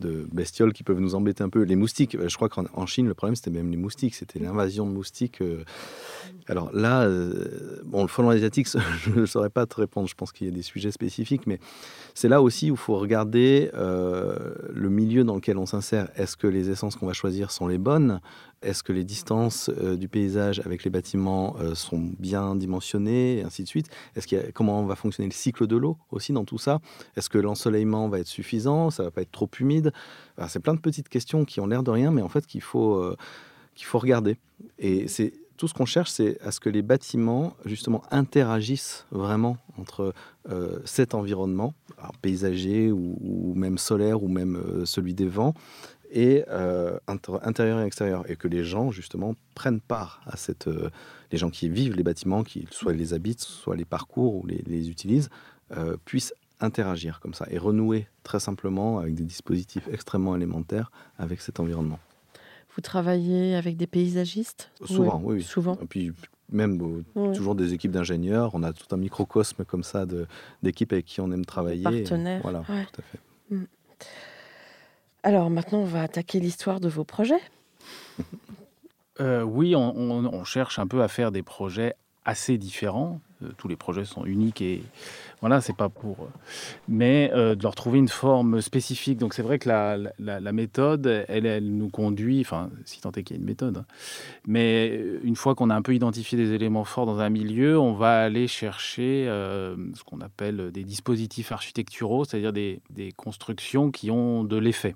de 0.00 0.26
bestioles 0.32 0.72
qui 0.72 0.82
peuvent 0.82 1.00
nous 1.00 1.14
embêter 1.14 1.42
un 1.42 1.48
peu. 1.48 1.62
Les 1.62 1.76
moustiques, 1.76 2.16
je 2.20 2.34
crois 2.36 2.48
qu'en 2.48 2.86
Chine, 2.86 3.06
le 3.06 3.14
problème, 3.14 3.36
c'était 3.36 3.50
même 3.50 3.70
les 3.70 3.76
moustiques, 3.76 4.14
c'était 4.14 4.38
l'invasion 4.38 4.86
de 4.86 4.92
moustiques. 4.92 5.40
euh. 5.40 5.64
Alors 6.48 6.70
là, 6.72 7.02
euh, 7.02 7.80
bon, 7.84 8.02
le 8.02 8.08
frelon 8.08 8.30
asiatique, 8.30 8.68
je 9.04 9.10
ne 9.10 9.26
saurais 9.26 9.50
pas 9.50 9.66
te 9.66 9.76
répondre, 9.76 10.08
je 10.08 10.14
pense 10.14 10.32
qu'il 10.32 10.46
y 10.46 10.50
a 10.50 10.52
des 10.52 10.62
sujets 10.62 10.90
spécifiques, 10.90 11.46
mais 11.46 11.60
c'est 12.14 12.28
là 12.28 12.42
aussi 12.42 12.70
où 12.70 12.74
il 12.74 12.78
faut 12.78 12.96
regarder 12.96 13.70
euh, 13.74 14.54
le 14.72 14.90
milieu 14.90 15.24
dans 15.24 15.36
lequel 15.36 15.58
on 15.58 15.66
s'insère. 15.66 16.08
Est-ce 16.16 16.36
que 16.36 16.46
les 16.46 16.70
essences 16.70 16.96
qu'on 16.96 17.06
va 17.06 17.12
choisir 17.12 17.50
sont 17.50 17.68
les 17.68 17.78
bonnes? 17.78 18.20
Est-ce 18.62 18.82
que 18.82 18.92
les 18.92 19.04
distances 19.04 19.70
euh, 19.70 19.96
du 19.96 20.08
paysage 20.08 20.60
avec 20.66 20.84
les 20.84 20.90
bâtiments 20.90 21.56
euh, 21.60 21.74
sont 21.74 22.10
bien 22.18 22.54
dimensionnées, 22.54 23.38
et 23.38 23.42
ainsi 23.42 23.62
de 23.62 23.68
suite? 23.68 23.88
Est-ce 24.14 24.26
qu'il 24.26 24.52
Comment 24.52 24.84
va 24.84 24.96
fonctionner 24.96 25.28
le 25.28 25.34
cycle 25.34 25.66
de 25.66 25.76
l'eau 25.76 25.96
aussi 26.10 26.34
dans 26.34 26.44
tout 26.44 26.58
ça? 26.58 26.80
Est-ce 27.16 27.30
que 27.30 27.38
l'ensoleillement 27.38 28.08
va 28.10 28.18
être 28.18 28.26
suffisant? 28.26 28.90
Ça 28.90 29.04
va 29.04 29.10
pas 29.10 29.22
être 29.22 29.32
trop 29.32 29.48
humide? 29.58 29.92
C'est 30.48 30.60
plein 30.60 30.74
de 30.74 30.80
petites 30.80 31.08
questions 31.08 31.46
qui 31.46 31.60
ont 31.60 31.66
l'air 31.66 31.82
de 31.82 31.90
rien, 31.90 32.10
mais 32.10 32.20
en 32.20 32.28
fait 32.28 32.46
qu'il 32.46 32.60
faut, 32.60 32.96
euh, 32.96 33.16
qu'il 33.74 33.86
faut 33.86 33.98
regarder. 33.98 34.36
Et 34.78 35.08
c'est 35.08 35.32
tout 35.56 35.66
ce 35.66 35.72
qu'on 35.72 35.86
cherche, 35.86 36.10
c'est 36.10 36.38
à 36.42 36.50
ce 36.50 36.60
que 36.60 36.68
les 36.68 36.82
bâtiments 36.82 37.54
justement 37.64 38.02
interagissent 38.10 39.06
vraiment 39.10 39.58
entre 39.78 40.14
cet 40.86 41.14
environnement, 41.14 41.74
paysager 42.22 42.90
ou, 42.90 43.52
même 43.54 43.76
solaire 43.76 44.22
ou 44.22 44.28
même 44.28 44.58
celui 44.86 45.12
des 45.12 45.28
vents, 45.28 45.52
et 46.10 46.44
euh, 46.48 46.98
intérieur 47.06 47.80
et 47.80 47.84
extérieur, 47.84 48.28
et 48.30 48.36
que 48.36 48.48
les 48.48 48.64
gens 48.64 48.90
justement 48.90 49.34
prennent 49.54 49.80
part 49.80 50.20
à 50.26 50.36
cette, 50.36 50.68
euh, 50.68 50.90
les 51.32 51.38
gens 51.38 51.50
qui 51.50 51.68
vivent 51.68 51.96
les 51.96 52.02
bâtiments, 52.02 52.42
qui 52.42 52.66
soit 52.70 52.92
les 52.92 53.14
habitent, 53.14 53.40
soit 53.40 53.76
les 53.76 53.84
parcours 53.84 54.36
ou 54.36 54.46
les, 54.46 54.62
les 54.66 54.90
utilisent, 54.90 55.30
euh, 55.76 55.96
puissent 56.04 56.34
interagir 56.60 57.20
comme 57.20 57.34
ça 57.34 57.46
et 57.50 57.58
renouer 57.58 58.06
très 58.22 58.40
simplement 58.40 58.98
avec 58.98 59.14
des 59.14 59.24
dispositifs 59.24 59.88
extrêmement 59.90 60.36
élémentaires 60.36 60.90
avec 61.18 61.40
cet 61.40 61.58
environnement. 61.60 61.98
Vous 62.74 62.82
travaillez 62.82 63.54
avec 63.56 63.76
des 63.76 63.86
paysagistes 63.86 64.70
Souvent, 64.84 65.20
oui, 65.24 65.36
oui. 65.36 65.42
Souvent. 65.42 65.78
Et 65.82 65.86
puis 65.86 66.12
même 66.52 67.04
toujours 67.34 67.54
des 67.54 67.72
équipes 67.72 67.92
d'ingénieurs, 67.92 68.50
on 68.54 68.62
a 68.62 68.72
tout 68.72 68.92
un 68.94 68.98
microcosme 68.98 69.64
comme 69.64 69.84
ça 69.84 70.04
d'équipes 70.62 70.92
avec 70.92 71.06
qui 71.06 71.20
on 71.20 71.30
aime 71.32 71.44
travailler. 71.44 71.82
partenaires, 71.82 72.40
Voilà, 72.42 72.60
ouais. 72.68 72.86
tout 72.92 73.00
à 73.00 73.04
fait. 73.04 73.18
Alors 75.22 75.50
maintenant, 75.50 75.80
on 75.80 75.84
va 75.84 76.02
attaquer 76.02 76.40
l'histoire 76.40 76.80
de 76.80 76.88
vos 76.88 77.04
projets. 77.04 77.40
Euh, 79.20 79.42
oui, 79.42 79.76
on, 79.76 80.44
cherche 80.44 80.78
un 80.78 80.86
peu 80.86 81.02
à 81.02 81.08
faire 81.08 81.30
des 81.30 81.42
projets 81.42 81.94
assez 82.24 82.56
différents. 82.56 83.20
Euh, 83.42 83.48
tous 83.58 83.68
les 83.68 83.76
projets 83.76 84.06
sont 84.06 84.24
uniques 84.24 84.62
et 84.62 84.82
voilà, 85.40 85.60
c'est 85.60 85.76
pas 85.76 85.90
pour. 85.90 86.22
euh, 86.22 86.28
Mais 86.88 87.28
de 87.28 87.62
leur 87.62 87.74
trouver 87.74 87.98
une 87.98 88.08
forme 88.08 88.62
spécifique. 88.62 89.18
Donc 89.18 89.34
c'est 89.34 89.42
vrai 89.42 89.58
que 89.58 89.68
la, 89.68 90.52
méthode, 90.52 91.06
elle, 91.28 91.44
elle 91.44 91.76
nous 91.76 91.90
conduit, 91.90 92.40
enfin, 92.40 92.70
si 92.86 93.02
tant 93.02 93.12
est 93.12 93.22
qu'il 93.22 93.36
y 93.36 93.38
a 93.38 93.40
une 93.40 93.46
méthode. 93.46 93.76
hein. 93.78 93.84
Mais 94.46 95.02
une 95.22 95.36
fois 95.36 95.54
qu'on 95.54 95.68
a 95.68 95.74
un 95.74 95.82
peu 95.82 95.94
identifié 95.94 96.38
des 96.38 96.54
éléments 96.54 96.84
forts 96.84 97.04
dans 97.04 97.18
un 97.18 97.28
milieu, 97.28 97.78
on 97.78 97.92
va 97.92 98.22
aller 98.22 98.48
chercher 98.48 99.26
ce 99.26 100.02
qu'on 100.06 100.22
appelle 100.22 100.70
des 100.72 100.84
dispositifs 100.84 101.52
architecturaux, 101.52 102.24
c'est-à-dire 102.24 102.54
des 102.54 103.12
constructions 103.18 103.90
qui 103.90 104.10
ont 104.10 104.44
de 104.44 104.56
l'effet 104.56 104.94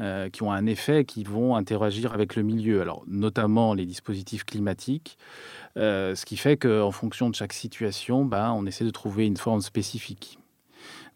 euh, 0.00 0.30
qui 0.30 0.42
ont 0.42 0.50
un 0.50 0.64
effet, 0.64 1.04
qui 1.04 1.24
vont 1.24 1.56
interagir 1.56 2.14
avec 2.14 2.34
le 2.34 2.42
milieu. 2.42 2.80
Alors, 2.80 3.02
notamment 3.06 3.74
les 3.74 3.84
dispositifs 3.84 4.44
climatiques, 4.44 5.18
euh, 5.76 6.14
ce 6.14 6.24
qui 6.24 6.38
fait 6.38 6.56
qu'en 6.56 6.90
fonction 6.90 7.28
de 7.28 7.34
chaque 7.34 7.52
situation, 7.52 8.24
ben, 8.24 8.50
on 8.52 8.64
essaie 8.64 8.84
de 8.84 8.90
trouver 8.90 9.26
une 9.26 9.36
forme 9.36 9.60
spécifique. 9.60 10.38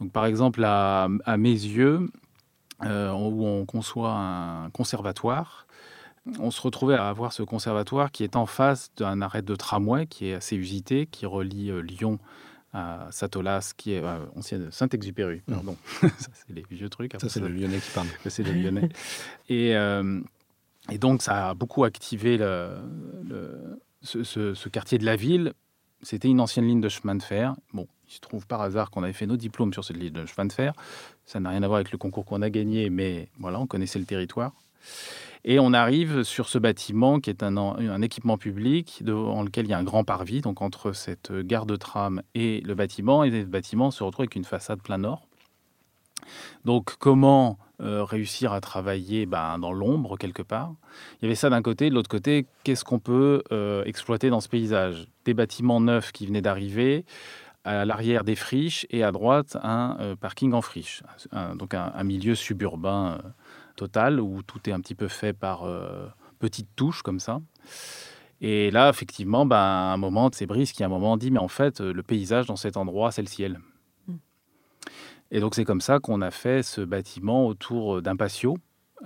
Donc, 0.01 0.13
par 0.13 0.27
exemple, 0.27 0.63
à, 0.65 1.09
mes 1.39 1.49
yeux, 1.49 2.11
euh, 2.85 3.11
où 3.13 3.47
on 3.47 3.65
conçoit 3.65 4.13
un 4.13 4.69
conservatoire, 4.69 5.67
on 6.39 6.51
se 6.51 6.61
retrouvait 6.61 6.97
à 6.97 7.09
avoir 7.09 7.33
ce 7.33 7.43
conservatoire 7.43 8.13
qui 8.13 8.23
est 8.23 8.37
en 8.37 8.45
face 8.45 8.91
d'un 8.99 9.23
arrêt 9.23 9.41
de 9.41 9.57
tramway 9.57 10.07
qui 10.07 10.29
est 10.29 10.35
assez 10.35 10.57
usité, 10.57 11.07
qui 11.07 11.25
relie 11.25 11.71
Lyon 11.83 12.19
à 12.75 13.07
Satolas, 13.13 13.73
qui 13.77 13.93
est 13.95 14.03
euh, 14.05 14.19
ancienne 14.37 14.71
Saint-Exupéry, 14.71 15.41
pardon. 15.51 15.77
Ça, 16.01 16.09
c'est 16.35 16.53
les 16.53 16.65
vieux 16.71 16.91
trucs. 16.91 17.15
Après, 17.15 17.29
Ça, 17.29 17.33
c'est 17.33 17.41
le 17.41 17.49
Lyonnais 17.49 17.79
qui 17.79 17.91
parle. 17.93 18.09
c'est 18.29 18.43
le 18.43 18.53
Lyonnais. 18.53 18.89
et, 19.49 19.77
euh, 19.77 20.21
et 20.91 20.99
donc, 20.99 21.23
ça 21.23 21.51
a 21.51 21.55
beaucoup 21.55 21.85
activé 21.85 22.37
le, 22.37 22.71
le- 23.27 23.81
ce, 24.03 24.23
ce- 24.25 24.53
ce 24.55 24.69
quartier 24.69 24.99
de 24.99 25.07
la 25.07 25.17
ville. 25.17 25.53
C'était 26.03 26.29
une 26.29 26.41
ancienne 26.41 26.67
ligne 26.67 26.83
de 26.83 26.89
chemin 26.91 27.15
de 27.15 27.23
fer. 27.23 27.55
Bon, 27.73 27.87
il 28.07 28.13
se 28.13 28.21
trouve 28.21 28.47
par 28.47 28.61
hasard 28.61 28.91
qu'on 28.91 29.03
avait 29.05 29.15
fait 29.15 29.27
nos 29.27 29.39
diplômes 29.39 29.73
sur 29.73 29.83
cette 29.85 29.97
ligne 29.97 30.13
de 30.13 30.27
chemin 30.27 30.45
de 30.45 30.53
fer. 30.53 30.75
Ça 31.25 31.41
n'a 31.41 31.49
rien 31.51 31.63
à 31.63 31.67
voir 31.69 31.77
avec 31.77 31.93
le 31.93 31.97
concours 31.97 32.27
qu'on 32.27 32.43
a 32.43 32.51
gagné, 32.51 32.91
mais 32.91 33.29
voilà, 33.39 33.59
on 33.61 33.67
connaissait 33.67 33.99
le 33.99 34.05
territoire. 34.05 34.53
Et 35.45 35.59
on 35.59 35.75
arrive 35.75 36.23
sur 36.23 36.49
ce 36.49 36.59
bâtiment 36.59 37.21
qui 37.21 37.29
est 37.29 37.43
un, 37.43 37.57
en- 37.57 37.77
un 37.79 38.03
équipement 38.03 38.39
public 38.39 39.03
dans 39.05 39.43
lequel 39.43 39.67
il 39.67 39.71
y 39.71 39.75
a 39.75 39.79
un 39.79 39.85
grand 39.85 40.05
parvis, 40.05 40.41
donc 40.41 40.63
entre 40.63 40.93
cette 40.93 41.33
gare 41.33 41.67
de 41.67 41.77
tram 41.77 42.23
et 42.35 42.63
le 42.63 42.75
bâtiment. 42.75 43.25
Et 43.25 43.31
le 43.31 43.45
bâtiment 43.45 43.91
se 43.91 44.03
retrouve 44.03 44.23
avec 44.25 44.37
une 44.37 44.45
façade 44.45 44.81
plein 44.81 44.99
nord. 44.99 45.27
Donc, 46.65 46.97
comment 46.99 47.59
euh, 47.83 48.05
réussir 48.05 48.55
à 48.55 48.63
travailler 48.63 49.27
ben, 49.27 49.59
dans 49.59 49.73
l'ombre 49.73 50.17
quelque 50.17 50.41
part? 50.43 50.73
Il 51.21 51.25
y 51.25 51.27
avait 51.27 51.35
ça 51.35 51.51
d'un 51.51 51.61
côté. 51.61 51.91
De 51.91 51.95
l'autre 51.95 52.09
côté, 52.09 52.47
qu'est-ce 52.63 52.85
qu'on 52.85 52.99
peut 52.99 53.43
euh, 53.53 53.85
exploiter 53.85 54.31
dans 54.31 54.41
ce 54.41 54.49
paysage? 54.49 55.07
Des 55.27 55.35
bâtiments 55.35 55.81
neufs 55.81 56.13
qui 56.13 56.27
venaient 56.27 56.41
d'arriver, 56.41 57.05
à 57.65 57.85
l'arrière 57.85 58.25
des 58.25 58.37
friches 58.37 58.87
et 58.91 59.03
à 59.03 59.13
droite 59.13 59.59
un 59.63 59.97
euh, 60.01 60.17
parking 60.17 60.55
en 60.55 60.63
friche. 60.63 61.03
Donc 61.57 61.75
un 61.75 62.05
milieu 62.05 62.35
suburbain 62.35 63.19
euh, 63.75 63.77
total 63.77 64.21
où 64.21 64.43
tout 64.43 64.69
est 64.69 64.73
un 64.73 64.81
petit 64.81 64.95
peu 64.95 65.09
fait 65.09 65.33
par 65.33 65.65
euh, 65.65 66.07
petites 66.39 66.69
touches 66.77 67.03
comme 67.03 67.21
ça. 67.21 67.41
Et 68.41 68.71
là, 68.71 68.91
effectivement, 68.91 69.47
ben, 69.47 69.57
à 69.57 69.93
un 69.93 69.97
moment, 69.97 70.31
c'est 70.33 70.47
Brice 70.47 70.73
qui 70.73 70.83
à 70.83 70.87
un 70.87 70.91
moment 70.91 71.17
dit, 71.17 71.31
mais 71.31 71.39
en 71.39 71.49
fait, 71.49 71.81
euh, 71.81 71.93
le 71.93 72.03
paysage 72.03 72.47
dans 72.47 72.57
cet 72.57 72.77
endroit, 72.77 73.11
c'est 73.11 73.23
le 73.23 73.29
ciel. 73.29 73.61
Et 75.31 75.41
donc 75.41 75.55
c'est 75.55 75.65
comme 75.65 75.81
ça 75.81 75.99
qu'on 75.99 76.21
a 76.21 76.31
fait 76.31 76.63
ce 76.63 76.81
bâtiment 76.81 77.47
autour 77.47 78.03
d'un 78.03 78.15
patio, 78.15 78.57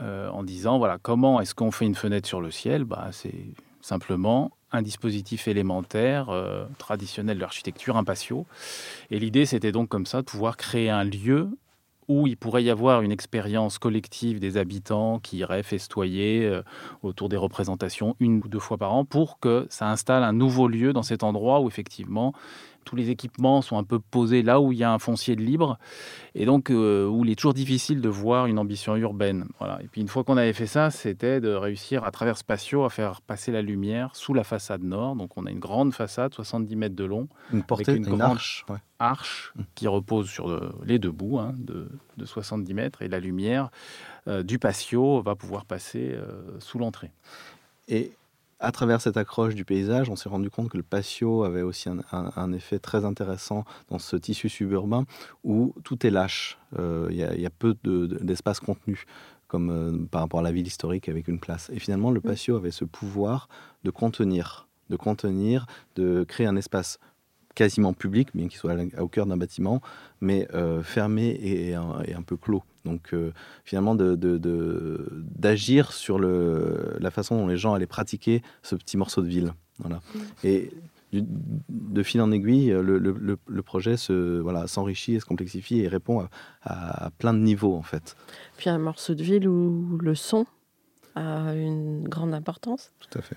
euh, 0.01 0.29
en 0.29 0.43
disant 0.43 0.79
voilà 0.79 0.99
comment 1.01 1.41
est-ce 1.41 1.55
qu'on 1.55 1.71
fait 1.71 1.87
une 1.87 1.95
fenêtre 1.95 2.29
sur 2.29 2.41
le 2.41 2.51
ciel? 2.51 2.85
Bah, 2.85 3.09
C'est 3.13 3.55
simplement 3.81 4.51
un 4.71 4.83
dispositif 4.83 5.49
élémentaire 5.49 6.29
euh, 6.29 6.67
traditionnel 6.77 7.37
de 7.37 7.41
l'architecture, 7.41 7.97
un 7.97 8.05
patio. 8.05 8.47
Et 9.11 9.19
l'idée 9.19 9.47
c'était 9.47 9.73
donc 9.73 9.89
comme 9.89 10.07
ça 10.07 10.21
de 10.21 10.27
pouvoir 10.27 10.57
créer 10.57 10.91
un 10.91 11.05
lieu 11.05 11.49
où 12.09 12.27
il 12.27 12.37
pourrait 12.37 12.65
y 12.65 12.71
avoir 12.71 13.03
une 13.03 13.13
expérience 13.13 13.79
collective 13.79 14.41
des 14.41 14.57
habitants 14.57 15.19
qui 15.19 15.39
iraient 15.39 15.63
festoyer 15.63 16.47
euh, 16.47 16.63
autour 17.03 17.29
des 17.29 17.37
représentations 17.37 18.17
une 18.19 18.39
ou 18.45 18.49
deux 18.49 18.59
fois 18.59 18.79
par 18.79 18.95
an 18.95 19.05
pour 19.05 19.39
que 19.39 19.67
ça 19.71 19.91
installe 19.91 20.23
un 20.23 20.33
nouveau 20.33 20.69
lieu 20.69 20.93
dans 20.93 21.03
cet 21.03 21.23
endroit 21.23 21.61
où 21.61 21.69
effectivement 21.69 22.33
tous 22.89 22.97
les 22.97 23.11
équipements 23.11 23.61
sont 23.61 23.77
un 23.77 23.85
peu 23.85 23.99
posés 23.99 24.43
là 24.43 24.61
où 24.61 24.73
il 24.73 24.79
y 24.79 24.85
a 24.85 24.91
un 24.91 24.99
foncier 24.99 25.37
de 25.37 25.43
libre 25.43 25.79
et 26.35 26.47
donc 26.47 26.71
euh, 26.71 27.07
où 27.07 27.25
il 27.25 27.31
est 27.31 27.35
toujours 27.35 27.53
difficile 27.53 28.01
de 28.01 28.09
voir 28.09 28.47
une 28.47 28.59
ambition 28.59 28.97
urbaine. 28.97 29.47
Voilà. 29.59 29.79
Et 29.83 29.89
puis 29.89 30.01
une 30.01 30.09
fois 30.09 30.25
qu'on 30.25 30.37
avait 30.39 30.53
fait 30.55 30.67
ça, 30.67 30.91
c'était 30.91 31.41
de 31.41 31.51
réussir 31.51 32.05
à 32.05 32.11
travers 32.11 32.39
ce 32.39 32.45
patio 32.45 32.85
à 32.85 32.91
faire 32.91 33.21
passer 33.21 33.53
la 33.53 33.61
lumière 33.61 34.17
sous 34.17 34.33
la 34.33 34.45
façade 34.45 34.83
nord. 34.83 35.17
Donc 35.17 35.37
on 35.37 35.45
a 35.45 35.51
une 35.51 35.59
grande 35.59 35.93
façade, 35.93 36.33
70 36.33 36.77
mètres 36.77 36.97
de 36.97 37.05
long, 37.05 37.29
Une 37.53 37.63
portée, 37.63 37.93
une 37.93 37.99
une, 37.99 38.05
grande- 38.17 38.23
arche. 38.23 38.65
ouais. 38.71 38.79
arche 38.99 39.53
qui 39.75 39.87
repose 39.87 40.29
sur 40.29 40.49
euh, 40.51 40.73
les 40.87 40.99
deux 40.99 41.11
bouts 41.11 41.39
hein, 41.39 41.53
de, 41.59 41.89
de 42.17 42.25
70 42.25 42.73
mètres 42.73 43.03
et 43.03 43.09
la 43.09 43.21
lumière 43.21 43.71
euh, 44.29 44.43
du 44.43 44.59
patio 44.59 45.21
va 45.21 45.35
pouvoir 45.35 45.65
passer 45.67 46.13
euh, 46.15 46.41
sous 46.59 46.79
l'entrée. 46.79 47.11
Et 47.89 48.13
à 48.61 48.73
travers 48.73 49.01
cette 49.01 49.17
accroche 49.17 49.55
du 49.55 49.65
paysage, 49.65 50.11
on 50.11 50.17
s'est 50.17 50.29
rendu 50.29 50.51
compte 50.51 50.69
que 50.69 50.77
le 50.77 50.83
patio 50.83 51.45
avait 51.45 51.63
aussi 51.63 51.89
un, 51.89 51.99
un- 52.13 52.33
un 52.35 52.53
effet 52.53 52.79
très 52.79 53.05
intéressant 53.05 53.65
dans 53.89 53.99
ce 53.99 54.17
tissu 54.17 54.49
suburbain 54.49 55.05
où 55.45 55.75
tout 55.85 56.07
est 56.07 56.11
lâche. 56.11 56.59
Euh, 56.79 57.07
Il 57.11 57.17
y, 57.17 57.23
a- 57.23 57.35
il 57.35 57.41
y 57.41 57.47
a 57.47 57.51
peu 57.51 57.77
de- 57.85 58.07
de- 58.07 58.19
d'espace 58.19 58.61
contenu, 58.61 59.05
comme 59.47 59.71
euh, 59.71 60.07
par 60.11 60.23
rapport 60.23 60.41
à 60.41 60.43
la 60.43 60.53
ville 60.53 60.67
historique 60.67 61.09
avec 61.09 61.29
une 61.29 61.39
place. 61.39 61.71
Et 61.73 61.79
finalement, 61.79 62.11
le 62.11 62.21
patio 62.21 62.57
avait 62.57 62.71
ce 62.73 62.85
pouvoir 62.85 63.49
de 63.85 63.91
contenir, 63.91 64.67
de 64.91 64.97
contenir, 64.97 65.67
de 65.95 66.25
créer 66.25 66.47
un 66.47 66.57
espace 66.57 66.99
quasiment 67.59 67.93
public, 67.93 68.29
bien 68.35 68.47
qu'il 68.47 68.59
soit 68.59 68.73
à 68.97 69.03
au 69.03 69.09
cœur 69.09 69.27
d'un 69.27 69.37
bâtiment, 69.37 69.81
mais 70.21 70.47
euh, 70.55 70.81
fermé 70.83 71.27
et, 71.31 71.71
et 71.71 71.75
un, 71.75 72.01
et 72.07 72.15
un 72.15 72.23
peu 72.23 72.37
clos. 72.37 72.63
Donc 72.85 73.13
euh, 73.13 73.33
finalement 73.65 73.97
de- 73.97 74.15
de- 74.15 74.39
de- 74.39 75.09
d'agir 75.37 75.93
sur 75.93 76.21
le, 76.21 76.97
la 77.01 77.11
façon 77.11 77.37
dont 77.37 77.49
les 77.49 77.57
gens 77.57 77.75
allaient 77.75 77.87
pratiquer 77.99 78.43
ce 78.63 78.77
petit 78.77 78.97
morceau 78.97 79.23
de 79.23 79.29
ville. 79.29 79.53
Voilà. 79.81 80.01
Et 80.45 80.71
du- 81.13 81.25
de 81.69 82.03
fil 82.05 82.21
en 82.21 82.31
aiguille, 82.31 82.69
le, 82.69 82.99
le- 82.99 83.17
le- 83.19 83.39
le 83.45 83.63
projet 83.63 83.97
se, 83.97 84.39
voilà, 84.41 84.69
s'enrichit 84.69 85.15
et 85.17 85.21
se 85.21 85.25
complexifie 85.27 85.81
et 85.81 85.89
répond 85.89 86.21
à, 86.21 86.29
à- 86.63 87.07
à 87.07 87.11
plein 87.11 87.35
de 87.35 87.41
niveaux 87.41 87.75
en 87.75 87.83
fait. 87.83 88.15
Puis 88.57 88.71
un 88.71 88.79
morceau 88.79 89.15
de 89.17 89.23
ville 89.25 89.49
où 89.49 89.99
le 90.01 90.15
son 90.15 90.47
a 91.17 91.55
une 91.55 92.07
grande 92.09 92.35
importance. 92.35 92.93
Tout 93.01 93.19
à 93.19 93.23
fait. 93.23 93.37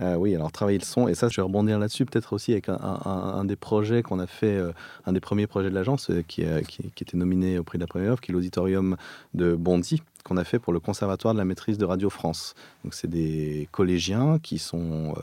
Euh, 0.00 0.14
oui, 0.16 0.34
alors 0.34 0.50
travailler 0.50 0.78
le 0.78 0.84
son, 0.84 1.06
et 1.06 1.14
ça, 1.14 1.28
je 1.28 1.36
vais 1.36 1.42
rebondir 1.42 1.78
là-dessus, 1.78 2.06
peut-être 2.06 2.32
aussi 2.32 2.52
avec 2.52 2.68
un, 2.68 3.44
des 3.44 3.56
projets 3.56 4.02
qu'on 4.02 4.20
a 4.20 4.26
fait, 4.26 4.56
euh, 4.56 4.72
un 5.04 5.12
des 5.12 5.20
premiers 5.20 5.46
projets 5.46 5.68
de 5.68 5.74
l'agence 5.74 6.10
euh, 6.10 6.22
qui, 6.26 6.44
qui, 6.66 7.04
était 7.04 7.16
nominé 7.16 7.58
au 7.58 7.62
prix 7.62 7.76
de 7.76 7.82
la 7.82 7.86
première 7.86 8.12
offre, 8.12 8.22
qui 8.22 8.32
est 8.32 8.34
l'auditorium 8.34 8.96
de 9.34 9.54
Bondy, 9.54 10.02
qu'on 10.24 10.38
a 10.38 10.44
fait 10.44 10.58
pour 10.58 10.72
le 10.72 10.80
Conservatoire 10.80 11.34
de 11.34 11.38
la 11.38 11.44
maîtrise 11.44 11.76
de 11.76 11.84
Radio 11.84 12.08
France. 12.08 12.54
Donc, 12.84 12.94
c'est 12.94 13.08
des 13.08 13.68
collégiens 13.70 14.38
qui 14.38 14.58
sont 14.58 15.14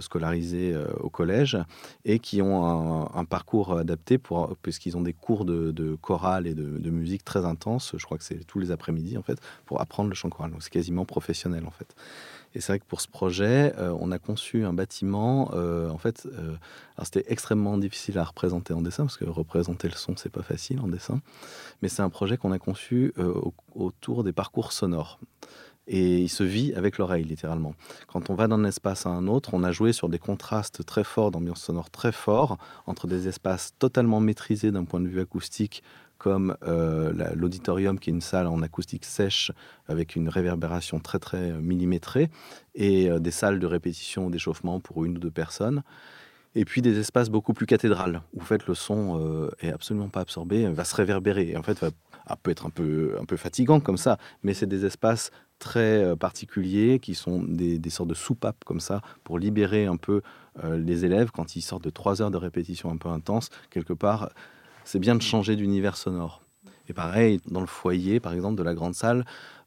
scolarisés 0.00 0.76
au 1.00 1.08
collège 1.08 1.56
et 2.04 2.18
qui 2.18 2.42
ont 2.42 3.08
un, 3.16 3.24
parcours 3.24 3.78
adapté 3.78 4.18
pour, 4.18 4.56
puisqu'ils 4.60 4.96
ont 4.96 5.00
des 5.00 5.14
cours 5.14 5.44
de, 5.44 5.96
chorale 6.02 6.46
et 6.46 6.54
de, 6.54 6.78
de, 6.78 6.90
musique 6.90 7.24
très 7.24 7.46
intenses. 7.46 7.94
Je 7.96 8.04
crois 8.04 8.18
que 8.18 8.24
c'est 8.24 8.44
tous 8.46 8.58
les 8.58 8.70
après-midi, 8.70 9.16
en 9.16 9.22
fait, 9.22 9.38
pour 9.64 9.80
apprendre 9.80 10.10
le 10.10 10.14
chant 10.14 10.28
choral. 10.28 10.50
Donc, 10.50 10.62
c'est 10.62 10.72
quasiment 10.72 11.06
professionnel, 11.06 11.64
en 11.66 11.70
fait. 11.70 11.94
Et 12.54 12.60
c'est 12.60 12.72
vrai 12.72 12.78
que 12.78 12.84
pour 12.84 13.00
ce 13.00 13.08
projet, 13.08 13.72
euh, 13.78 13.96
on 14.00 14.10
a 14.12 14.18
conçu 14.18 14.64
un 14.64 14.72
bâtiment. 14.72 15.50
Euh, 15.54 15.88
en 15.88 15.98
fait, 15.98 16.26
euh, 16.26 16.56
c'était 17.02 17.24
extrêmement 17.28 17.78
difficile 17.78 18.18
à 18.18 18.24
représenter 18.24 18.74
en 18.74 18.82
dessin 18.82 19.04
parce 19.04 19.16
que 19.16 19.24
représenter 19.24 19.88
le 19.88 19.94
son, 19.94 20.16
c'est 20.16 20.30
pas 20.30 20.42
facile 20.42 20.80
en 20.80 20.88
dessin. 20.88 21.20
Mais 21.80 21.88
c'est 21.88 22.02
un 22.02 22.10
projet 22.10 22.36
qu'on 22.36 22.52
a 22.52 22.58
conçu 22.58 23.12
autour 23.74 24.24
des 24.24 24.32
parcours 24.32 24.72
sonores. 24.72 25.18
Et 25.88 26.18
il 26.18 26.28
se 26.28 26.44
vit 26.44 26.72
avec 26.74 26.98
l'oreille, 26.98 27.24
littéralement. 27.24 27.74
Quand 28.06 28.30
on 28.30 28.34
va 28.34 28.46
d'un 28.46 28.62
espace 28.64 29.04
à 29.04 29.08
un 29.08 29.26
autre, 29.26 29.50
on 29.52 29.64
a 29.64 29.72
joué 29.72 29.92
sur 29.92 30.08
des 30.08 30.20
contrastes 30.20 30.84
très 30.86 31.02
forts, 31.02 31.32
d'ambiance 31.32 31.60
sonore 31.60 31.90
très 31.90 32.12
forts, 32.12 32.56
entre 32.86 33.08
des 33.08 33.26
espaces 33.26 33.74
totalement 33.80 34.20
maîtrisés 34.20 34.70
d'un 34.70 34.84
point 34.84 35.00
de 35.00 35.08
vue 35.08 35.20
acoustique, 35.20 35.82
comme 36.22 36.56
euh, 36.62 37.12
l'auditorium, 37.34 37.98
qui 37.98 38.10
est 38.10 38.12
une 38.12 38.20
salle 38.20 38.46
en 38.46 38.62
acoustique 38.62 39.04
sèche 39.04 39.50
avec 39.88 40.14
une 40.14 40.28
réverbération 40.28 41.00
très 41.00 41.18
très 41.18 41.50
millimétrée, 41.54 42.30
et 42.76 43.10
euh, 43.10 43.18
des 43.18 43.32
salles 43.32 43.58
de 43.58 43.66
répétition 43.66 44.30
d'échauffement 44.30 44.78
pour 44.78 45.04
une 45.04 45.16
ou 45.16 45.18
deux 45.18 45.32
personnes. 45.32 45.82
Et 46.54 46.64
puis 46.64 46.80
des 46.80 47.00
espaces 47.00 47.28
beaucoup 47.28 47.54
plus 47.54 47.66
cathédrales, 47.66 48.22
où 48.34 48.40
en 48.40 48.44
fait, 48.44 48.68
le 48.68 48.74
son 48.74 49.18
euh, 49.18 49.50
est 49.58 49.72
absolument 49.72 50.10
pas 50.10 50.20
absorbé, 50.20 50.68
va 50.68 50.84
se 50.84 50.94
réverbérer. 50.94 51.48
Et 51.48 51.56
en 51.56 51.64
fait, 51.64 51.80
va, 51.80 51.90
ah, 52.26 52.36
peut 52.36 52.52
être 52.52 52.66
un 52.66 52.70
peu, 52.70 53.16
un 53.20 53.24
peu 53.24 53.36
fatigant 53.36 53.80
comme 53.80 53.96
ça, 53.96 54.16
mais 54.44 54.54
c'est 54.54 54.68
des 54.68 54.86
espaces 54.86 55.32
très 55.58 56.16
particuliers 56.16 57.00
qui 57.00 57.16
sont 57.16 57.42
des, 57.42 57.78
des, 57.78 57.90
sortes 57.90 58.10
de 58.10 58.14
soupapes 58.14 58.62
comme 58.64 58.80
ça 58.80 59.00
pour 59.24 59.38
libérer 59.38 59.86
un 59.86 59.96
peu 59.96 60.22
les 60.64 61.04
élèves 61.04 61.30
quand 61.30 61.54
ils 61.54 61.62
sortent 61.62 61.84
de 61.84 61.90
trois 61.90 62.20
heures 62.20 62.32
de 62.32 62.36
répétition 62.36 62.90
un 62.90 62.96
peu 62.96 63.08
intense. 63.08 63.48
Quelque 63.70 63.92
part, 63.92 64.30
c'est 64.84 64.98
bien 64.98 65.14
de 65.14 65.22
changer 65.22 65.56
d'univers 65.56 65.96
sonore. 65.96 66.42
Et 66.88 66.92
pareil, 66.92 67.40
dans 67.46 67.60
le 67.60 67.66
foyer, 67.66 68.20
par 68.20 68.32
exemple, 68.32 68.56
de 68.56 68.62
la 68.62 68.74
grande 68.74 68.94
salle, 68.94 69.24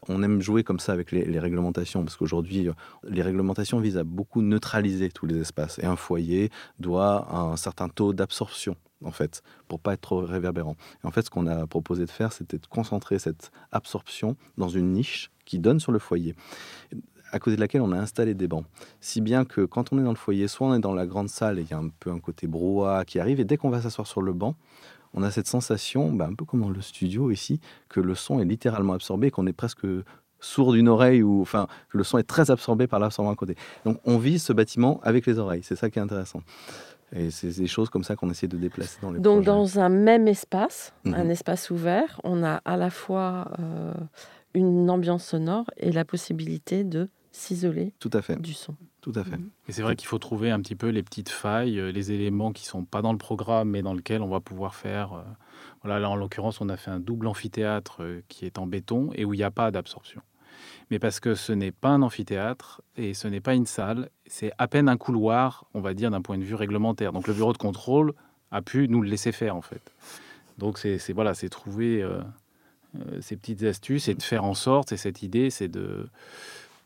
on 0.08 0.22
aime 0.22 0.42
jouer 0.42 0.64
comme 0.64 0.80
ça 0.80 0.94
avec 0.94 1.12
les, 1.12 1.40
réglementations, 1.40 2.04
parce 2.04 2.16
qu'aujourd'hui, 2.18 2.70
les 3.04 3.22
réglementations 3.22 3.80
visent 3.80 3.98
à 3.98 4.04
beaucoup 4.04 4.42
neutraliser 4.42 5.10
tous 5.10 5.26
les 5.26 5.40
espaces. 5.40 5.80
Et 5.80 5.86
un 5.86 5.96
foyer 5.96 6.52
doit 6.80 7.34
un 7.34 7.56
certain 7.56 7.90
taux 7.90 8.14
d'absorption, 8.14 8.76
en 9.04 9.12
fait, 9.12 9.42
pour 9.68 9.80
pas 9.80 9.94
être 9.94 10.02
trop 10.02 10.20
réverbérant. 10.20 10.76
Et 11.04 11.08
en 11.08 11.12
fait, 11.12 11.24
ce 11.24 11.30
qu'on 11.30 11.48
a 11.48 11.66
proposé 11.66 12.06
de 12.06 12.12
faire, 12.12 12.34
c'était 12.34 12.60
de 12.60 12.68
concentrer 12.68 13.18
cette 13.18 13.52
absorption 13.72 14.36
dans 14.58 14.70
une 14.70 14.92
niche 14.92 15.32
qui 15.46 15.60
donne 15.60 15.80
sur 15.80 15.92
le 15.92 16.00
foyer 16.00 16.36
à 17.32 17.40
côté 17.40 17.58
de 17.58 17.62
laquelle 17.62 17.82
on 17.82 17.92
a 17.92 17.98
installé 17.98 18.34
des 18.34 18.48
bancs. 18.48 18.66
Si 19.02 19.20
bien 19.20 19.44
que 19.44 19.66
quand 19.66 19.92
on 19.92 20.00
est 20.00 20.04
dans 20.04 20.12
le 20.12 20.16
foyer, 20.16 20.48
soit 20.48 20.68
on 20.68 20.74
est 20.74 20.80
dans 20.80 20.94
la 20.94 21.06
grande 21.06 21.28
salle 21.28 21.60
et 21.60 21.64
il 21.64 21.70
y 21.70 21.74
a 21.74 21.78
un 21.78 21.90
peu 21.90 22.10
un 22.10 22.20
côté 22.20 22.48
brouhaha 22.48 23.04
qui 23.04 23.20
arrive, 23.20 23.42
et 23.42 23.44
dès 23.44 23.58
qu'on 23.58 23.70
va 23.70 23.82
s'asseoir 23.82 24.08
sur 24.08 24.22
le 24.22 24.32
banc, 24.32 24.56
on 25.16 25.24
a 25.24 25.32
cette 25.32 25.48
sensation, 25.48 26.12
bah, 26.12 26.28
un 26.30 26.36
peu 26.36 26.46
comme 26.46 26.62
dans 26.62 26.70
le 26.70 26.82
studio 26.82 27.32
ici, 27.32 27.60
que 27.90 28.00
le 28.00 28.14
son 28.14 28.40
est 28.40 28.46
littéralement 28.46 28.94
absorbé, 28.94 29.32
qu'on 29.32 29.48
est 29.48 29.54
presque 29.54 29.88
sourd 30.40 30.74
d'une 30.74 30.90
oreille, 30.90 31.24
ou 31.24 31.42
enfin, 31.42 31.68
que 31.90 31.98
le 31.98 32.04
son 32.04 32.18
est 32.18 32.24
très 32.24 32.52
absorbé 32.52 32.86
par 32.86 33.00
l'absorbant 33.00 33.32
à 33.32 33.36
côté. 33.36 33.56
Donc 33.86 34.00
on 34.06 34.18
vit 34.18 34.38
ce 34.38 34.54
bâtiment 34.54 35.00
avec 35.04 35.26
les 35.26 35.40
oreilles, 35.40 35.64
c'est 35.64 35.76
ça 35.76 35.90
qui 35.90 35.98
est 35.98 36.02
intéressant. 36.02 36.42
Et 37.16 37.32
c'est 37.32 37.56
des 37.58 37.68
choses 37.68 37.90
comme 37.90 38.04
ça 38.04 38.16
qu'on 38.16 38.30
essaie 38.30 38.48
de 38.48 38.58
déplacer 38.58 39.00
dans 39.02 39.12
les 39.12 39.20
Donc 39.20 39.44
dans 39.44 39.80
un 39.80 39.90
même 39.90 40.28
espace, 40.28 40.94
mhm. 41.06 41.14
un 41.14 41.30
espace 41.30 41.70
ouvert, 41.70 42.20
on 42.24 42.44
a 42.44 42.62
à 42.66 42.78
la 42.78 42.90
fois 42.90 43.52
euh, 43.60 43.94
une 44.54 44.90
ambiance 44.90 45.24
sonore 45.24 45.66
et 45.78 45.92
la 45.92 46.04
possibilité 46.04 46.84
de 46.84 47.10
s'isoler 47.32 47.94
Tout 48.00 48.10
à 48.14 48.22
fait. 48.22 48.42
du 48.42 48.54
son. 48.54 48.76
Tout 49.06 49.14
à 49.14 49.24
fait. 49.24 49.36
Et 49.36 49.38
mhm. 49.38 49.50
c'est 49.70 49.84
vrai 49.84 49.96
qu'il 49.96 50.08
faut 50.08 50.18
trouver 50.18 50.50
un 50.50 50.60
petit 50.60 50.74
peu 50.74 50.90
les 50.90 51.04
petites 51.04 51.30
failles, 51.30 51.80
euh, 51.80 51.92
les 51.92 52.12
éléments 52.12 52.52
qui 52.52 52.66
sont 52.66 52.86
pas 52.86 53.04
dans 53.04 53.12
le 53.12 53.20
programme, 53.20 53.70
mais 53.70 53.84
dans 53.84 53.94
lequel 53.94 54.24
on 54.24 54.28
va 54.28 54.40
pouvoir 54.40 54.74
faire. 54.74 55.14
Euh, 55.14 55.22
voilà, 55.84 56.00
là 56.00 56.10
en 56.10 56.16
l'occurrence, 56.16 56.60
on 56.60 56.70
a 56.70 56.76
fait 56.76 56.90
un 56.90 57.00
double 57.00 57.28
amphithéâtre 57.28 57.98
euh, 58.02 58.22
qui 58.30 58.48
est 58.48 58.58
en 58.58 58.66
béton 58.66 59.12
et 59.14 59.24
où 59.24 59.36
il 59.36 59.38
n'y 59.38 59.44
a 59.44 59.52
pas 59.52 59.70
d'absorption. 59.70 60.22
Mais 60.90 60.98
parce 60.98 61.20
que 61.20 61.36
ce 61.36 61.54
n'est 61.54 61.72
pas 61.72 61.90
un 61.90 62.02
amphithéâtre 62.02 62.82
et 62.98 63.14
ce 63.14 63.28
n'est 63.28 63.42
pas 63.42 63.54
une 63.54 63.68
salle, 63.68 64.10
c'est 64.26 64.52
à 64.58 64.68
peine 64.68 64.90
un 64.90 64.98
couloir, 64.98 65.66
on 65.76 65.82
va 65.82 65.94
dire, 65.94 66.10
d'un 66.10 66.24
point 66.24 66.40
de 66.40 66.44
vue 66.44 66.56
réglementaire. 66.56 67.14
Donc 67.14 67.28
le 67.28 67.36
bureau 67.36 67.54
de 67.54 67.60
contrôle 67.60 68.12
a 68.50 68.64
pu 68.64 68.88
nous 68.88 69.04
le 69.04 69.10
laisser 69.10 69.32
faire 69.32 69.56
en 69.56 69.62
fait. 69.62 69.94
Donc 70.58 70.80
c'est 70.80 71.14
voilà, 71.14 71.36
c'est 71.36 71.50
trouver 71.50 72.04
ces 73.20 73.36
petites 73.36 73.62
astuces 73.64 74.08
et 74.08 74.16
de 74.16 74.24
faire 74.24 74.46
en 74.46 74.54
sorte, 74.54 74.94
et 74.94 74.98
cette 74.98 75.22
idée, 75.22 75.50
c'est 75.50 75.68
de 75.68 76.08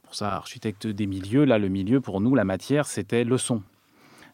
pour 0.09 0.15
ça, 0.15 0.33
architecte 0.33 0.87
des 0.87 1.05
milieux, 1.05 1.45
là, 1.45 1.59
le 1.59 1.67
milieu, 1.67 2.01
pour 2.01 2.19
nous, 2.19 2.33
la 2.33 2.43
matière, 2.43 2.87
c'était 2.87 3.23
le 3.23 3.37
son. 3.37 3.61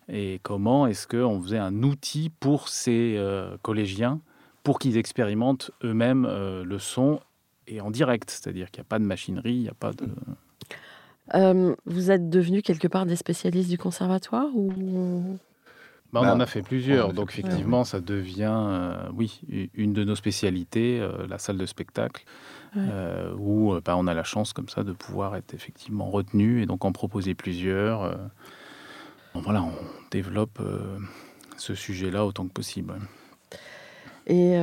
Et 0.08 0.40
comment 0.42 0.88
est-ce 0.88 1.06
qu'on 1.06 1.42
faisait 1.42 1.58
un 1.58 1.84
outil 1.84 2.32
pour 2.40 2.70
ces 2.70 3.16
euh, 3.18 3.58
collégiens 3.62 4.22
pour 4.64 4.80
qu'ils 4.80 4.96
expérimentent 4.96 5.72
eux-mêmes 5.84 6.26
euh, 6.30 6.64
le 6.64 6.80
son 6.80 7.20
et 7.68 7.82
en 7.82 7.92
direct, 7.92 8.32
c'est-à-dire 8.32 8.72
qu'il 8.72 8.80
n'y 8.80 8.86
a 8.86 8.88
pas 8.88 9.00
de 9.00 9.04
machinerie, 9.04 9.54
il 9.54 9.62
n'y 9.64 9.68
a 9.68 9.74
pas 9.74 9.92
de... 9.92 10.08
Euh, 11.34 11.76
vous 11.86 12.10
êtes 12.10 12.30
devenu 12.30 12.62
quelque 12.62 12.88
part 12.88 13.06
des 13.06 13.18
spécialistes 13.18 13.70
du 13.70 13.78
conservatoire 13.78 14.48
ou? 14.56 15.38
Bah, 16.14 16.22
on 16.24 16.28
en 16.28 16.38
bah, 16.38 16.44
a 16.46 16.48
fait 16.48 16.62
plusieurs, 16.62 17.12
donc 17.12 17.32
effectivement, 17.38 17.84
ça 17.84 18.00
devient, 18.00 18.96
oui, 19.14 19.42
une 19.74 19.92
de 19.92 20.06
nos 20.06 20.16
spécialités, 20.16 21.06
la 21.28 21.38
salle 21.38 21.58
de 21.58 21.66
spectacle. 21.66 22.24
Euh, 22.78 23.34
où 23.38 23.74
euh, 23.74 23.82
bah, 23.84 23.96
on 23.98 24.08
a 24.08 24.14
la 24.14 24.24
chance 24.24 24.54
comme 24.54 24.70
ça 24.70 24.84
de 24.84 24.92
pouvoir 24.92 25.36
être 25.36 25.54
effectivement 25.54 26.10
retenu 26.10 26.62
et 26.62 26.66
donc 26.66 26.86
en 26.86 26.92
proposer 26.92 27.34
plusieurs. 27.34 28.04
Euh. 28.04 28.16
voilà, 29.36 29.64
on 29.64 29.74
développe 30.12 30.62
ce 31.58 31.76
sujet-là 31.76 32.26
autant 32.26 32.46
que 32.46 32.54
possible. 32.54 32.96
Et 34.28 34.58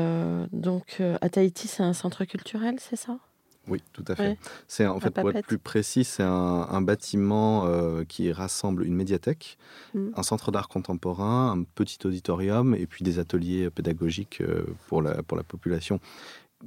donc, 0.53 1.01
à 1.21 1.29
Tahiti, 1.29 1.69
c'est 1.69 1.83
un 1.83 1.93
centre 1.93 2.25
culturel, 2.25 2.77
c'est 2.79 2.97
ça? 2.97 3.19
Oui, 3.69 3.81
tout 3.93 4.05
à 4.09 4.17
fait. 4.17 4.37
C'est 4.67 4.87
en 4.87 4.99
fait, 4.99 5.11
pour 5.11 5.31
être 5.31 5.47
plus 5.47 5.59
précis, 5.59 6.03
c'est 6.03 6.25
un, 6.25 6.83
bâtiment 6.83 7.69
qui 8.09 8.33
rassemble 8.33 8.85
une 8.85 8.95
médiathèque, 8.95 9.57
mmh. 9.95 10.09
un 10.17 10.23
centre 10.23 10.51
d'art 10.51 10.69
contemporain, 10.69 11.53
un 11.53 11.63
petit 11.63 11.99
auditorium 12.05 12.75
et 12.75 12.87
puis 12.87 13.05
des 13.05 13.19
ateliers 13.19 13.71
pédagogiques 13.71 14.43
pour 14.89 15.01
la, 15.01 15.23
pour 15.23 15.37
la 15.37 15.45
population 15.45 16.01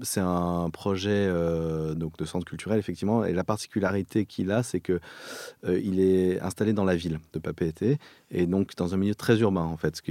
c'est 0.01 0.21
un 0.21 0.69
projet 0.69 1.27
euh, 1.29 1.93
de 1.95 2.25
centre 2.25 2.45
culturel, 2.45 2.79
effectivement. 2.79 3.25
Et 3.25 3.33
la 3.33 3.43
particularité 3.43 4.25
qu'il 4.25 4.51
a, 4.51 4.63
c'est 4.63 4.79
que 4.79 4.99
euh, 5.65 5.79
il 5.83 5.99
est 5.99 6.39
installé 6.41 6.73
dans 6.73 6.83
la 6.83 6.95
ville 6.95 7.19
de 7.33 7.39
Papeete 7.39 7.99
et 8.31 8.45
donc 8.47 8.75
dans 8.75 8.93
un 8.93 8.97
milieu 8.97 9.15
très 9.15 9.39
urbain, 9.39 9.63
en 9.63 9.77
fait. 9.77 10.01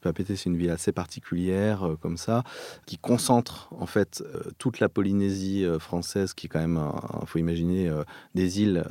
Papeete, 0.00 0.36
c'est 0.36 0.46
une 0.46 0.56
ville 0.56 0.70
assez 0.70 0.92
particulière, 0.92 1.86
euh, 1.86 1.96
comme 1.96 2.16
ça, 2.16 2.44
qui 2.86 2.98
concentre, 2.98 3.68
en 3.78 3.86
fait, 3.86 4.22
toute 4.58 4.80
la 4.80 4.88
Polynésie 4.88 5.66
française, 5.78 6.34
qui 6.34 6.46
est 6.46 6.48
quand 6.48 6.60
même, 6.60 6.80
il 7.20 7.26
faut 7.26 7.38
imaginer, 7.38 7.90
des 8.34 8.62
îles 8.62 8.84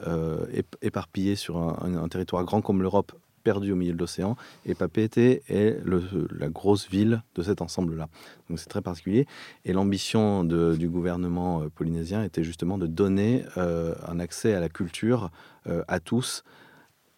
éparpillées 0.82 1.36
sur 1.36 1.58
un 1.58 2.08
territoire 2.08 2.44
grand 2.44 2.62
comme 2.62 2.82
l'Europe, 2.82 3.14
perdu 3.44 3.72
au 3.72 3.76
milieu 3.76 3.94
de 3.94 3.98
l'océan. 3.98 4.36
Et 4.66 4.74
Papeete 4.74 5.18
est 5.18 5.82
la 5.86 6.50
grosse 6.50 6.90
ville 6.90 7.22
de 7.36 7.44
cet 7.44 7.62
ensemble-là. 7.62 8.08
Donc 8.50 8.60
c'est 8.60 8.70
très 8.70 8.82
particulier. 8.82 9.28
Et 9.66 9.74
l'ambition 9.74 10.44
du 10.44 10.90
gouvernement 10.90 11.62
euh, 11.62 11.70
polynésien 11.70 12.24
était 12.24 12.44
justement 12.44 12.78
de 12.78 12.88
donner 12.88 13.46
euh, 13.58 13.94
un 14.08 14.20
accès 14.20 14.54
à 14.54 14.60
la 14.60 14.70
culture 14.70 15.32
euh, 15.68 15.84
à 15.88 16.00
tous 16.00 16.44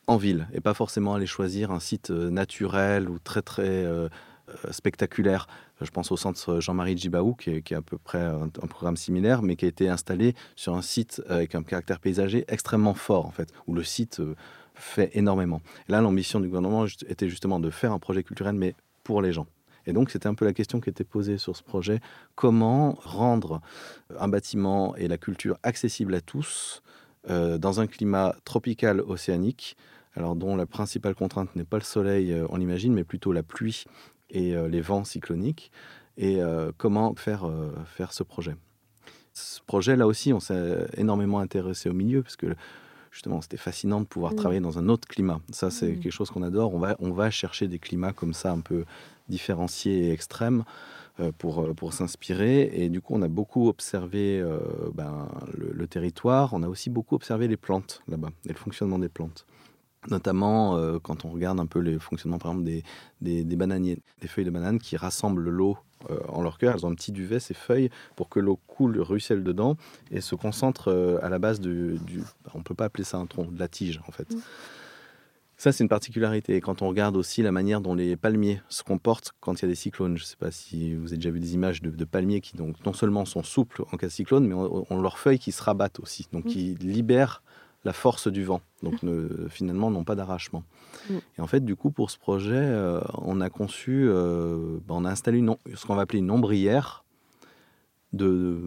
en 0.07 0.17
ville 0.17 0.47
et 0.53 0.61
pas 0.61 0.73
forcément 0.73 1.15
aller 1.15 1.25
choisir 1.25 1.71
un 1.71 1.79
site 1.79 2.11
naturel 2.11 3.09
ou 3.09 3.17
très 3.17 3.41
très 3.41 3.85
spectaculaire. 4.69 5.47
Je 5.81 5.89
pense 5.89 6.11
au 6.11 6.17
centre 6.17 6.59
Jean-Marie 6.59 6.95
Djibaou, 6.95 7.33
qui 7.33 7.49
est, 7.49 7.71
à 7.71 7.81
peu 7.81 7.97
près 7.97 8.21
un, 8.21 8.43
un, 8.43 8.67
programme 8.67 8.97
similaire, 8.97 9.41
mais 9.41 9.55
qui 9.55 9.65
a 9.65 9.67
été 9.67 9.89
installé 9.89 10.35
sur 10.55 10.75
un 10.75 10.83
site 10.83 11.23
avec 11.27 11.55
un 11.55 11.63
caractère 11.63 11.99
paysager 11.99 12.45
extrêmement 12.47 12.93
fort, 12.93 13.25
en 13.25 13.31
fait, 13.31 13.51
où 13.65 13.73
le 13.73 13.83
site 13.83 14.21
fait 14.75 15.11
énormément. 15.13 15.61
là, 15.87 16.01
l'ambition 16.01 16.39
du 16.39 16.47
gouvernement 16.47 16.85
était 17.07 17.29
justement 17.29 17.59
de 17.59 17.69
faire 17.69 17.91
un 17.91 17.99
projet 17.99 18.23
culturel, 18.23 18.55
mais 18.55 18.75
pour 19.03 19.21
les 19.21 19.31
gens. 19.31 19.47
Et 19.87 19.93
donc, 19.93 20.09
c'était 20.09 20.27
un 20.27 20.33
peu 20.33 20.45
la 20.45 20.53
question 20.53 20.79
qui 20.81 20.89
était 20.89 21.03
posée 21.03 21.37
sur 21.37 21.55
ce 21.55 21.63
projet. 21.63 21.99
Comment 22.35 22.97
rendre 23.03 23.61
un 24.19 24.27
bâtiment 24.27 24.95
et 24.95 25.07
la 25.07 25.17
culture 25.17 25.57
accessibles 25.63 26.15
à 26.15 26.21
tous 26.21 26.81
euh, 27.29 27.57
dans 27.57 27.79
un 27.79 27.87
climat 27.87 28.35
tropical 28.45 29.01
océanique, 29.01 29.77
alors 30.15 30.35
dont 30.35 30.55
la 30.55 30.65
principale 30.65 31.15
contrainte 31.15 31.55
n'est 31.55 31.63
pas 31.63 31.77
le 31.77 31.83
soleil, 31.83 32.31
euh, 32.31 32.45
on 32.49 32.57
l'imagine, 32.57 32.93
mais 32.93 33.03
plutôt 33.03 33.31
la 33.31 33.43
pluie 33.43 33.85
et 34.29 34.55
euh, 34.55 34.67
les 34.67 34.81
vents 34.81 35.03
cycloniques. 35.03 35.71
Et 36.17 36.39
comment 36.77 37.13
faire, 37.15 37.51
faire 37.85 38.13
ce 38.13 38.23
projet? 38.23 38.55
Ce 39.33 39.59
projet, 39.59 39.97
là 39.97 40.07
aussi, 40.07 40.31
on 40.31 40.39
s'est 40.39 40.87
énormément 40.95 41.39
intéressé 41.39 41.89
au 41.89 41.93
milieu, 41.93 42.23
parce 42.23 42.37
que 42.37 42.55
justement, 43.15 43.39
c'était 43.41 43.55
fascinant 43.57 44.01
de 44.01 44.05
pouvoir 44.05 44.33
Mm. 44.33 44.35
travailler 44.35 44.59
dans 44.59 44.77
un 44.77 44.89
autre 44.89 45.07
climat. 45.07 45.39
Ça, 45.49 45.71
c'est 45.71 45.93
Mm. 45.93 45.99
quelque 46.01 46.11
chose 46.11 46.29
qu'on 46.29 46.43
adore. 46.43 46.73
On 46.75 46.79
va, 46.79 46.97
on 46.99 47.11
va 47.11 47.31
chercher 47.31 47.67
des 47.69 47.79
climats 47.79 48.11
comme 48.11 48.33
ça, 48.33 48.51
un 48.51 48.59
peu 48.59 48.83
différenciés 49.29 50.07
et 50.07 50.11
extrêmes. 50.11 50.63
euh, 51.21 51.31
Pour, 51.37 51.61
euh, 51.63 51.73
pour 51.73 51.93
s'inspirer. 51.93 52.69
Et 52.73 52.89
du 52.89 52.99
coup, 52.99 53.13
on 53.15 53.21
a 53.21 53.29
beaucoup 53.29 53.69
observé 53.69 54.37
euh, 54.41 54.59
ben, 54.93 55.29
le, 55.57 55.71
le 55.71 55.87
territoire. 55.87 56.53
On 56.53 56.61
a 56.61 56.67
aussi 56.67 56.89
beaucoup 56.89 57.15
observé 57.15 57.47
les 57.47 57.55
plantes 57.55 58.01
là-bas 58.09 58.31
et 58.45 58.49
le 58.49 58.55
fonctionnement 58.65 58.99
des 58.99 59.07
plantes. 59.07 59.45
Notamment 60.09 60.77
euh, 60.77 60.99
quand 61.01 61.25
on 61.25 61.29
regarde 61.29 61.59
un 61.59 61.65
peu 61.65 61.79
le 61.79 61.97
fonctionnement, 61.99 62.37
par 62.37 62.51
exemple, 62.51 62.65
des, 62.65 62.83
des, 63.21 63.43
des 63.43 63.55
bananiers, 63.55 63.97
des 64.21 64.27
feuilles 64.27 64.45
de 64.45 64.51
banane 64.51 64.77
qui 64.79 64.97
rassemblent 64.97 65.49
l'eau 65.49 65.77
euh, 66.11 66.19
en 66.27 66.43
leur 66.43 66.57
cœur. 66.59 66.75
Elles 66.75 66.85
ont 66.85 66.91
un 66.91 66.95
petit 66.95 67.11
duvet, 67.11 67.39
ces 67.39 67.53
feuilles, 67.55 67.89
pour 68.15 68.29
que 68.29 68.39
l'eau 68.39 68.59
coule, 68.67 68.99
ruisselle 68.99 69.43
dedans 69.43 69.77
et 70.11 70.21
se 70.21 70.35
concentre 70.35 70.89
euh, 70.89 71.17
à 71.23 71.29
la 71.29 71.39
base 71.39 71.59
du, 71.59 71.97
du- 72.05 72.21
On 72.53 72.59
ne 72.59 72.63
peut 72.63 72.75
pas 72.75 72.85
appeler 72.85 73.03
ça 73.03 73.17
un 73.17 73.25
tronc, 73.25 73.45
de 73.51 73.59
la 73.59 73.67
tige, 73.67 73.99
en 74.07 74.11
fait. 74.11 74.31
Mm. 74.33 74.39
Ça, 75.57 75.71
c'est 75.71 75.83
une 75.83 75.89
particularité. 75.89 76.55
Et 76.57 76.61
quand 76.61 76.81
on 76.81 76.89
regarde 76.89 77.15
aussi 77.15 77.41
la 77.41 77.51
manière 77.53 77.79
dont 77.79 77.95
les 77.95 78.17
palmiers 78.17 78.61
se 78.67 78.83
comportent 78.83 79.31
quand 79.39 79.53
il 79.53 79.61
y 79.61 79.65
a 79.65 79.69
des 79.69 79.75
cyclones, 79.75 80.17
je 80.17 80.23
ne 80.23 80.27
sais 80.27 80.35
pas 80.35 80.51
si 80.51 80.93
vous 80.95 81.07
avez 81.07 81.15
déjà 81.15 81.31
vu 81.31 81.39
des 81.39 81.53
images 81.55 81.81
de, 81.81 81.89
de 81.89 82.05
palmiers 82.05 82.41
qui, 82.41 82.57
donc, 82.57 82.75
non 82.85 82.91
seulement 82.91 83.23
sont 83.23 83.41
souples 83.41 83.83
en 83.91 83.97
cas 83.97 84.07
de 84.07 84.11
cyclone, 84.11 84.45
mais 84.45 84.53
ont, 84.53 84.85
ont 84.91 85.01
leurs 85.01 85.17
feuilles 85.17 85.39
qui 85.39 85.53
se 85.53 85.63
rabattent 85.63 85.99
aussi, 86.01 86.27
donc 86.33 86.43
Mm. 86.45 86.49
qui 86.49 86.75
libèrent 86.75 87.41
la 87.85 87.93
force 87.93 88.27
du 88.27 88.43
vent, 88.43 88.61
donc 88.83 89.01
ne- 89.03 89.47
finalement 89.49 89.89
n'ont 89.91 90.03
pas 90.03 90.15
d'arrachement. 90.15 90.63
Mm. 91.09 91.13
Et 91.37 91.41
en 91.41 91.47
fait, 91.47 91.63
du 91.63 91.75
coup, 91.75 91.91
pour 91.91 92.11
ce 92.11 92.17
projet, 92.17 92.53
euh, 92.55 92.99
on 93.19 93.39
a 93.41 93.49
conçu, 93.49 94.05
euh, 94.07 94.79
ben, 94.87 94.95
on 94.95 95.05
a 95.05 95.11
installé 95.11 95.37
une, 95.37 95.55
ce 95.75 95.85
qu'on 95.85 95.95
va 95.95 96.01
appeler 96.01 96.19
une 96.19 96.31
ombrière 96.31 97.05
de 98.13 98.61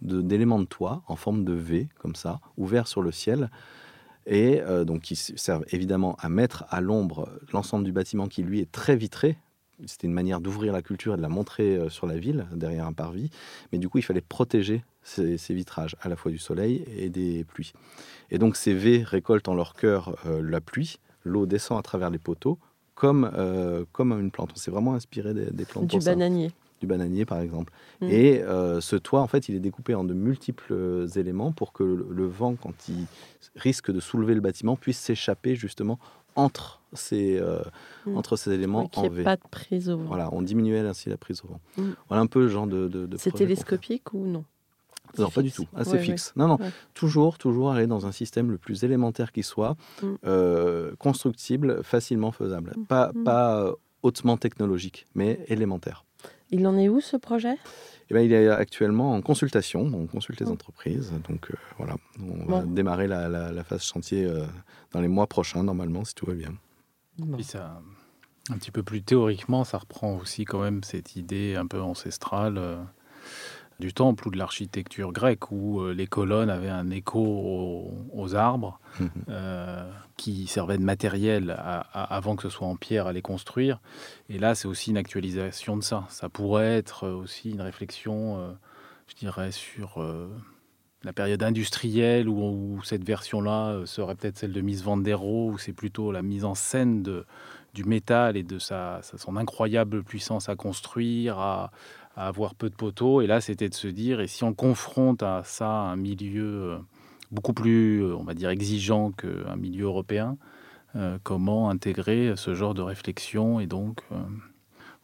de- 0.00 0.20
d'éléments 0.20 0.58
de, 0.58 0.64
toit 0.64 1.02
en 1.06 1.14
forme 1.14 1.44
de 1.44 1.52
V, 1.52 1.88
comme 2.00 2.16
ça, 2.16 2.40
ouverts 2.56 2.88
sur 2.88 3.02
le 3.02 3.12
ciel, 3.12 3.50
et 4.26 4.60
euh, 4.60 4.84
donc 4.84 5.02
qui 5.02 5.14
servent 5.14 5.64
évidemment 5.70 6.16
à 6.18 6.28
mettre 6.28 6.64
à 6.70 6.80
l'ombre 6.80 7.28
l'ensemble 7.52 7.84
du 7.84 7.92
bâtiment 7.92 8.26
qui, 8.26 8.42
lui, 8.42 8.58
est 8.60 8.70
très 8.72 8.96
vitré. 8.96 9.38
C'était 9.86 10.06
une 10.06 10.12
manière 10.12 10.40
d'ouvrir 10.40 10.72
la 10.72 10.82
culture 10.82 11.14
et 11.14 11.16
de 11.16 11.22
la 11.22 11.28
montrer 11.28 11.76
euh, 11.76 11.88
sur 11.88 12.06
la 12.06 12.16
ville, 12.18 12.46
derrière 12.54 12.86
un 12.86 12.92
parvis. 12.92 13.30
Mais 13.72 13.78
du 13.78 13.88
coup, 13.88 13.98
il 13.98 14.02
fallait 14.02 14.20
protéger 14.20 14.84
ces, 15.02 15.38
ces 15.38 15.54
vitrages, 15.54 15.96
à 16.00 16.08
la 16.08 16.16
fois 16.16 16.30
du 16.30 16.38
soleil 16.38 16.84
et 16.96 17.08
des 17.08 17.44
pluies. 17.44 17.72
Et 18.30 18.38
donc, 18.38 18.56
ces 18.56 18.74
V 18.74 19.02
récoltent 19.04 19.48
en 19.48 19.54
leur 19.54 19.74
cœur 19.74 20.16
euh, 20.26 20.40
la 20.42 20.60
pluie, 20.60 20.98
l'eau 21.24 21.46
descend 21.46 21.78
à 21.78 21.82
travers 21.82 22.10
les 22.10 22.18
poteaux, 22.18 22.58
comme, 22.94 23.30
euh, 23.34 23.84
comme 23.92 24.12
une 24.12 24.30
plante. 24.30 24.50
On 24.54 24.56
s'est 24.56 24.70
vraiment 24.70 24.94
inspiré 24.94 25.34
des, 25.34 25.50
des 25.50 25.64
plantes 25.64 25.86
Du 25.86 25.96
pour 25.96 26.02
ça 26.02 26.10
bananier. 26.12 26.50
du 26.80 26.86
bananier 26.86 27.24
par 27.24 27.40
exemple. 27.40 27.72
Mm. 28.00 28.08
Et 28.10 28.42
euh, 28.42 28.80
ce 28.80 28.96
toit, 28.96 29.20
en 29.20 29.26
fait, 29.26 29.48
il 29.48 29.54
est 29.56 29.60
découpé 29.60 29.94
en 29.94 30.04
de 30.04 30.14
multiples 30.14 31.06
éléments 31.16 31.52
pour 31.52 31.72
que 31.72 31.82
le, 31.82 32.06
le 32.08 32.26
vent, 32.26 32.54
quand 32.54 32.88
il 32.88 33.06
risque 33.56 33.90
de 33.90 34.00
soulever 34.00 34.34
le 34.34 34.40
bâtiment, 34.40 34.76
puisse 34.76 34.98
s'échapper 34.98 35.56
justement 35.56 35.98
entre 36.36 36.80
ces, 36.92 37.38
euh, 37.38 37.60
Mm. 38.06 38.16
entre 38.16 38.36
ces 38.36 38.52
éléments 38.52 38.82
Oui, 38.82 38.88
en 38.96 39.08
V. 39.08 39.22
pas 39.22 39.36
de 39.36 39.42
prise 39.50 39.88
au 39.90 39.96
vent. 39.96 40.04
Voilà, 40.04 40.28
on 40.32 40.42
diminuait 40.42 40.80
ainsi 40.80 41.08
la 41.08 41.16
prise 41.16 41.42
au 41.44 41.48
vent. 41.48 41.60
Mm. 41.78 41.90
Voilà 42.08 42.22
un 42.22 42.26
peu 42.26 42.40
le 42.40 42.48
genre 42.48 42.66
de. 42.66 42.88
de, 42.88 43.06
de 43.06 43.16
C'est 43.16 43.30
télescopique 43.32 44.12
ou 44.12 44.26
non? 44.26 44.44
Non, 45.18 45.28
pas 45.30 45.42
du 45.42 45.52
tout. 45.52 45.66
Assez 45.76 45.90
Ouais, 45.92 45.98
ouais. 45.98 46.04
fixe. 46.04 46.32
Non, 46.36 46.48
non. 46.48 46.56
Ouais. 46.56 46.70
Toujours, 46.94 47.36
toujours 47.36 47.70
aller 47.72 47.86
dans 47.86 48.06
un 48.06 48.12
système 48.12 48.50
le 48.50 48.56
plus 48.58 48.82
élémentaire 48.82 49.30
qui 49.32 49.42
soit, 49.42 49.76
Mm. 50.02 50.06
euh, 50.26 50.92
constructible, 50.98 51.82
facilement 51.84 52.32
faisable. 52.32 52.74
Pas, 52.88 53.12
pas 53.24 53.60
euh, 53.60 53.72
hautement 54.02 54.36
technologique, 54.36 55.06
mais 55.14 55.40
élémentaire. 55.48 56.04
Il 56.50 56.66
en 56.66 56.76
est 56.78 56.88
où 56.88 57.00
ce 57.00 57.16
projet? 57.16 57.56
Eh 58.12 58.14
ben, 58.14 58.20
il 58.26 58.32
est 58.34 58.48
actuellement 58.48 59.14
en 59.14 59.22
consultation, 59.22 59.80
on 59.94 60.06
consulte 60.06 60.40
les 60.40 60.46
Mm. 60.46 60.50
entreprises. 60.52 61.12
Donc 61.30 61.50
euh, 61.50 61.54
voilà, 61.78 61.96
on 62.20 62.44
Bon. 62.44 62.58
va 62.60 62.62
démarrer 62.66 63.06
la, 63.08 63.26
la- 63.26 63.50
la 63.52 63.64
phase 63.64 63.82
chantier 63.84 64.26
euh, 64.26 64.44
dans 64.92 65.00
les 65.00 65.08
mois 65.08 65.26
prochains, 65.26 65.62
normalement, 65.64 66.04
si 66.04 66.14
tout 66.14 66.26
va 66.26 66.34
bien. 66.34 66.52
Bon. 67.18 67.36
Puis 67.36 67.44
ça, 67.44 67.80
un 68.50 68.58
petit 68.58 68.70
peu 68.70 68.82
plus 68.82 69.02
théoriquement, 69.02 69.64
ça 69.64 69.78
reprend 69.78 70.16
aussi 70.18 70.44
quand 70.44 70.60
même 70.60 70.82
cette 70.84 71.16
idée 71.16 71.56
un 71.56 71.66
peu 71.66 71.80
ancestrale 71.80 72.58
euh, 72.58 72.76
du 73.82 73.92
temple 73.92 74.28
ou 74.28 74.30
de 74.30 74.38
l'architecture 74.38 75.12
grecque 75.12 75.50
où 75.50 75.80
euh, 75.80 75.92
les 75.92 76.06
colonnes 76.06 76.48
avaient 76.50 76.70
un 76.70 76.88
écho 76.90 77.18
aux, 77.20 77.92
aux 78.14 78.34
arbres 78.34 78.78
Mhm. 79.00 79.08
euh, 79.28 79.90
qui 80.16 80.46
servaient 80.46 80.78
de 80.78 80.82
matériel 80.84 81.50
à- 81.50 81.80
à- 81.92 82.14
avant 82.16 82.36
que 82.36 82.42
ce 82.42 82.48
soit 82.50 82.66
en 82.66 82.76
pierre 82.76 83.06
à 83.06 83.12
les 83.12 83.22
construire. 83.22 83.80
Et 84.28 84.38
là, 84.38 84.54
c'est 84.54 84.68
aussi 84.68 84.90
une 84.90 84.96
actualisation 84.98 85.76
de 85.76 85.82
ça. 85.82 86.04
Ça 86.08 86.28
pourrait 86.28 86.76
être 86.76 87.08
aussi 87.08 87.50
une 87.50 87.62
réflexion, 87.62 88.38
euh, 88.38 88.52
je 89.08 89.14
dirais, 89.16 89.50
sur 89.52 90.00
euh, 90.02 90.28
la 91.04 91.12
période 91.12 91.42
industrielle 91.42 92.28
où, 92.28 92.76
où 92.76 92.82
cette 92.84 93.04
version-là 93.04 93.80
serait 93.86 94.14
peut-être 94.14 94.38
celle 94.38 94.52
de 94.52 94.60
Miss 94.60 94.82
Van 94.82 94.96
der 94.98 95.18
Rohe, 95.18 95.52
où 95.54 95.58
c'est 95.58 95.72
plutôt 95.72 96.12
la 96.12 96.22
mise 96.22 96.44
en 96.44 96.54
scène 96.54 97.02
de, 97.02 97.24
du 97.74 97.84
métal 97.84 98.36
et 98.36 98.42
de 98.44 98.58
sa, 98.58 99.00
sa- 99.02 99.16
son 99.18 99.36
incroyable 99.36 100.04
puissance 100.04 100.48
à 100.48 100.54
construire, 100.56 101.38
à, 101.38 101.70
à 102.16 102.28
avoir 102.28 102.54
peu 102.54 102.68
de 102.68 102.74
poteaux. 102.74 103.20
Et 103.20 103.26
là, 103.26 103.40
c'était 103.40 103.68
de 103.68 103.74
se 103.74 103.88
dire, 103.88 104.20
et 104.20 104.26
si 104.26 104.44
on 104.44 104.54
confronte 104.54 105.22
à 105.22 105.42
ça 105.44 105.68
un 105.68 105.96
milieu 105.96 106.72
euh, 106.72 106.78
beaucoup 107.30 107.52
plus, 107.52 108.02
euh, 108.02 108.14
on 108.16 108.24
va 108.24 108.34
dire, 108.34 108.50
exigeant 108.50 109.12
qu'un 109.12 109.56
milieu 109.56 109.86
européen, 109.86 110.36
euh, 110.96 111.18
comment 111.22 111.70
intégrer 111.70 112.34
ce 112.36 112.54
genre 112.54 112.74
de 112.74 112.82
réflexion 112.82 113.60
et 113.60 113.66
donc... 113.66 114.02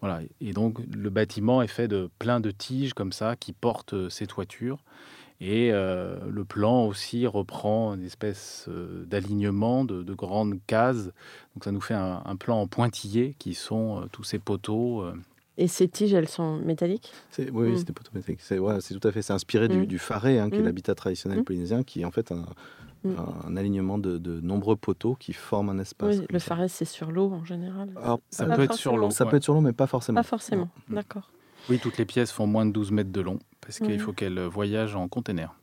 voilà. 0.01 0.21
Et 0.41 0.53
donc, 0.53 0.79
le 0.95 1.11
bâtiment 1.11 1.63
est 1.63 1.69
fait 1.69 1.89
de 1.89 2.11
plein 2.19 2.41
de 2.41 2.51
tiges 2.51 2.95
comme 2.95 3.13
ça 3.13 3.37
qui 3.37 3.53
portent 3.53 4.09
ces 4.09 4.27
toitures. 4.27 4.79
Et 5.41 5.71
le 5.71 6.45
plan 6.45 6.85
aussi 6.85 7.25
reprend 7.27 7.95
une 7.95 8.05
espèce 8.05 8.69
d'alignement 9.07 9.85
de, 9.85 10.03
de 10.03 10.15
grandes 10.15 10.59
cases. 10.67 11.11
Donc, 11.55 11.65
ça 11.65 11.71
nous 11.71 11.81
fait 11.81 11.95
un, 11.95 12.37
plan 12.37 12.61
en 12.61 12.67
pointillés 12.67 13.37
qui 13.39 13.55
sont 13.55 14.09
tous 14.11 14.25
ces 14.25 14.41
poteaux. 14.41 15.05
Et 15.61 15.67
ces 15.69 15.89
tiges, 15.89 16.15
elles 16.15 16.29
sont 16.29 16.57
métalliques? 16.59 17.13
C'est, 17.33 17.51
oui, 17.51 17.67
oui, 17.67 17.73
Mm. 17.73 17.77
c'était 17.79 17.93
pas 17.93 18.01
automatique. 18.03 18.39
C'est, 18.41 18.59
ouais, 18.61 18.81
c'est 18.81 18.95
tout 18.99 19.07
à 19.09 19.11
fait. 19.13 19.23
C'est 19.23 19.33
inspiré 19.33 19.67
du, 19.69 19.79
Mm. 19.81 19.87
du 19.87 19.99
faré, 19.99 20.39
hein, 20.39 20.51
qui 20.51 20.57
est 20.57 20.61
Mm. 20.61 20.65
l'habitat 20.67 20.95
traditionnel 20.95 21.43
polynésien, 21.45 21.83
qui 21.83 22.03
est 22.03 22.05
en 22.05 22.13
fait 22.13 22.31
un, 22.33 22.47
un 23.45 23.57
alignement 23.57 23.99
de, 23.99 24.19
de 24.19 24.41
nombreux 24.41 24.77
poteaux 24.77 25.15
qui 25.15 25.33
forment 25.33 25.71
un 25.71 25.79
espace. 25.79 26.19
Oui, 26.19 26.27
le 26.31 26.39
farès, 26.39 26.73
c'est 26.73 26.85
sur 26.85 27.11
l'eau 27.11 27.33
en 27.33 27.45
général. 27.45 27.91
Alors, 27.97 28.21
ça 28.31 28.47
peut 28.47 28.63
être 28.63 28.75
sur 28.75 28.97
l'eau. 28.97 29.11
ça 29.11 29.25
ouais. 29.25 29.31
peut 29.31 29.37
être 29.39 29.43
sur 29.45 29.55
l'eau, 29.55 29.61
mais 29.61 29.73
pas 29.73 29.87
forcément. 29.87 30.21
Pas 30.21 30.27
forcément, 30.27 30.69
Non. 30.89 30.95
d'accord. 30.97 31.31
Oui, 31.69 31.79
toutes 31.81 31.99
les 31.99 32.05
pièces 32.07 32.31
font 32.33 32.47
moins 32.47 32.65
de 32.65 32.71
12 32.73 32.93
mètres 32.93 33.11
de 33.13 33.21
long 33.21 33.39
parce 33.61 33.79
qu'il 33.81 33.99
faut 33.99 34.13
qu'elles 34.13 34.41
voyagent 34.41 34.95
en 34.97 35.09
container. 35.09 35.55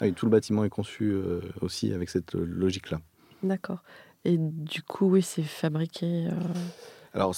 Ah 0.00 0.04
oui, 0.06 0.12
tout 0.14 0.24
le 0.26 0.30
bâtiment 0.30 0.64
est 0.64 0.70
conçu 0.70 1.10
euh, 1.10 1.40
aussi 1.60 1.92
avec 1.92 2.08
cette 2.08 2.34
euh, 2.34 2.44
logique-là. 2.44 3.00
D'accord. 3.42 3.82
Et 4.24 4.36
du 4.38 4.82
coup, 4.82 5.06
oui, 5.10 5.22
c'est 5.22 5.42
fabriqué. 5.42 6.26
euh, 6.28 6.30
Alors, 7.12 7.34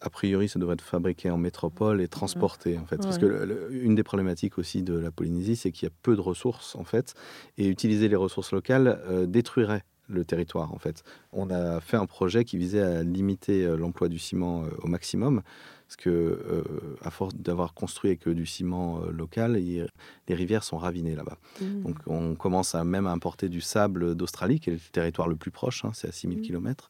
a 0.00 0.10
priori, 0.10 0.48
ça 0.48 0.58
devrait 0.58 0.74
être 0.74 0.80
fabriqué 0.82 1.30
en 1.30 1.36
métropole 1.38 2.00
et 2.00 2.08
transporté, 2.08 2.78
en 2.78 2.86
fait. 2.86 2.98
Parce 2.98 3.18
que 3.18 3.26
le- 3.26 3.44
le- 3.44 3.72
une 3.72 3.94
des 3.94 4.02
problématiques 4.02 4.58
aussi 4.58 4.82
de 4.82 4.94
la 4.94 5.10
Polynésie, 5.12 5.54
c'est 5.56 5.70
qu'il 5.70 5.86
y 5.88 5.90
a 5.90 5.94
peu 6.02 6.16
de 6.16 6.20
ressources, 6.20 6.74
en 6.74 6.84
fait. 6.84 7.14
Et 7.56 7.68
utiliser 7.68 8.08
les 8.08 8.16
ressources 8.16 8.52
locales 8.52 9.00
euh, 9.08 9.26
détruirait 9.26 9.84
le 10.08 10.24
territoire, 10.24 10.74
en 10.74 10.78
fait. 10.78 11.04
On 11.32 11.50
a 11.50 11.80
fait 11.80 11.96
un 11.96 12.06
projet 12.06 12.44
qui 12.44 12.58
visait 12.58 12.82
à 12.82 13.02
limiter 13.04 13.64
euh, 13.64 13.76
l'emploi 13.76 14.08
du 14.08 14.18
ciment 14.18 14.64
euh, 14.64 14.68
au 14.82 14.88
maximum. 14.88 15.42
Parce 15.92 16.04
que, 16.04 16.08
euh, 16.10 16.62
à 17.02 17.10
force 17.10 17.34
d'avoir 17.34 17.74
construit 17.74 18.08
avec 18.08 18.26
euh, 18.26 18.34
du 18.34 18.46
ciment 18.46 19.02
euh, 19.02 19.10
local, 19.10 19.58
il- 19.60 19.86
les 20.26 20.34
rivières 20.34 20.64
sont 20.64 20.78
ravinées 20.78 21.14
là-bas. 21.14 21.36
mm. 21.60 21.82
Donc 21.82 21.96
on 22.06 22.34
commence 22.34 22.74
à 22.74 22.82
même 22.82 23.06
à 23.06 23.10
importer 23.12 23.50
du 23.50 23.60
sable 23.60 24.14
d'Australie, 24.14 24.58
qui 24.58 24.70
est 24.70 24.72
le 24.72 24.78
territoire 24.78 25.28
le 25.28 25.36
plus 25.36 25.50
proche, 25.50 25.84
hein, 25.84 25.90
c'est 25.92 26.08
à 26.08 26.12
6000 26.12 26.38
Mhm. 26.38 26.44
km. 26.46 26.88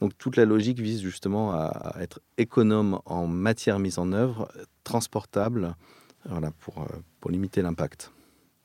Donc 0.00 0.16
toute 0.16 0.36
la 0.38 0.46
logique 0.46 0.80
vise 0.80 1.02
justement 1.02 1.52
à, 1.52 1.64
à 1.66 2.00
être 2.02 2.20
économe 2.38 3.00
en 3.04 3.26
matière 3.26 3.78
mise 3.78 3.98
en 3.98 4.10
œuvre, 4.12 4.48
transportable, 4.84 5.76
voilà, 6.24 6.50
pour, 6.60 6.86
pour 7.20 7.30
limiter 7.30 7.60
l'impact. 7.60 8.10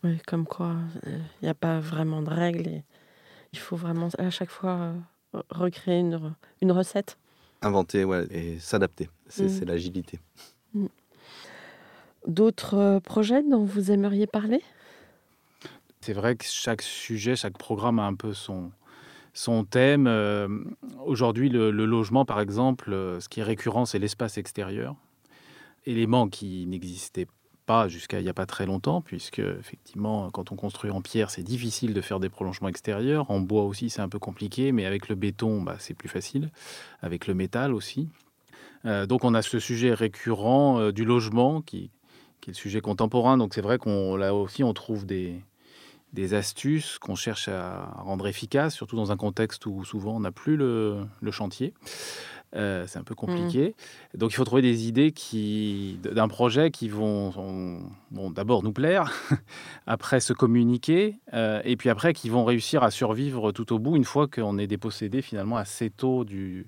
Oui, 0.05 0.19
comme 0.25 0.45
quoi, 0.45 0.77
il 1.05 1.19
n'y 1.43 1.49
a 1.49 1.53
pas 1.53 1.81
vraiment 1.81 2.21
de 2.21 2.29
règles. 2.29 2.67
Et 2.69 2.83
il 3.51 3.59
faut 3.59 3.75
vraiment 3.75 4.07
à 4.19 4.29
chaque 4.29 4.51
fois 4.51 4.93
euh, 5.35 5.41
recréer 5.49 5.99
une, 5.99 6.33
une 6.61 6.71
recette. 6.71 7.17
Inventer 7.65 8.03
ouais, 8.03 8.27
et 8.29 8.59
s'adapter, 8.59 9.09
c'est 9.27 9.49
c'est 9.49 9.65
l'agilité. 9.65 10.19
D'autres 12.27 12.75
euh, 12.75 12.99
projets 12.99 13.41
dont 13.41 13.63
vous 13.63 13.89
aimeriez 13.89 14.27
parler? 14.27 14.61
C'est 16.01 16.13
vrai 16.13 16.35
que 16.35 16.45
chaque 16.45 16.83
sujet, 16.83 17.35
chaque 17.35 17.57
programme 17.57 17.97
a 17.97 18.03
un 18.03 18.13
peu 18.13 18.33
son, 18.35 18.71
son 19.33 19.63
thème. 19.63 20.05
Euh, 20.05 20.47
Aujourd'hui, 21.05 21.49
le, 21.49 21.71
le 21.71 21.85
logement, 21.85 22.23
par 22.23 22.39
exemple, 22.39 22.93
euh, 22.93 23.19
ce 23.19 23.29
qui 23.29 23.39
est 23.39 23.43
récurrent, 23.43 23.85
c'est 23.85 23.97
l'espace 23.97 24.37
extérieur. 24.37 24.95
Élément 25.87 26.27
qui 26.27 26.67
n'existait 26.67 27.25
pas 27.65 27.87
jusqu'à 27.87 28.19
il 28.19 28.23
n'y 28.23 28.29
a 28.29 28.33
pas 28.33 28.45
très 28.45 28.65
longtemps, 28.65 29.01
puisque 29.01 29.39
effectivement, 29.39 30.29
quand 30.31 30.51
on 30.51 30.55
construit 30.55 30.91
en 30.91 31.01
pierre, 31.01 31.29
c'est 31.29 31.43
difficile 31.43 31.93
de 31.93 32.01
faire 32.01 32.19
des 32.19 32.29
prolongements 32.29 32.69
extérieurs. 32.69 33.31
En 33.31 33.39
bois 33.39 33.63
aussi, 33.63 33.89
c'est 33.89 34.01
un 34.01 34.09
peu 34.09 34.19
compliqué, 34.19 34.71
mais 34.71 34.85
avec 34.85 35.09
le 35.09 35.15
béton, 35.15 35.61
bah, 35.61 35.75
c'est 35.79 35.93
plus 35.93 36.09
facile. 36.09 36.51
Avec 37.01 37.27
le 37.27 37.33
métal 37.33 37.73
aussi. 37.73 38.09
Euh, 38.85 39.05
donc, 39.05 39.23
on 39.23 39.33
a 39.33 39.41
ce 39.41 39.59
sujet 39.59 39.93
récurrent 39.93 40.79
euh, 40.79 40.91
du 40.91 41.05
logement 41.05 41.61
qui, 41.61 41.89
qui 42.41 42.49
est 42.49 42.53
le 42.53 42.57
sujet 42.57 42.81
contemporain. 42.81 43.37
Donc, 43.37 43.53
c'est 43.53 43.61
vrai 43.61 43.77
qu'on 43.77 44.15
là 44.15 44.35
aussi, 44.35 44.63
on 44.63 44.73
trouve 44.73 45.05
des, 45.05 45.41
des 46.13 46.33
astuces 46.33 46.99
qu'on 46.99 47.15
cherche 47.15 47.47
à 47.47 47.85
rendre 47.97 48.27
efficaces, 48.27 48.73
surtout 48.75 48.95
dans 48.95 49.11
un 49.11 49.17
contexte 49.17 49.65
où 49.65 49.83
souvent 49.83 50.15
on 50.15 50.21
n'a 50.21 50.31
plus 50.31 50.55
le, 50.55 51.05
le 51.19 51.31
chantier. 51.31 51.73
Euh, 52.55 52.85
c'est 52.87 52.99
un 52.99 53.03
peu 53.03 53.15
compliqué. 53.15 53.75
Donc 54.13 54.31
il 54.31 54.35
faut 54.35 54.45
trouver 54.45 54.61
des 54.61 54.87
idées 54.87 55.11
qui, 55.11 55.99
d'un 56.03 56.27
projet 56.29 56.71
qui 56.71 56.87
vont, 56.87 57.29
vont 58.11 58.29
d'abord 58.29 58.63
nous 58.63 58.71
plaire, 58.71 59.11
après 59.87 60.21
se 60.21 60.31
communiquer, 60.31 61.19
euh, 61.33 61.61
et 61.65 61.75
puis 61.75 61.89
après 61.89 62.13
qui 62.13 62.29
vont 62.29 62.45
réussir 62.45 62.83
à 62.83 62.91
survivre 62.91 63.51
tout 63.51 63.73
au 63.73 63.79
bout 63.79 63.97
une 63.97 64.05
fois 64.05 64.27
qu'on 64.27 64.57
est 64.57 64.67
dépossédé 64.67 65.21
finalement 65.21 65.57
assez 65.57 65.89
tôt 65.89 66.23
du, 66.23 66.65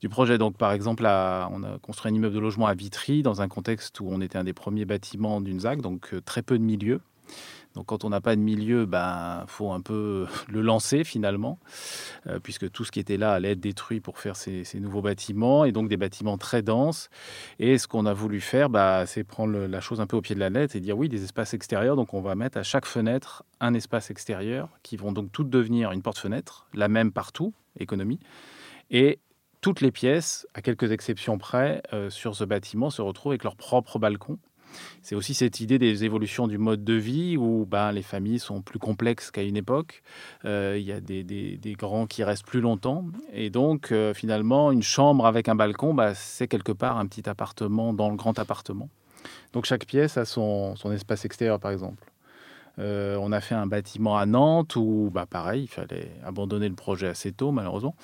du 0.00 0.08
projet. 0.08 0.38
Donc 0.38 0.56
par 0.56 0.72
exemple, 0.72 1.04
on 1.04 1.62
a 1.62 1.78
construit 1.82 2.10
un 2.10 2.14
immeuble 2.14 2.34
de 2.34 2.40
logement 2.40 2.66
à 2.66 2.74
Vitry 2.74 3.22
dans 3.22 3.40
un 3.40 3.48
contexte 3.48 4.00
où 4.00 4.08
on 4.10 4.20
était 4.20 4.38
un 4.38 4.44
des 4.44 4.52
premiers 4.52 4.84
bâtiments 4.84 5.40
d'une 5.40 5.60
ZAC, 5.60 5.80
donc 5.82 6.12
euh, 6.12 6.20
très 6.20 6.42
peu 6.42 6.58
de 6.58 6.64
milieux. 6.64 7.00
Donc 7.78 7.86
quand 7.86 8.02
on 8.02 8.08
n'a 8.08 8.20
pas 8.20 8.34
de 8.34 8.40
milieu, 8.40 8.86
ben 8.86 9.44
faut 9.46 9.70
un 9.70 9.80
peu 9.80 10.26
le 10.48 10.62
lancer 10.62 11.04
finalement, 11.04 11.60
euh, 12.26 12.40
puisque 12.40 12.68
tout 12.72 12.84
ce 12.84 12.90
qui 12.90 12.98
était 12.98 13.16
là 13.16 13.34
allait 13.34 13.52
être 13.52 13.60
détruit 13.60 14.00
pour 14.00 14.18
faire 14.18 14.34
ces, 14.34 14.64
nouveaux 14.80 15.00
bâtiments, 15.00 15.64
et 15.64 15.70
donc 15.70 15.88
des 15.88 15.96
bâtiments 15.96 16.38
très 16.38 16.60
denses. 16.60 17.08
Et 17.60 17.78
ce 17.78 17.86
qu'on 17.86 18.04
a 18.04 18.12
voulu 18.12 18.40
faire, 18.40 18.68
bah, 18.68 19.06
c'est 19.06 19.22
prendre 19.22 19.56
la 19.56 19.80
chose 19.80 20.00
un 20.00 20.08
peu 20.08 20.16
au 20.16 20.20
pied 20.20 20.34
de 20.34 20.40
la 20.40 20.50
lettre 20.50 20.74
et 20.74 20.80
dire 20.80 20.98
oui, 20.98 21.08
des 21.08 21.22
espaces 21.22 21.54
extérieurs. 21.54 21.94
Donc 21.94 22.14
on 22.14 22.20
va 22.20 22.34
mettre 22.34 22.58
à 22.58 22.64
chaque 22.64 22.84
fenêtre 22.84 23.44
un 23.60 23.74
espace 23.74 24.10
extérieur, 24.10 24.70
qui 24.82 24.96
vont 24.96 25.12
donc 25.12 25.30
toutes 25.30 25.48
devenir 25.48 25.92
une 25.92 26.02
porte-fenêtre, 26.02 26.66
la 26.74 26.88
même 26.88 27.12
partout, 27.12 27.54
économie. 27.78 28.18
Et 28.90 29.20
toutes 29.60 29.82
les 29.82 29.92
pièces, 29.92 30.48
à 30.54 30.62
quelques 30.62 30.90
exceptions 30.90 31.38
près, 31.38 31.80
euh, 31.92 32.10
sur 32.10 32.34
ce 32.34 32.42
bâtiment 32.42 32.90
se 32.90 33.02
retrouvent 33.02 33.30
avec 33.30 33.44
leur 33.44 33.54
propre 33.54 34.00
balcon 34.00 34.36
c'est 35.02 35.14
aussi 35.14 35.34
cette 35.34 35.60
idée 35.60 35.78
des 35.78 36.04
évolutions 36.04 36.48
du 36.48 36.58
mode 36.58 36.84
de 36.84 36.92
vie 36.92 37.38
où 37.38 37.66
ben, 37.66 37.92
les 37.92 38.02
familles 38.02 38.38
sont 38.38 38.60
plus 38.60 38.78
complexes 38.78 39.30
qu'à 39.30 39.42
une 39.42 39.56
époque. 39.56 40.02
Euh, 40.44 40.76
il 40.78 40.84
y 40.84 40.92
a 40.92 41.00
des, 41.00 41.76
grands 41.78 42.06
qui 42.06 42.24
restent 42.24 42.46
plus 42.46 42.60
longtemps. 42.60 43.06
Et 43.32 43.50
donc, 43.50 43.90
euh, 43.90 44.12
finalement, 44.12 44.70
une 44.70 44.82
chambre 44.82 45.24
avec 45.26 45.48
un 45.48 45.54
balcon, 45.54 45.94
bah, 45.94 46.14
c'est 46.14 46.48
quelque 46.48 46.72
part 46.72 46.98
un 46.98 47.06
petit 47.06 47.28
appartement 47.28 47.94
dans 47.94 48.10
le 48.10 48.16
grand 48.16 48.38
appartement. 48.38 48.90
Donc, 49.52 49.64
chaque 49.64 49.86
pièce 49.86 50.16
a 50.18 50.24
son, 50.24 50.74
espace 50.92 51.24
extérieur, 51.24 51.58
par 51.58 51.70
exemple. 51.70 52.04
Euh, 52.78 53.16
on 53.20 53.32
a 53.32 53.40
fait 53.40 53.54
un 53.54 53.66
bâtiment 53.66 54.18
à 54.18 54.26
Nantes 54.26 54.76
où, 54.76 55.10
bah, 55.12 55.24
pareil, 55.24 55.64
il 55.64 55.68
fallait 55.68 56.12
abandonner 56.22 56.68
le 56.68 56.74
projet 56.74 57.08
assez 57.08 57.32
tôt, 57.32 57.50
malheureusement. 57.50 57.96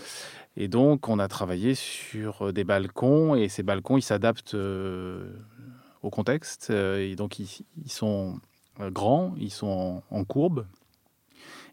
Et 0.57 0.69
donc, 0.69 1.09
on 1.09 1.19
a 1.19 1.29
travaillé 1.29 1.75
sur 1.75 2.53
des 2.53 2.65
balcons, 2.65 3.35
et 3.35 3.49
ces 3.49 3.63
balcons, 3.63 3.99
ils 3.99 4.03
s'adaptent 4.03 4.57
au 6.05 6.11
contexte. 6.11 6.69
Euh, 6.71 6.99
et 6.99 7.17
donc, 7.17 7.39
ils, 7.39 7.65
sont 7.91 8.39
euh, 8.81 8.91
grands, 8.91 9.35
ils 9.39 9.51
sont 9.51 10.03
en, 10.11 10.25
courbe. 10.25 10.67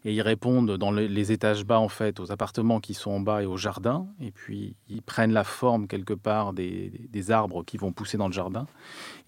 Et 0.04 0.12
ils 0.12 0.22
répondent 0.22 0.76
dans 0.78 0.90
les, 0.90 1.32
étages 1.32 1.64
bas, 1.64 1.78
en 1.78 1.88
fait, 1.88 2.18
aux 2.18 2.32
appartements 2.32 2.80
qui 2.80 2.94
sont 2.94 3.12
en 3.12 3.20
bas 3.20 3.42
et 3.42 3.46
au 3.46 3.56
jardin. 3.56 4.08
Et 4.20 4.32
puis, 4.32 4.74
ils 4.88 5.02
prennent 5.02 5.32
la 5.32 5.44
forme, 5.44 5.86
quelque 5.86 6.14
part, 6.14 6.52
des, 6.52 7.30
arbres 7.30 7.62
qui 7.62 7.76
vont 7.76 7.92
pousser 7.92 8.16
dans 8.16 8.26
le 8.26 8.32
jardin. 8.32 8.66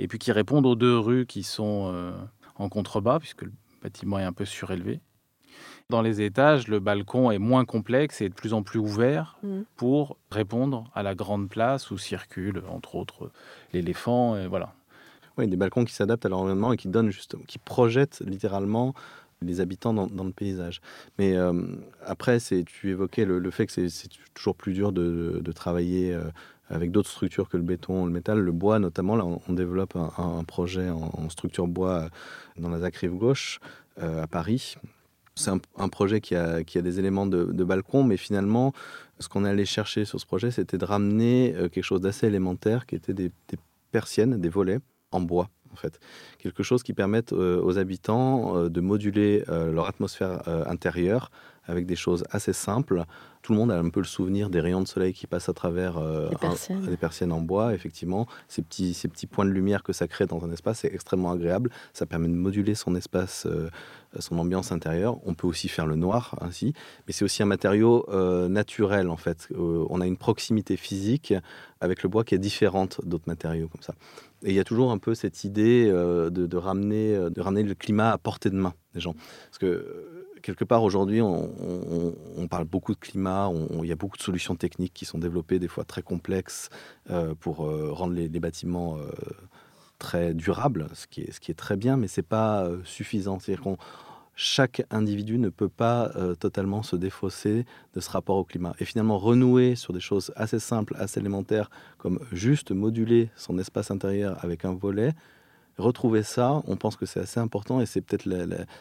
Et 0.00 0.08
puis, 0.08 0.18
qui 0.18 0.32
répondent 0.32 0.66
aux 0.66 0.74
deux 0.74 0.98
rues 0.98 1.26
qui 1.26 1.44
sont 1.44 1.92
euh, 1.92 2.12
en 2.56 2.68
contrebas, 2.68 3.20
puisque 3.20 3.42
le 3.42 3.52
bâtiment 3.82 4.18
est 4.18 4.24
un 4.24 4.32
peu 4.32 4.44
surélevé. 4.44 5.00
Dans 5.90 6.00
les 6.00 6.22
étages, 6.22 6.66
le 6.66 6.80
balcon 6.80 7.30
est 7.30 7.38
moins 7.38 7.66
complexe 7.66 8.22
et 8.22 8.30
de 8.30 8.34
plus 8.34 8.54
en 8.54 8.62
plus 8.62 8.78
ouvert 8.78 9.38
mmh. 9.42 9.60
pour 9.76 10.16
répondre 10.30 10.90
à 10.94 11.02
la 11.02 11.14
grande 11.14 11.48
place 11.48 11.90
où 11.90 11.98
circule, 11.98 12.62
entre 12.68 12.94
autres, 12.96 13.30
l'éléphant. 13.74 14.36
Et 14.36 14.46
voilà. 14.46 14.74
Oui, 15.36 15.48
des 15.48 15.56
balcons 15.56 15.84
qui 15.84 15.92
s'adaptent 15.92 16.26
à 16.26 16.28
l'environnement 16.28 16.72
et 16.72 16.76
qui 16.76 16.88
donnent 16.88 17.10
justement, 17.10 17.42
qui 17.46 17.58
projettent 17.58 18.22
littéralement 18.24 18.94
les 19.42 19.60
habitants 19.60 19.92
dans, 19.92 20.24
le 20.24 20.32
paysage. 20.32 20.80
Mais 21.18 21.36
euh, 21.36 21.52
après, 22.04 22.38
tu 22.40 22.90
évoquais 22.90 23.24
le, 23.24 23.50
fait 23.50 23.66
que 23.66 23.88
c'est 23.88 24.08
toujours 24.32 24.56
plus 24.56 24.72
dur 24.72 24.92
de, 24.92 25.42
travailler 25.54 26.14
euh, 26.14 26.24
avec 26.68 26.90
d'autres 26.90 27.10
structures 27.10 27.48
que 27.48 27.56
le 27.56 27.62
béton, 27.62 28.06
le 28.06 28.12
métal, 28.12 28.38
le 28.38 28.52
bois 28.52 28.78
notamment. 28.78 29.16
Là, 29.16 29.24
on, 29.24 29.52
développe 29.52 29.96
un, 29.96 30.44
projet 30.44 30.88
en, 30.88 31.28
structure 31.28 31.66
bois 31.66 32.08
dans 32.56 32.68
la 32.68 32.78
ZAC 32.80 32.96
Rive 32.96 33.14
Gauche 33.14 33.60
à 34.00 34.26
Paris. 34.26 34.76
C'est 35.36 35.50
un, 35.50 35.88
projet 35.88 36.20
qui 36.20 36.36
a, 36.36 36.62
qui 36.62 36.78
a, 36.78 36.82
des 36.82 37.00
éléments 37.00 37.26
de, 37.26 37.64
balcon, 37.64 38.04
mais 38.04 38.16
finalement, 38.16 38.72
ce 39.18 39.28
qu'on 39.28 39.44
allait 39.44 39.64
chercher 39.64 40.04
sur 40.04 40.20
ce 40.20 40.26
projet, 40.26 40.52
c'était 40.52 40.78
de 40.78 40.84
ramener 40.84 41.54
euh, 41.56 41.68
quelque 41.68 41.84
chose 41.84 42.00
d'assez 42.00 42.28
élémentaire, 42.28 42.86
qui 42.86 42.94
était 42.94 43.14
des 43.14 43.32
persiennes, 43.90 44.40
des 44.40 44.48
volets, 44.48 44.78
en 45.14 45.20
bois, 45.20 45.48
en 45.72 45.76
fait. 45.76 46.00
Quelque 46.38 46.62
chose 46.62 46.82
qui 46.82 46.92
permette 46.92 47.32
euh, 47.32 47.62
aux 47.62 47.78
habitants 47.78 48.56
euh, 48.56 48.68
de 48.68 48.80
moduler 48.80 49.44
euh, 49.48 49.72
leur 49.72 49.88
atmosphère 49.88 50.42
intérieure 50.66 51.30
avec 51.64 51.86
des 51.86 51.96
choses 51.96 52.24
assez 52.30 52.52
simples. 52.52 53.04
Tout 53.44 53.52
le 53.52 53.58
monde 53.58 53.70
a 53.70 53.78
un 53.78 53.90
peu 53.90 54.00
le 54.00 54.06
souvenir 54.06 54.48
des 54.48 54.58
rayons 54.58 54.80
de 54.80 54.88
soleil 54.88 55.12
qui 55.12 55.26
passent 55.26 55.50
à 55.50 55.52
travers 55.52 56.00
des, 56.00 56.96
persiennes. 56.96 57.30
en 57.30 57.42
bois, 57.42 57.74
effectivement. 57.74 58.26
Ces 58.48 58.62
petits, 58.62 58.94
ces 58.94 59.06
petits 59.06 59.26
points 59.26 59.44
de 59.44 59.50
lumière 59.50 59.82
que 59.82 59.92
ça 59.92 60.08
crée 60.08 60.24
dans 60.26 60.42
un 60.44 60.50
espace, 60.50 60.78
c'est 60.80 60.92
extrêmement 60.92 61.30
agréable. 61.30 61.70
Ça 61.92 62.06
permet 62.06 62.28
de 62.28 62.32
moduler 62.32 62.74
son 62.74 62.96
espace, 62.96 63.46
son 64.18 64.38
ambiance 64.38 64.72
intérieure. 64.72 65.18
On 65.26 65.34
peut 65.34 65.46
aussi 65.46 65.68
faire 65.68 65.86
le 65.86 65.94
noir 65.94 66.36
ainsi, 66.40 66.72
mais 67.06 67.12
c'est 67.12 67.26
aussi 67.26 67.42
un 67.42 67.46
matériau 67.46 68.06
naturel, 68.48 69.10
en 69.10 69.18
fait. 69.18 69.48
on 69.54 70.00
a 70.00 70.06
une 70.06 70.16
proximité 70.16 70.78
physique 70.78 71.34
avec 71.84 72.02
le 72.02 72.08
bois 72.08 72.24
qui 72.24 72.34
est 72.34 72.38
différente 72.38 73.00
d'autres 73.04 73.28
matériaux 73.28 73.68
comme 73.68 73.82
ça. 73.82 73.94
Et 74.44 74.50
il 74.50 74.54
y 74.54 74.60
a 74.60 74.64
toujours 74.64 74.90
un 74.90 74.98
peu 74.98 75.14
cette 75.14 75.44
idée 75.44 75.88
euh, 75.90 76.30
de, 76.30 76.56
ramener, 76.56 77.14
euh, 77.14 77.30
de 77.30 77.40
ramener 77.40 77.62
le 77.62 77.74
climat 77.74 78.12
à 78.12 78.18
portée 78.18 78.50
de 78.50 78.56
main 78.56 78.74
des 78.94 79.00
gens. 79.00 79.14
Parce 79.46 79.58
que 79.58 79.66
euh, 79.66 80.13
quelque 80.44 80.64
part 80.64 80.82
aujourd'hui, 80.82 81.20
on, 81.22 82.46
parle 82.48 82.64
beaucoup 82.64 82.94
de 82.94 83.00
climat, 83.00 83.50
il 83.82 83.88
y 83.88 83.92
a 83.92 83.96
beaucoup 83.96 84.18
de 84.18 84.22
solutions 84.22 84.54
techniques 84.54 84.92
qui 84.94 85.06
sont 85.06 85.18
développées, 85.18 85.58
des 85.58 85.68
fois 85.68 85.84
très 85.84 86.02
complexes, 86.02 86.68
pour 87.40 87.56
rendre 87.58 88.12
les, 88.12 88.28
bâtiments 88.28 88.98
très 89.98 90.34
durables, 90.34 90.86
ce 90.92 91.06
qui 91.06 91.22
est, 91.22 91.32
ce 91.32 91.40
qui 91.40 91.50
est 91.50 91.54
très 91.54 91.76
bien, 91.76 91.96
mais 91.96 92.08
c'est 92.08 92.22
pas 92.22 92.68
suffisant. 92.84 93.40
C'est-à-dire 93.40 93.64
qu'on 93.64 93.78
chaque 94.36 94.84
individu 94.90 95.38
ne 95.38 95.48
peut 95.48 95.68
pas 95.68 96.10
euh, 96.16 96.34
totalement 96.34 96.82
se 96.82 96.96
défausser 96.96 97.64
de 97.94 98.00
ce 98.00 98.10
rapport 98.10 98.36
au 98.36 98.44
climat. 98.44 98.74
Et 98.80 98.84
finalement, 98.84 99.18
renouer 99.18 99.76
sur 99.76 99.92
des 99.92 100.00
choses 100.00 100.32
assez 100.36 100.58
simples, 100.58 100.96
assez 100.98 101.20
élémentaires, 101.20 101.70
comme 101.98 102.20
juste 102.32 102.72
moduler 102.72 103.30
son 103.36 103.58
espace 103.58 103.90
intérieur 103.90 104.42
avec 104.44 104.64
un 104.64 104.74
volet, 104.74 105.12
retrouver 105.78 106.22
ça, 106.22 106.62
on 106.66 106.76
pense 106.76 106.96
que 106.96 107.06
c'est 107.06 107.20
assez 107.20 107.40
important 107.40 107.80
et 107.80 107.86
c'est 107.86 108.00
peut-être 108.00 108.28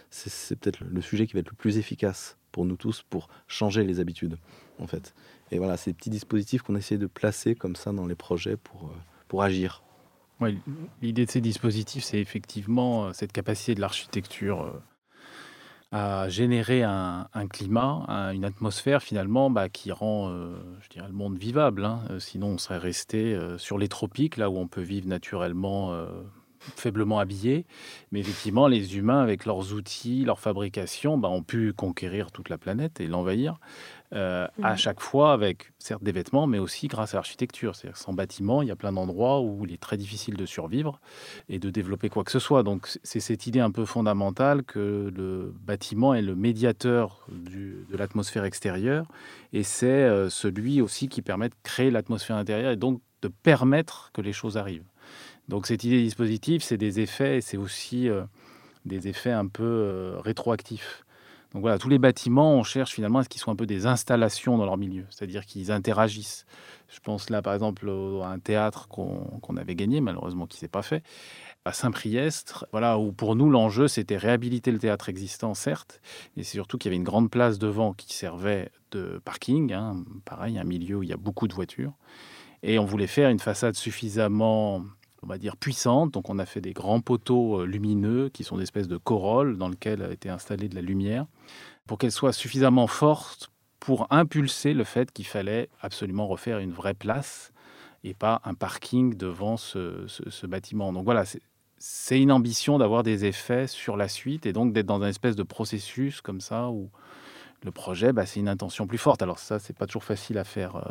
c'est 0.10 0.82
le 0.82 1.02
sujet 1.02 1.28
qui 1.28 1.34
va 1.34 1.40
être 1.40 1.50
le 1.50 1.56
plus 1.56 1.78
efficace 1.78 2.38
pour 2.52 2.66
nous 2.66 2.76
tous 2.76 3.04
pour 3.10 3.30
changer 3.48 3.84
les 3.84 4.00
habitudes, 4.00 4.38
en 4.80 4.88
fait. 4.88 5.14
Et 5.52 5.58
voilà, 5.58 5.78
ces 5.78 5.94
petits 5.94 6.10
dispositifs 6.10 6.62
qu'on 6.62 6.76
essaie 6.76 6.98
de 6.98 7.08
placer 7.08 7.56
comme 7.56 7.76
ça 7.76 7.92
dans 7.92 8.06
les 8.06 8.16
projets 8.16 8.58
pour, 8.58 8.86
euh, 8.86 8.98
pour 9.28 9.44
agir. 9.44 9.84
L'idée 11.02 11.26
de 11.26 11.32
ces 11.32 11.42
dispositifs, 11.42 12.04
c'est 12.04 12.20
effectivement 12.20 13.06
euh, 13.06 13.14
cette 13.14 13.32
capacité 13.32 13.76
de 13.76 13.82
l'architecture 13.82 14.82
à 15.94 16.28
générer 16.28 16.82
un, 16.82 17.28
climat, 17.48 18.08
une 18.34 18.46
atmosphère 18.46 19.04
finalement 19.04 19.52
bah, 19.52 19.70
qui 19.70 19.92
rend 19.92 20.28
euh, 20.30 20.56
je 20.82 20.90
dirais, 20.90 21.08
le 21.08 21.14
monde 21.14 21.38
vivable. 21.38 21.86
Hein. 21.86 22.02
Euh, 22.10 22.20
sinon, 22.20 22.48
on 22.48 22.58
serait 22.58 22.80
resté 22.80 23.36
euh, 23.36 23.60
sur 23.60 23.78
les 23.78 23.88
tropiques, 23.88 24.38
là 24.38 24.50
où 24.50 24.58
on 24.58 24.68
peut 24.68 24.82
vivre 24.82 25.08
naturellement 25.08 25.96
faiblement 26.76 27.20
habillé. 27.20 27.66
Mais 28.12 28.20
effectivement, 28.20 28.68
les 28.68 28.98
humains, 28.98 29.22
avec 29.22 29.46
leurs 29.46 29.74
outils, 29.74 30.24
leur 30.26 30.40
fabrication, 30.40 31.18
bah, 31.18 31.30
ont 31.30 31.44
pu 31.44 31.74
conquérir 31.74 32.32
toute 32.32 32.50
la 32.50 32.58
planète 32.58 33.00
et 33.00 33.08
l'envahir. 33.08 33.58
Euh, 34.14 34.48
à 34.62 34.76
chaque 34.76 35.00
fois 35.00 35.34
avec 35.34 35.72
certes 35.80 36.04
des 36.04 36.12
vêtements, 36.12 36.46
mais 36.46 36.60
aussi 36.60 36.88
grâce 36.88 37.16
à 37.16 37.18
l'architecture. 37.18 37.76
C'est-à-dire 37.76 37.98
sans 37.98 38.14
bâtiment, 38.14 38.62
il 38.62 38.68
y 38.68 38.72
a 38.72 38.76
plein 38.76 38.92
d'endroits 38.92 39.42
où 39.42 39.66
il 39.66 39.74
est 39.74 39.82
très 39.82 39.98
difficile 39.98 40.36
de 40.36 40.46
survivre 40.46 41.00
et 41.50 41.58
de 41.58 41.72
développer 41.72 42.10
quoi 42.10 42.24
que 42.24 42.30
ce 42.30 42.38
soit. 42.38 42.62
Donc 42.62 42.88
c'est 43.04 43.20
cette 43.20 43.48
idée 43.48 43.60
un 43.60 43.72
peu 43.72 43.86
fondamentale 43.86 44.64
que 44.64 45.12
le 45.16 45.52
bâtiment 45.62 46.14
est 46.14 46.22
le 46.22 46.36
médiateur 46.36 47.26
de 47.30 47.98
l'atmosphère 47.98 48.44
extérieure 48.44 49.08
et 49.52 49.64
c'est 49.64 49.88
euh, 49.88 50.30
celui 50.30 50.82
aussi 50.82 51.10
qui 51.10 51.24
permet 51.24 51.50
de 51.50 51.56
créer 51.64 51.90
l'atmosphère 51.90 52.36
intérieure 52.36 52.72
et 52.72 52.78
donc 52.78 53.02
de 53.24 53.30
permettre 53.30 54.12
que 54.14 54.22
les 54.22 54.34
choses 54.34 54.58
arrivent. 54.58 54.86
Donc 55.50 55.68
cette 55.68 55.84
idée 55.84 56.02
dispositif, 56.02 56.64
c'est 56.64 56.78
des 56.78 57.00
effets 57.00 57.38
et 57.38 57.42
c'est 57.42 57.58
aussi 57.58 58.10
euh, 58.10 58.24
des 58.86 59.08
effets 59.08 59.32
un 59.32 59.48
peu 59.48 60.16
rétroactifs. 60.24 61.04
Donc 61.54 61.62
voilà, 61.62 61.78
tous 61.78 61.90
les 61.90 62.00
bâtiments, 62.00 62.56
on 62.56 62.64
cherche 62.64 62.94
finalement 62.94 63.20
à 63.20 63.24
ce 63.24 63.30
qu'ils 63.30 63.40
soient 63.40 63.54
un 63.54 63.56
peu 63.56 63.68
des 63.68 63.86
installations 63.86 64.58
dans 64.58 64.66
leur 64.66 64.78
milieu, 64.78 65.06
c'est-à-dire 65.12 65.46
qu'ils 65.46 65.72
interagissent. 65.72 66.46
Je 66.90 67.00
pense 67.00 67.30
là, 67.30 67.44
par 67.44 67.54
exemple, 67.54 67.88
à 68.24 68.28
un 68.28 68.40
théâtre 68.40 68.88
qu'on 68.88 69.58
avait 69.58 69.76
gagné, 69.76 70.02
malheureusement 70.02 70.48
qui 70.48 70.58
ne 70.58 70.62
s'est 70.62 70.68
pas 70.68 70.82
fait, 70.82 71.04
à 71.66 71.72
Saint-Priestre, 71.72 72.66
voilà, 72.72 72.98
où 72.98 73.12
pour 73.12 73.36
nous, 73.36 73.52
l'enjeu, 73.52 73.88
c'était 73.88 74.18
réhabiliter 74.18 74.72
le 74.72 74.80
théâtre 74.80 75.10
existant, 75.10 75.54
certes, 75.54 76.02
mais 76.36 76.44
c'est 76.44 76.54
surtout 76.54 76.80
qu'il 76.80 76.90
y 76.90 76.92
avait 76.92 76.98
une 76.98 77.04
grande 77.04 77.30
place 77.30 77.60
devant 77.60 77.94
qui 77.94 78.14
servait 78.16 78.72
de 78.92 79.22
parking, 79.24 79.74
hein, 79.74 80.04
pareil, 80.26 80.58
un 80.58 80.64
milieu 80.64 80.98
où 80.98 81.04
il 81.04 81.10
y 81.10 81.14
a 81.14 81.18
beaucoup 81.18 81.48
de 81.48 81.54
voitures, 81.54 81.94
et 82.64 82.80
on 82.80 82.86
voulait 82.86 83.08
faire 83.08 83.30
une 83.30 83.40
façade 83.40 83.76
suffisamment 83.76 84.84
on 85.24 85.28
va 85.28 85.38
dire, 85.38 85.58
puissantes. 85.58 86.12
Donc 86.12 86.30
on 86.30 86.40
a 86.40 86.46
fait 86.46 86.62
des 86.62 86.74
grands 86.74 87.02
poteaux 87.02 87.62
euh, 87.62 87.66
lumineux 87.66 88.30
qui 88.30 88.44
sont 88.44 88.58
des 88.58 88.64
espèces 88.64 88.88
de 88.88 88.98
corolles 88.98 89.58
dans 89.58 89.70
lesquelles 89.70 90.04
a 90.04 90.12
été 90.12 90.30
installée 90.30 90.70
de 90.70 90.76
la 90.76 90.82
lumière 90.82 91.26
pour 91.88 91.98
qu'elles 91.98 92.12
soient 92.12 92.34
suffisamment 92.34 92.88
fortes 92.88 93.50
pour 93.80 94.08
impulser 94.12 94.74
le 94.74 94.84
fait 94.84 95.12
qu'il 95.12 95.26
fallait 95.26 95.70
absolument 95.82 96.28
refaire 96.28 96.60
une 96.60 96.72
vraie 96.72 96.94
place 96.94 97.52
et 98.04 98.14
pas 98.14 98.42
un 98.46 98.54
parking 98.54 99.16
devant 99.16 99.58
ce, 99.58 100.46
bâtiment. 100.46 100.94
Donc 100.94 101.04
voilà, 101.04 101.24
c'est 101.78 102.22
une 102.22 102.32
ambition 102.32 102.78
d'avoir 102.78 103.04
des 103.04 103.26
effets 103.26 103.68
sur 103.68 103.98
la 103.98 104.08
suite 104.08 104.46
et 104.46 104.54
donc 104.54 104.72
d'être 104.72 104.86
dans 104.86 105.02
un 105.02 105.10
espèce 105.10 105.36
de 105.36 105.44
processus 105.44 106.22
comme 106.22 106.40
ça 106.40 106.70
où 106.70 106.90
le 107.62 107.72
projet, 107.72 108.14
bah, 108.14 108.26
c'est 108.26 108.40
une 108.40 108.50
intention 108.50 108.88
plus 108.88 108.98
forte. 108.98 109.22
Alors 109.22 109.40
ça, 109.40 109.60
c'est 109.60 109.78
pas 109.78 109.86
toujours 109.86 110.04
facile 110.04 110.38
à 110.38 110.44
faire. 110.44 110.82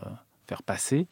Faire 0.49 0.65
passer, 0.65 1.07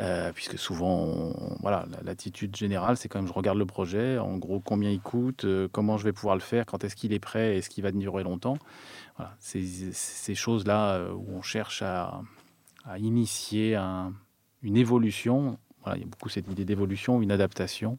euh, 0.00 0.32
puisque 0.32 0.58
souvent, 0.58 1.32
voilà, 1.60 1.86
l'attitude 2.02 2.56
générale, 2.56 2.96
c'est 2.96 3.08
quand 3.08 3.20
même 3.20 3.28
je 3.28 3.32
regarde 3.32 3.56
le 3.56 3.66
projet, 3.66 4.18
en 4.18 4.36
gros, 4.36 4.58
combien 4.58 4.90
il 4.90 5.00
coûte, 5.00 5.44
euh, 5.44 5.68
comment 5.70 5.96
je 5.96 6.02
vais 6.02 6.12
pouvoir 6.12 6.34
le 6.34 6.40
faire, 6.40 6.66
quand 6.66 6.82
est-ce 6.82 6.96
qu'il 6.96 7.12
est 7.12 7.20
prêt, 7.20 7.56
est-ce 7.56 7.70
qu'il 7.70 7.84
va 7.84 7.92
durer 7.92 8.24
longtemps. 8.24 8.58
Voilà, 9.16 9.36
ces 9.38 10.34
choses-là 10.34 10.96
euh, 10.96 11.12
où 11.12 11.36
on 11.36 11.42
cherche 11.42 11.82
à, 11.82 12.22
initier 12.98 13.76
une 14.62 14.76
évolution. 14.76 15.58
Voilà, 15.82 15.96
il 15.96 16.00
y 16.00 16.04
a 16.04 16.08
beaucoup 16.08 16.28
cette 16.28 16.50
idée 16.50 16.64
d'évolution, 16.66 17.22
une 17.22 17.32
adaptation. 17.32 17.98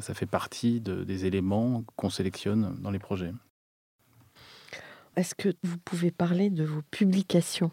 Ça 0.00 0.14
fait 0.14 0.26
partie 0.26 0.80
des 0.80 1.26
éléments 1.26 1.84
qu'on 1.96 2.10
sélectionne 2.10 2.76
dans 2.80 2.90
les 2.90 2.98
projets. 2.98 3.32
Est-ce 5.16 5.34
que 5.34 5.50
vous 5.62 5.78
pouvez 5.78 6.10
parler 6.10 6.50
de 6.50 6.64
vos 6.64 6.82
publications? 6.90 7.70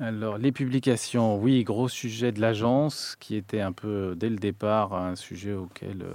Alors, 0.00 0.38
les 0.38 0.52
publications, 0.52 1.36
oui, 1.38 1.64
gros 1.64 1.88
sujet 1.88 2.30
de 2.30 2.40
l'agence, 2.40 3.16
qui 3.18 3.34
était 3.34 3.60
un 3.60 3.72
peu, 3.72 4.14
dès 4.16 4.30
le 4.30 4.36
départ, 4.36 4.94
un 4.94 5.16
sujet 5.16 5.54
auquel 5.54 6.02
euh, 6.02 6.14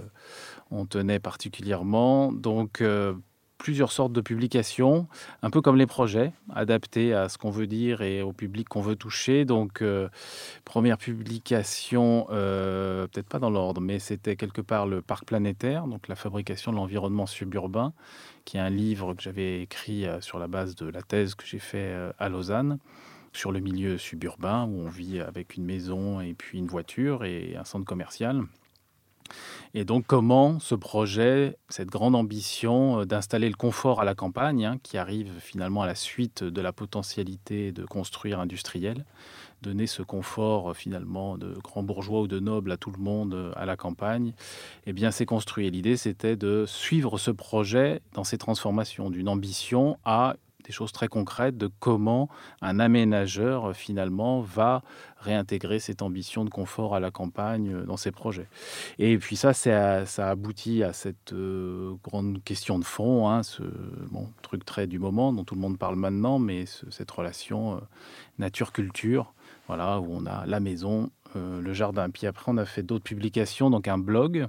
on 0.71 0.85
tenait 0.85 1.19
particulièrement. 1.19 2.31
Donc, 2.31 2.79
euh, 2.79 3.13
plusieurs 3.57 3.91
sortes 3.91 4.13
de 4.13 4.21
publications, 4.21 5.07
un 5.41 5.49
peu 5.49 5.59
comme 5.61 5.75
les 5.75 5.85
projets, 5.85 6.31
adaptés 6.55 7.13
à 7.13 7.27
ce 7.27 7.37
qu'on 7.37 7.49
veut 7.49 7.67
dire 7.67 8.01
et 8.01 8.21
au 8.21 8.31
public 8.31 8.69
qu'on 8.69 8.81
veut 8.81 8.95
toucher. 8.95 9.43
Donc, 9.43 9.81
euh, 9.81 10.07
première 10.63 10.97
publication, 10.97 12.25
peut-être 12.29 13.27
pas 13.27 13.39
dans 13.39 13.49
l'ordre, 13.49 13.81
mais 13.81 13.99
c'était 13.99 14.37
quelque 14.37 14.61
part 14.61 14.87
le 14.87 15.01
parc 15.01 15.25
planétaire, 15.25 15.87
donc 15.87 16.07
la 16.07 16.15
fabrication 16.15 16.71
de 16.71 16.77
l'environnement 16.77 17.25
suburbain, 17.25 17.91
qui 18.45 18.55
est 18.55 18.61
un 18.61 18.69
livre 18.69 19.13
que 19.13 19.21
j'avais 19.21 19.61
écrit 19.61 20.05
sur 20.21 20.39
la 20.39 20.47
base 20.47 20.75
de 20.75 20.87
la 20.89 21.01
thèse 21.01 21.35
que 21.35 21.45
j'ai 21.45 21.59
fait 21.59 21.93
à 22.17 22.29
Lausanne 22.29 22.79
sur 23.33 23.51
le 23.51 23.59
milieu 23.59 23.97
suburbain 23.97 24.65
où 24.65 24.81
on 24.81 24.89
vit 24.89 25.19
avec 25.19 25.55
une 25.55 25.65
maison 25.65 26.21
et 26.21 26.33
puis 26.33 26.57
une 26.59 26.67
voiture 26.67 27.23
et 27.23 27.55
un 27.55 27.65
centre 27.65 27.85
commercial. 27.85 28.43
Et 29.73 29.85
donc 29.85 30.05
comment 30.05 30.59
ce 30.59 30.75
projet, 30.75 31.57
cette 31.69 31.89
grande 31.89 32.15
ambition 32.15 32.99
euh, 32.99 33.05
d'installer 33.05 33.49
le 33.49 33.55
confort 33.55 34.01
à 34.01 34.05
la 34.05 34.15
campagne, 34.15 34.65
hein, 34.65 34.77
qui 34.83 34.97
arrive 34.97 35.31
finalement 35.39 35.81
à 35.81 35.87
la 35.87 35.95
suite 35.95 36.43
de 36.43 36.61
la 36.61 36.71
potentialité 36.71 37.71
de 37.71 37.85
construire 37.85 38.39
industriel, 38.39 39.05
donner 39.61 39.87
ce 39.87 40.03
confort 40.03 40.71
euh, 40.71 40.73
finalement 40.73 41.37
de 41.37 41.53
grand 41.63 41.83
bourgeois 41.83 42.21
ou 42.21 42.27
de 42.27 42.39
noble 42.39 42.71
à 42.71 42.77
tout 42.77 42.91
le 42.91 43.01
monde 43.01 43.33
euh, 43.33 43.51
à 43.55 43.65
la 43.65 43.75
campagne, 43.75 44.33
eh 44.85 44.93
bien 44.93 45.11
c'est 45.11 45.25
construit. 45.25 45.71
L'idée 45.71 45.97
c'était 45.97 46.35
de 46.35 46.65
suivre 46.67 47.17
ce 47.17 47.31
projet 47.31 48.01
dans 48.13 48.23
ses 48.23 48.37
transformations, 48.37 49.09
d'une 49.09 49.29
ambition 49.29 49.97
à 50.05 50.35
des 50.63 50.71
choses 50.71 50.91
très 50.91 51.07
concrètes 51.07 51.57
de 51.57 51.69
comment 51.79 52.29
un 52.61 52.79
aménageur 52.79 53.69
euh, 53.69 53.73
finalement 53.73 54.41
va 54.41 54.81
réintégrer 55.17 55.79
cette 55.79 56.01
ambition 56.01 56.45
de 56.45 56.49
confort 56.49 56.95
à 56.95 56.99
la 56.99 57.11
campagne 57.11 57.73
euh, 57.73 57.85
dans 57.85 57.97
ses 57.97 58.11
projets. 58.11 58.47
Et 58.99 59.17
puis 59.17 59.35
ça, 59.35 59.53
ça, 59.53 60.05
ça 60.05 60.29
aboutit 60.29 60.83
à 60.83 60.93
cette 60.93 61.33
euh, 61.33 61.93
grande 62.03 62.43
question 62.43 62.79
de 62.79 62.85
fond, 62.85 63.29
hein, 63.29 63.43
ce 63.43 63.63
truc 64.41 64.65
très 64.65 64.87
du 64.87 64.99
moment 64.99 65.33
dont 65.33 65.43
tout 65.43 65.55
le 65.55 65.61
monde 65.61 65.77
parle 65.77 65.95
maintenant, 65.95 66.39
mais 66.39 66.65
cette 66.89 67.11
relation 67.11 67.81
nature-culture, 68.39 69.33
voilà, 69.67 69.99
où 69.99 70.07
on 70.09 70.25
a 70.25 70.45
la 70.45 70.59
maison, 70.59 71.09
le 71.35 71.73
jardin. 71.73 72.09
Puis 72.09 72.27
après, 72.27 72.51
on 72.51 72.57
a 72.57 72.65
fait 72.65 72.83
d'autres 72.83 73.03
publications, 73.03 73.69
donc 73.69 73.87
un 73.87 73.97
blog 73.97 74.47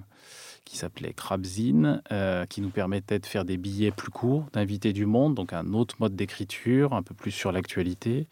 qui 0.65 0.79
s'appelait 0.79 1.13
Crabzine, 1.13 2.03
euh, 2.11 2.47
qui 2.47 2.61
nous 2.61 2.71
permettait 2.71 3.19
de 3.19 3.27
faire 3.27 3.45
des 3.45 3.57
billets 3.57 3.91
plus 3.91 4.11
courts, 4.11 4.47
d'inviter 4.53 4.93
du 4.93 5.07
monde, 5.07 5.35
donc 5.35 5.53
un 5.53 5.73
autre 5.75 5.97
mode 6.01 6.17
d'écriture, 6.17 6.95
un 6.95 7.03
peu 7.03 7.15
plus 7.15 7.31
sur 7.31 7.53
l'actualité. 7.53 8.27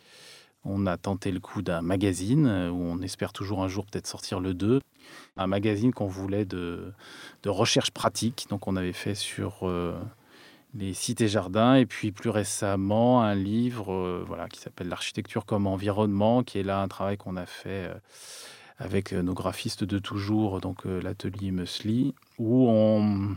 On 0.65 0.87
a 0.87 0.97
tenté 0.97 1.33
le 1.33 1.41
coup 1.41 1.61
d'un 1.61 1.83
magazine, 1.83 2.47
euh, 2.47 2.71
où 2.71 2.81
on 2.81 3.01
espère 3.03 3.33
toujours 3.33 3.63
un 3.63 3.69
jour 3.69 3.85
peut-être 3.85 4.07
sortir 4.07 4.41
le 4.41 4.55
2. 4.55 4.81
Un 5.37 5.47
magazine 5.47 5.93
qu'on 5.93 6.07
voulait 6.07 6.45
de, 6.45 6.93
de, 7.43 7.51
recherche 7.51 7.91
pratique, 7.91 8.47
donc 8.49 8.67
on 8.69 8.77
avait 8.77 8.93
fait 8.93 9.15
sur 9.15 9.69
euh, 9.69 9.99
les 10.75 10.95
sites 10.95 11.21
et 11.21 11.29
jardins, 11.29 11.75
et 11.75 11.85
puis 11.85 12.13
plus 12.13 12.31
récemment 12.31 13.23
un 13.23 13.35
livre 13.35 14.25
voilà, 14.27 14.49
qui 14.49 14.61
s'appelle 14.61 14.89
L'architecture 14.89 15.45
comme 15.45 15.67
environnement, 15.67 16.43
qui 16.45 16.59
est 16.59 16.63
là 16.63 16.81
un 16.81 16.89
travail 16.89 17.17
qu'on 17.19 17.37
a 17.37 17.47
fait 17.47 17.91
avec 18.79 19.13
euh, 19.13 19.23
nos 19.23 19.35
graphistes 19.35 19.85
de 19.85 19.99
toujours, 19.99 20.61
donc 20.61 20.87
euh, 20.87 21.01
l'atelier 21.01 21.51
Musli, 21.51 22.15
où 22.39 22.69
on, 22.69 23.37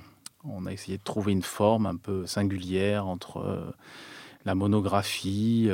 a 0.66 0.72
essayé 0.72 0.98
de 0.98 1.04
trouver 1.04 1.32
une 1.32 1.42
forme 1.42 1.86
un 1.86 1.96
peu 1.96 2.26
singulière 2.26 3.08
entre 3.08 3.38
euh, 3.38 3.72
la 4.46 4.54
monographie, 4.54 5.68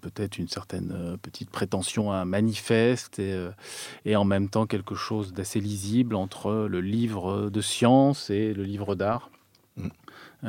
peut-être 0.00 0.38
une 0.38 0.46
certaine 0.46 1.18
petite 1.22 1.50
prétention 1.50 2.12
à 2.12 2.18
un 2.18 2.24
manifeste, 2.24 3.18
et, 3.18 4.14
en 4.14 4.24
même 4.24 4.48
temps 4.48 4.66
quelque 4.66 4.94
chose 4.94 5.32
d'assez 5.32 5.58
lisible 5.58 6.14
entre 6.14 6.68
le 6.70 6.80
livre 6.80 7.50
de 7.50 7.60
science 7.60 8.30
et 8.30 8.54
le 8.54 8.62
livre 8.62 8.94
d'art. 8.94 9.28
Mm. 9.76 9.88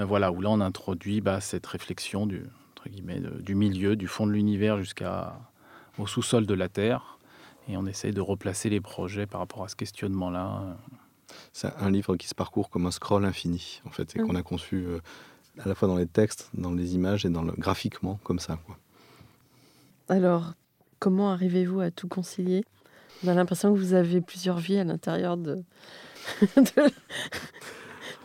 voilà, 0.03 0.31
où 0.31 0.39
là 0.39 0.51
on 0.51 0.61
introduit 0.61 1.19
bah, 1.19 1.41
cette 1.41 1.65
réflexion 1.65 2.27
du, 2.27 2.43
guillemets, 2.87 3.23
du 3.39 3.55
milieu, 3.55 3.95
du 3.95 4.05
fond 4.05 4.27
de 4.27 4.33
l'univers 4.33 4.77
jusqu'au 4.77 6.05
sous-sol 6.05 6.45
de 6.45 6.53
la 6.53 6.69
Terre 6.69 7.17
et 7.67 7.77
on 7.77 7.85
essaye 7.85 8.11
de 8.11 8.21
replacer 8.21 8.69
les 8.69 8.81
projets 8.81 9.25
par 9.25 9.39
rapport 9.39 9.63
à 9.63 9.67
ce 9.67 9.75
questionnement-là. 9.75 10.77
C'est 11.51 11.73
un 11.77 11.89
livre 11.89 12.15
qui 12.15 12.27
se 12.27 12.35
parcourt 12.35 12.69
comme 12.69 12.85
un 12.85 12.91
scroll 12.91 13.25
infini, 13.25 13.81
en 13.85 13.89
fait, 13.89 14.15
et 14.15 14.19
qu'on 14.19 14.35
a 14.35 14.43
conçu 14.43 14.85
euh, 14.85 14.99
à 15.59 15.67
la 15.67 15.75
fois 15.75 15.87
dans 15.87 15.95
les 15.95 16.07
textes, 16.07 16.49
dans 16.53 16.71
les 16.71 16.95
images 16.95 17.25
et 17.25 17.29
dans 17.29 17.43
le, 17.43 17.53
graphiquement, 17.53 18.19
comme 18.23 18.39
ça. 18.39 18.59
Quoi. 18.65 18.77
Alors, 20.09 20.53
comment 20.99 21.31
arrivez-vous 21.31 21.79
à 21.79 21.91
tout 21.91 22.07
concilier? 22.07 22.65
On 23.23 23.27
a 23.29 23.33
l'impression 23.33 23.73
que 23.73 23.79
vous 23.79 23.93
avez 23.93 24.21
plusieurs 24.21 24.59
vies 24.59 24.77
à 24.77 24.83
l'intérieur 24.83 25.37
de... 25.37 25.63
de 26.55 26.91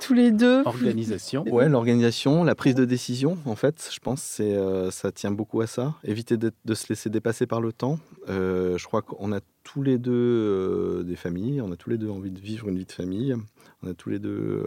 tous 0.09 0.15
les 0.15 0.31
deux. 0.31 0.63
Organisation. 0.65 1.45
Ouais, 1.53 1.69
l'organisation, 1.69 2.43
la 2.43 2.55
prise 2.55 2.75
de 2.75 2.87
décision, 2.87 3.37
en 3.45 3.57
fait, 3.57 3.91
je 3.93 3.99
pense, 3.99 4.23
c'est 4.23 4.55
euh, 4.55 4.91
ça 4.91 5.13
tient 5.13 5.31
beaucoup 5.31 5.61
à 5.61 5.67
ça. 5.67 5.97
Éviter 6.03 6.39
de, 6.39 6.51
se 6.73 6.89
laisser 6.89 7.11
dépasser 7.11 7.47
par 7.47 7.61
le 7.61 7.75
temps. 7.75 7.99
Euh, 8.31 8.79
je 8.79 8.87
crois 8.87 9.03
qu'on 9.03 9.33
a 9.33 9.41
tous 9.65 9.83
les 9.83 9.99
deux 9.99 10.13
euh, 10.15 11.03
des 11.03 11.15
familles, 11.15 11.61
on 11.61 11.71
a 11.73 11.77
tous 11.77 11.91
les 11.91 11.99
deux 11.99 12.09
envie 12.09 12.31
de 12.31 12.41
vivre 12.41 12.71
une 12.71 12.79
vie 12.79 12.87
de 12.87 12.93
famille, 12.93 13.37
on 13.83 13.91
a 13.91 13.93
tous 13.93 14.09
les 14.09 14.19
deux 14.19 14.65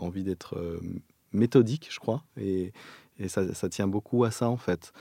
envie 0.00 0.24
d'être 0.24 0.58
méthodique, 1.32 1.86
je 1.92 2.00
crois, 2.00 2.24
et, 2.36 2.72
et 3.20 3.28
ça, 3.28 3.54
ça, 3.54 3.68
tient 3.68 3.86
beaucoup 3.86 4.24
à 4.24 4.32
ça, 4.32 4.48
en 4.48 4.56
fait. 4.56 4.92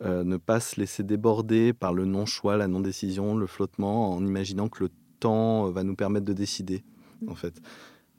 ne 0.00 0.38
pas 0.38 0.60
se 0.60 0.80
laisser 0.80 1.02
déborder 1.02 1.74
par 1.74 1.92
le 1.92 2.06
non-choix, 2.06 2.56
la 2.56 2.68
non-décision, 2.68 3.36
le 3.36 3.46
flottement, 3.46 4.12
en 4.12 4.24
imaginant 4.24 4.70
que 4.70 4.84
le 4.84 4.90
temps 5.20 5.70
va 5.70 5.84
nous 5.84 5.94
permettre 5.94 6.24
de 6.24 6.32
décider, 6.32 6.84
en 7.28 7.34
fait. 7.34 7.60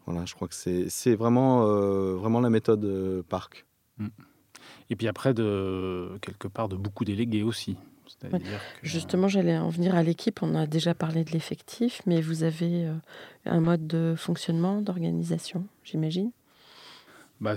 Voilà, 0.06 0.26
je 0.26 0.34
crois 0.34 0.48
que 0.48 0.56
c'est 0.56 1.16
vraiment, 1.16 1.66
euh, 1.66 2.16
vraiment 2.16 2.42
la 2.42 2.50
méthode 2.50 2.84
euh, 2.84 3.24
Parc. 3.24 3.66
Mm. 3.98 4.08
Et 4.90 4.96
puis 4.96 5.08
après, 5.08 5.34
de, 5.34 6.18
quelque 6.22 6.48
part, 6.48 6.68
de 6.68 6.76
beaucoup 6.76 7.06
délégués 7.06 7.44
aussi. 7.44 7.78
Justement, 8.84 9.28
j'allais 9.28 9.58
en 9.58 9.70
venir 9.70 9.96
à 9.96 10.04
l'équipe. 10.04 10.44
On 10.44 10.56
a 10.56 10.68
déjà 10.68 10.94
parlé 10.94 11.24
de 11.24 11.32
l'effectif, 11.32 12.02
mais 12.06 12.22
vous 12.22 12.44
avez 12.44 12.86
euh, 12.86 12.94
un 13.46 13.60
mode 13.60 13.88
de 13.88 14.14
fonctionnement, 14.18 14.82
d'organisation, 14.82 15.66
j'imagine? 15.84 16.32
Bah, 17.42 17.56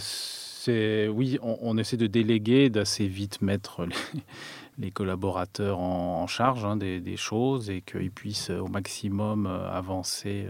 Oui, 0.68 1.38
on, 1.42 1.78
essaie 1.78 1.96
de 1.96 2.06
déléguer, 2.06 2.70
d'assez 2.70 3.06
vite 3.06 3.42
mettre 3.42 3.86
les, 4.78 4.90
collaborateurs 4.92 5.78
en, 5.78 6.26
charge 6.26 6.64
hein, 6.64 6.76
des, 6.76 7.00
des, 7.00 7.16
choses 7.16 7.70
et 7.70 7.82
qu'ils 7.82 8.10
puissent 8.10 8.50
au 8.50 8.66
maximum 8.66 9.46
avancer 9.46 10.46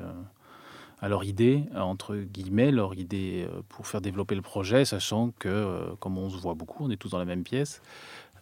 à 1.00 1.08
leur 1.08 1.24
idée, 1.24 1.64
entre 1.74 2.16
guillemets, 2.16 2.70
leur 2.70 2.94
idée 2.94 3.46
euh, 3.48 3.60
pour 3.68 3.86
faire 3.86 4.00
développer 4.00 4.34
le 4.34 4.42
projet, 4.42 4.84
sachant 4.84 5.30
que, 5.38 5.48
euh, 5.48 5.94
comme 6.00 6.16
on 6.16 6.30
se 6.30 6.36
voit 6.36 6.54
beaucoup, 6.54 6.84
on 6.84 6.90
est 6.90 6.96
tous 6.96 7.10
dans 7.10 7.18
la 7.18 7.26
même 7.26 7.44
pièce. 7.44 7.82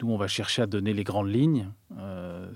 Nous, 0.00 0.10
on 0.10 0.16
va 0.16 0.28
chercher 0.28 0.62
à 0.62 0.66
donner 0.66 0.92
les 0.92 1.04
grandes 1.04 1.30
lignes. 1.30 1.68
Euh, 1.98 2.48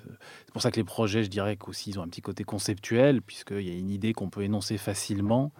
c'est 0.46 0.53
pour 0.53 0.62
ça 0.62 0.70
que 0.70 0.76
les 0.76 0.84
projets, 0.84 1.24
je 1.24 1.30
dirais 1.30 1.57
qu'aussi, 1.57 1.90
ils 1.90 1.99
ont 1.99 2.03
un 2.03 2.09
petit 2.09 2.20
côté 2.20 2.44
conceptuel, 2.44 3.22
puisqu'il 3.22 3.62
y 3.62 3.70
a 3.70 3.74
une 3.74 3.90
idée 3.90 4.12
qu'on 4.12 4.28
peut 4.28 4.42
énoncer 4.42 4.78
facilement, 4.78 5.53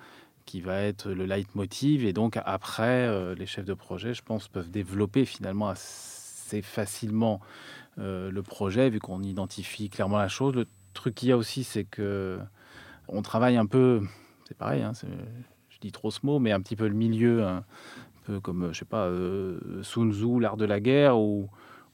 qui 0.45 0.61
va 0.61 0.83
être 0.83 1.11
le 1.11 1.25
leitmotiv. 1.25 2.05
Et 2.05 2.13
donc, 2.13 2.39
après, 2.45 3.35
les 3.35 3.47
chefs 3.47 3.65
de 3.65 3.75
projet, 3.75 4.13
je 4.13 4.23
pense, 4.23 4.49
peuvent 4.49 4.71
développer 4.71 5.25
finalement 5.25 5.69
assez 5.69 6.63
facilement 6.63 7.41
le 7.97 8.41
projet, 8.41 8.91
vu 8.91 8.99
qu'on 8.99 9.23
identifie 9.23 9.89
clairement 9.89 10.19
la 10.19 10.29
chose. 10.29 10.55
Le 10.55 10.67
truc 10.95 11.15
qu'il 11.15 11.29
y 11.29 11.33
a 11.33 11.37
aussi, 11.37 11.63
c'est 11.65 11.85
que 11.85 12.41
On 13.09 13.23
travaille 13.23 13.57
un 13.57 13.67
peu, 13.67 14.03
c'est 14.49 14.57
pareil, 14.57 14.83
hein, 14.83 14.93
je 15.69 15.79
dis 15.81 15.93
trop 15.93 16.11
ce 16.11 16.21
mot, 16.25 16.39
mais 16.39 16.53
un 16.53 16.61
petit 16.61 16.77
peu 16.77 16.89
le 16.89 16.95
milieu, 16.95 17.45
un 17.45 17.65
peu 18.25 18.41
comme, 18.41 18.73
je 18.73 18.79
sais 18.79 18.85
pas, 18.85 19.05
euh, 19.05 19.83
Sun 19.83 20.13
Tzu, 20.13 20.41
l'art 20.41 20.57
de 20.57 20.65
la 20.65 20.81
guerre, 20.81 21.19
où, 21.19 21.49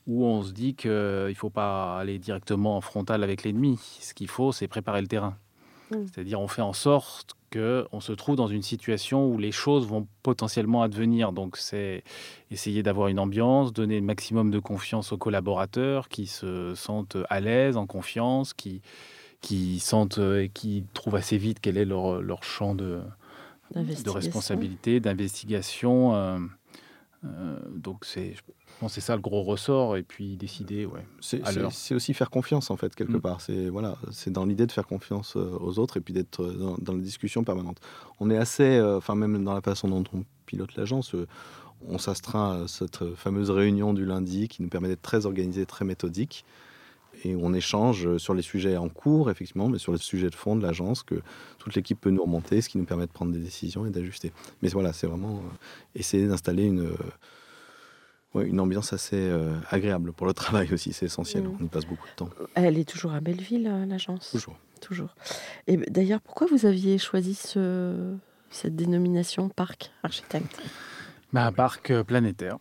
où 0.06 0.24
on 0.24 0.42
se 0.42 0.52
dit 0.52 0.74
qu'il 0.74 0.90
ne 0.90 1.34
faut 1.34 1.50
pas 1.50 1.98
aller 1.98 2.18
directement 2.18 2.76
en 2.76 2.80
frontal 2.80 3.22
avec 3.22 3.42
l'ennemi. 3.42 3.78
Ce 4.00 4.14
qu'il 4.14 4.28
faut, 4.28 4.52
c'est 4.52 4.68
préparer 4.68 5.00
le 5.00 5.08
terrain. 5.08 5.36
Mm. 5.90 6.06
C'est-à-dire, 6.06 6.40
on 6.40 6.48
fait 6.48 6.62
en 6.62 6.72
sorte 6.72 7.34
qu'on 7.52 8.00
se 8.00 8.12
trouve 8.12 8.36
dans 8.36 8.48
une 8.48 8.62
situation 8.62 9.28
où 9.28 9.38
les 9.38 9.52
choses 9.52 9.86
vont 9.86 10.06
potentiellement 10.22 10.82
advenir. 10.82 11.32
Donc, 11.32 11.56
c'est 11.56 12.04
essayer 12.50 12.82
d'avoir 12.82 13.08
une 13.08 13.18
ambiance, 13.18 13.72
donner 13.72 14.00
le 14.00 14.06
maximum 14.06 14.50
de 14.50 14.58
confiance 14.60 15.12
aux 15.12 15.18
collaborateurs 15.18 16.08
qui 16.08 16.26
se 16.26 16.74
sentent 16.74 17.16
à 17.28 17.40
l'aise, 17.40 17.76
en 17.76 17.86
confiance, 17.86 18.54
qui, 18.54 18.80
qui 19.44 19.78
sentent 19.78 20.18
et 20.18 20.50
qui 20.52 20.84
trouvent 20.94 21.16
assez 21.16 21.36
vite 21.36 21.58
quel 21.60 21.76
est 21.76 21.84
leur, 21.84 22.22
leur 22.22 22.42
champ 22.44 22.74
de, 22.74 23.00
de 23.74 24.10
responsabilité, 24.10 25.00
d'investigation. 25.00 26.14
Euh, 26.14 26.38
euh, 27.24 27.58
donc, 27.76 28.04
c'est 28.04 28.34
c'est 28.88 29.00
ça 29.00 29.16
le 29.16 29.22
gros 29.22 29.42
ressort, 29.42 29.96
et 29.96 30.02
puis 30.02 30.36
décider, 30.36 30.84
ouais. 30.86 31.06
C'est 31.20 31.94
aussi 31.94 32.14
faire 32.14 32.30
confiance, 32.30 32.70
en 32.70 32.76
fait, 32.76 32.94
quelque 32.94 33.16
mm. 33.16 33.20
part. 33.20 33.40
C'est 33.40 33.68
voilà, 33.68 33.96
dans 34.28 34.44
l'idée 34.44 34.66
de 34.66 34.72
faire 34.72 34.86
confiance 34.86 35.36
euh, 35.36 35.56
aux 35.60 35.78
autres 35.78 35.96
et 35.96 36.00
puis 36.00 36.12
d'être 36.12 36.42
euh, 36.42 36.76
dans, 36.78 36.92
la 36.92 37.00
discussion 37.00 37.44
permanente. 37.44 37.78
On 38.20 38.30
est 38.30 38.36
assez, 38.36 38.76
euh, 38.76 38.98
enfin, 38.98 39.14
même 39.14 39.42
dans 39.44 39.54
la 39.54 39.62
façon 39.62 39.88
dont 39.88 40.04
on 40.12 40.24
pilote 40.46 40.76
l'agence, 40.76 41.14
on 41.88 41.98
s'astreint 41.98 42.64
à 42.64 42.68
cette 42.68 43.14
fameuse 43.14 43.50
réunion 43.50 43.94
du 43.94 44.04
lundi 44.04 44.48
qui 44.48 44.62
nous 44.62 44.68
permet 44.68 44.88
d'être 44.88 45.02
très 45.02 45.26
organisé, 45.26 45.66
très 45.66 45.84
méthodique. 45.84 46.44
Et 47.24 47.34
on 47.36 47.54
échange 47.54 48.16
sur 48.18 48.34
les 48.34 48.42
sujets 48.42 48.76
en 48.76 48.88
cours, 48.88 49.30
effectivement, 49.30 49.68
mais 49.68 49.78
sur 49.78 49.92
les 49.92 49.98
sujets 49.98 50.30
de 50.30 50.34
fond 50.34 50.56
de 50.56 50.62
l'agence, 50.62 51.02
que 51.02 51.16
toute 51.58 51.74
l'équipe 51.74 52.00
peut 52.00 52.10
nous 52.10 52.22
remonter, 52.22 52.60
ce 52.60 52.68
qui 52.68 52.78
nous 52.78 52.84
permet 52.84 53.06
de 53.06 53.12
prendre 53.12 53.32
des 53.32 53.38
décisions 53.38 53.86
et 53.86 53.90
d'ajuster. 53.90 54.32
Mais 54.62 54.68
voilà, 54.68 54.92
c'est 54.92 55.06
vraiment 55.06 55.42
essayer 55.94 56.26
d'installer 56.26 56.64
une 56.64 56.90
une 58.42 58.60
ambiance 58.60 58.92
assez 58.92 59.16
euh, 59.16 59.54
agréable 59.70 60.12
pour 60.12 60.26
le 60.26 60.34
travail 60.34 60.72
aussi, 60.72 60.92
c'est 60.92 61.06
essentiel. 61.06 61.44
Mm. 61.44 61.56
On 61.60 61.64
y 61.64 61.68
passe 61.68 61.86
beaucoup 61.86 62.06
de 62.08 62.14
temps. 62.14 62.30
Elle 62.54 62.78
est 62.78 62.88
toujours 62.88 63.12
à 63.12 63.20
Belleville, 63.20 63.68
euh, 63.68 63.86
l'agence? 63.86 64.30
Toujours. 64.30 64.56
Toujours. 64.80 65.14
Et 65.66 65.76
d'ailleurs, 65.76 66.20
pourquoi 66.20 66.46
vous 66.46 66.66
aviez 66.66 66.98
choisi 66.98 67.34
ce, 67.34 68.16
cette 68.50 68.76
dénomination 68.76 69.48
parc 69.48 69.92
architecte? 70.02 70.60
Bah, 71.32 71.46
Un 71.46 71.52
parc 71.52 71.90
euh, 71.90 72.04
planétaire. 72.04 72.58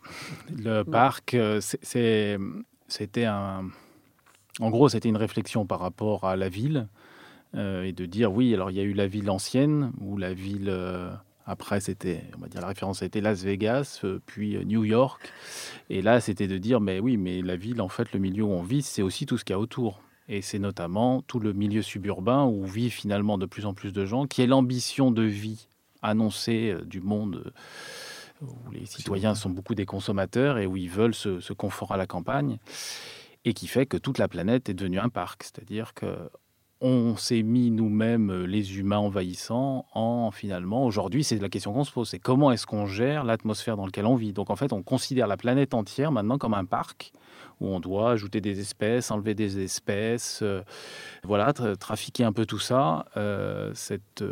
Le 0.55 0.83
parc, 0.83 1.35
c'était 1.59 2.37
un. 3.25 3.69
En 4.59 4.69
gros, 4.69 4.89
c'était 4.89 5.09
une 5.09 5.17
réflexion 5.17 5.65
par 5.65 5.79
rapport 5.79 6.25
à 6.25 6.35
la 6.35 6.49
ville 6.49 6.87
et 7.55 7.91
de 7.91 8.05
dire 8.07 8.33
oui, 8.33 8.51
alors 8.53 8.71
il 8.71 8.77
y 8.77 8.79
a 8.79 8.83
eu 8.83 8.93
la 8.93 9.05
ville 9.05 9.29
ancienne 9.29 9.91
ou 10.01 10.17
la 10.17 10.33
ville 10.33 10.71
après, 11.45 11.81
c'était, 11.81 12.23
on 12.37 12.41
va 12.41 12.47
dire, 12.47 12.61
la 12.61 12.67
référence 12.67 13.03
a 13.03 13.05
été 13.05 13.19
Las 13.19 13.43
Vegas, 13.43 14.01
euh, 14.03 14.19
puis 14.25 14.55
euh, 14.55 14.63
New 14.63 14.85
York. 14.85 15.21
Et 15.89 16.01
là, 16.01 16.21
c'était 16.21 16.47
de 16.47 16.57
dire, 16.57 16.79
mais 16.79 16.99
oui, 16.99 17.17
mais 17.17 17.41
la 17.41 17.57
ville, 17.57 17.81
en 17.81 17.89
fait, 17.89 18.13
le 18.13 18.19
milieu 18.19 18.43
où 18.43 18.51
on 18.51 18.63
vit, 18.63 18.81
c'est 18.81 19.01
aussi 19.01 19.25
tout 19.25 19.37
ce 19.37 19.43
qu'il 19.43 19.53
y 19.53 19.55
a 19.55 19.59
autour. 19.59 20.01
Et 20.29 20.41
c'est 20.41 20.59
notamment 20.59 21.21
tout 21.21 21.39
le 21.39 21.51
milieu 21.51 21.81
suburbain 21.81 22.45
où 22.45 22.65
vivent 22.65 22.93
finalement 22.93 23.37
de 23.37 23.45
plus 23.45 23.65
en 23.65 23.73
plus 23.73 23.91
de 23.91 24.05
gens, 24.05 24.25
qui 24.25 24.41
est 24.41 24.47
l'ambition 24.47 25.11
de 25.11 25.23
vie 25.23 25.67
annoncée 26.01 26.71
euh, 26.71 26.85
du 26.85 27.01
monde 27.01 27.51
où 28.41 28.71
les 28.71 28.85
citoyens 28.85 29.35
sont 29.35 29.49
beaucoup 29.49 29.73
des 29.73 29.85
consommateurs 29.85 30.57
et 30.57 30.65
où 30.65 30.75
ils 30.75 30.89
veulent 30.89 31.13
ce, 31.13 31.39
ce 31.39 31.53
confort 31.53 31.93
à 31.93 31.97
la 31.97 32.07
campagne, 32.07 32.57
et 33.45 33.53
qui 33.53 33.67
fait 33.67 33.85
que 33.85 33.97
toute 33.97 34.17
la 34.17 34.27
planète 34.27 34.69
est 34.69 34.73
devenue 34.73 34.99
un 34.99 35.09
parc. 35.09 35.43
C'est-à-dire 35.43 35.93
que 35.93 36.29
on 36.85 37.15
s'est 37.15 37.43
mis 37.43 37.71
nous-mêmes, 37.71 38.29
euh, 38.29 38.43
les 38.43 38.77
humains 38.77 38.97
envahissants, 38.97 39.85
en 39.93 40.31
finalement, 40.31 40.85
aujourd'hui, 40.85 41.23
c'est 41.23 41.39
la 41.39 41.47
question 41.47 41.71
qu'on 41.71 41.85
se 41.85 41.93
pose, 41.93 42.09
c'est 42.09 42.19
comment 42.19 42.51
est-ce 42.51 42.67
qu'on 42.67 42.87
gère 42.87 43.23
l'atmosphère 43.23 43.77
dans 43.77 43.85
laquelle 43.85 44.05
on 44.05 44.17
vit? 44.17 44.33
Donc 44.33 44.49
en 44.49 44.57
fait, 44.57 44.73
on 44.73 44.83
considère 44.83 45.27
la 45.27 45.37
planète 45.37 45.73
entière 45.73 46.11
maintenant 46.11 46.37
comme 46.37 46.53
un 46.53 46.65
parc 46.65 47.13
où 47.61 47.67
on 47.67 47.79
doit 47.79 48.11
ajouter 48.11 48.41
des 48.41 48.59
espèces, 48.59 49.11
enlever 49.11 49.33
des 49.33 49.63
espèces, 49.63 50.41
euh, 50.41 50.61
voilà, 51.23 51.53
trafiquer 51.53 52.25
un 52.25 52.33
peu 52.33 52.45
tout 52.45 52.59
ça. 52.59 53.05
Euh, 53.15 53.71
cette, 53.73 54.25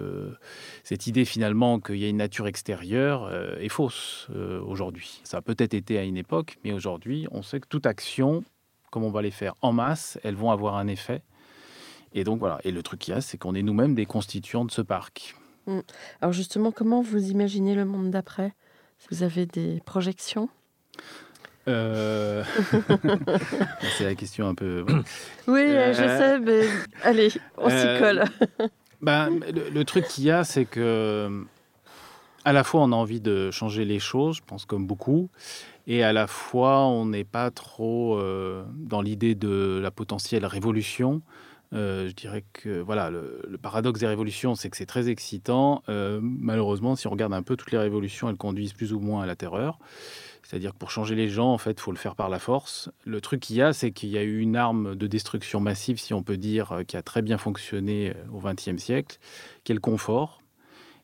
cette 0.84 1.08
idée 1.08 1.24
finalement 1.24 1.80
qu'il 1.80 2.00
y 2.00 2.06
a 2.06 2.10
une 2.10 2.18
nature 2.18 2.48
extérieure 2.48 3.32
est 3.62 3.70
fausse 3.70 4.28
aujourd'hui. 4.66 5.22
Ça 5.24 5.38
a 5.38 5.42
peut-être 5.42 5.74
été 5.74 5.98
à 5.98 6.04
une 6.04 6.18
époque, 6.18 6.58
mais 6.66 6.74
aujourd'hui, 6.74 7.28
on 7.32 7.44
sait 7.44 7.62
que 7.62 7.68
toute 7.68 7.86
action, 7.86 8.44
comme 8.92 9.04
on 9.04 9.10
va 9.10 9.24
les 9.24 9.32
faire 9.32 9.56
en 9.62 9.74
masse, 9.74 10.20
elles 10.24 10.36
vont 10.36 10.52
avoir 10.52 10.76
un 10.76 10.88
effet. 10.88 11.24
Et 12.14 12.24
donc 12.24 12.40
voilà. 12.40 12.60
Et 12.64 12.72
le 12.72 12.84
truc 12.84 13.00
qu'il 13.00 13.14
y 13.14 13.18
a, 13.18 13.22
c'est 13.22 13.38
qu'on 13.38 13.56
est 13.56 13.64
nous-mêmes 13.64 13.96
des 13.96 14.06
constituants 14.06 14.66
de 14.66 14.72
ce 14.72 14.82
parc. 14.82 15.36
Mm. 15.66 15.80
Alors 16.22 16.34
justement, 16.34 16.72
comment 16.72 17.02
vous 17.02 17.32
imaginez 17.32 17.74
le 17.74 17.86
monde 17.86 18.12
d'après? 18.12 18.54
Vous 19.10 19.24
avez 19.24 19.48
des 19.48 19.82
projections? 19.86 20.50
Euh, 21.68 22.44
c'est 23.98 24.04
la 24.04 24.16
question 24.16 24.48
un 24.48 24.56
peu. 24.56 24.86
Oui, 25.48 25.68
je 25.68 26.02
euh, 26.02 26.18
sais, 26.18 26.40
mais 26.40 26.68
allez, 27.04 27.30
on 27.58 27.70
s'y 27.70 27.76
euh, 27.76 28.00
colle. 28.00 28.24
ben, 29.02 29.40
le, 29.50 29.84
truc 29.84 30.08
qu'il 30.08 30.26
y 30.26 30.32
a, 30.32 30.44
c'est 30.44 30.66
que 30.66 31.46
à 32.44 32.54
la 32.54 32.64
fois 32.64 32.82
on 32.82 32.92
a 32.92 32.96
envie 32.96 33.22
de 33.22 33.52
changer 33.52 33.86
les 33.86 34.00
choses, 34.00 34.38
je 34.38 34.42
pense 34.46 34.66
comme 34.66 34.88
beaucoup, 34.88 35.30
et 35.94 36.04
à 36.04 36.14
la 36.14 36.28
fois 36.28 36.86
on 36.86 37.06
n'est 37.06 37.24
pas 37.24 37.52
trop 37.52 38.20
dans 38.76 39.02
l'idée 39.02 39.36
de 39.36 39.80
la 39.82 39.92
potentielle 39.92 40.46
révolution. 40.46 41.22
Euh, 41.74 42.10
je 42.10 42.14
dirais 42.14 42.44
que 42.52 42.82
voilà, 42.82 43.10
le, 43.10 43.58
paradoxe 43.62 44.00
des 44.00 44.08
révolutions, 44.08 44.56
c'est 44.56 44.70
que 44.70 44.76
c'est 44.76 44.86
très 44.86 45.10
excitant. 45.10 45.84
Euh, 45.88 46.20
malheureusement, 46.22 46.96
si 46.96 47.08
on 47.08 47.12
regarde 47.12 47.34
un 47.34 47.44
peu 47.44 47.56
toutes 47.56 47.72
les 47.72 47.78
révolutions, 47.78 48.30
elles 48.30 48.38
conduisent 48.38 48.74
plus 48.74 48.94
ou 48.94 49.00
moins 49.00 49.24
à 49.24 49.26
la 49.26 49.36
terreur. 49.36 49.80
C'est-à-dire 50.44 50.74
que 50.74 50.78
pour 50.78 50.92
changer 50.92 51.16
les 51.16 51.30
gens, 51.30 51.54
en 51.54 51.58
fait, 51.58 51.80
faut 51.80 51.92
le 51.92 51.98
faire 51.98 52.16
par 52.16 52.28
la 52.28 52.40
force. 52.40 52.90
Le 53.06 53.22
truc 53.22 53.40
qu'il 53.40 53.56
y 53.56 53.62
a, 53.62 53.72
c'est 53.72 53.92
qu'il 53.92 54.10
y 54.10 54.18
a 54.18 54.24
eu 54.24 54.40
une 54.40 54.58
arme 54.58 54.96
de 54.96 55.08
destruction 55.08 55.62
massive, 55.62 55.98
si 55.98 56.14
on 56.14 56.24
peut 56.24 56.38
dire, 56.38 56.74
euh, 56.74 56.84
qui 56.84 56.98
a 56.98 57.02
très 57.04 57.22
bien 57.22 57.38
fonctionné 57.38 58.14
au 58.34 58.40
XXe 58.40 58.78
siècle, 58.78 59.18
qui 59.64 59.72
est 59.72 59.76
le 59.76 59.82
confort. 59.82 60.42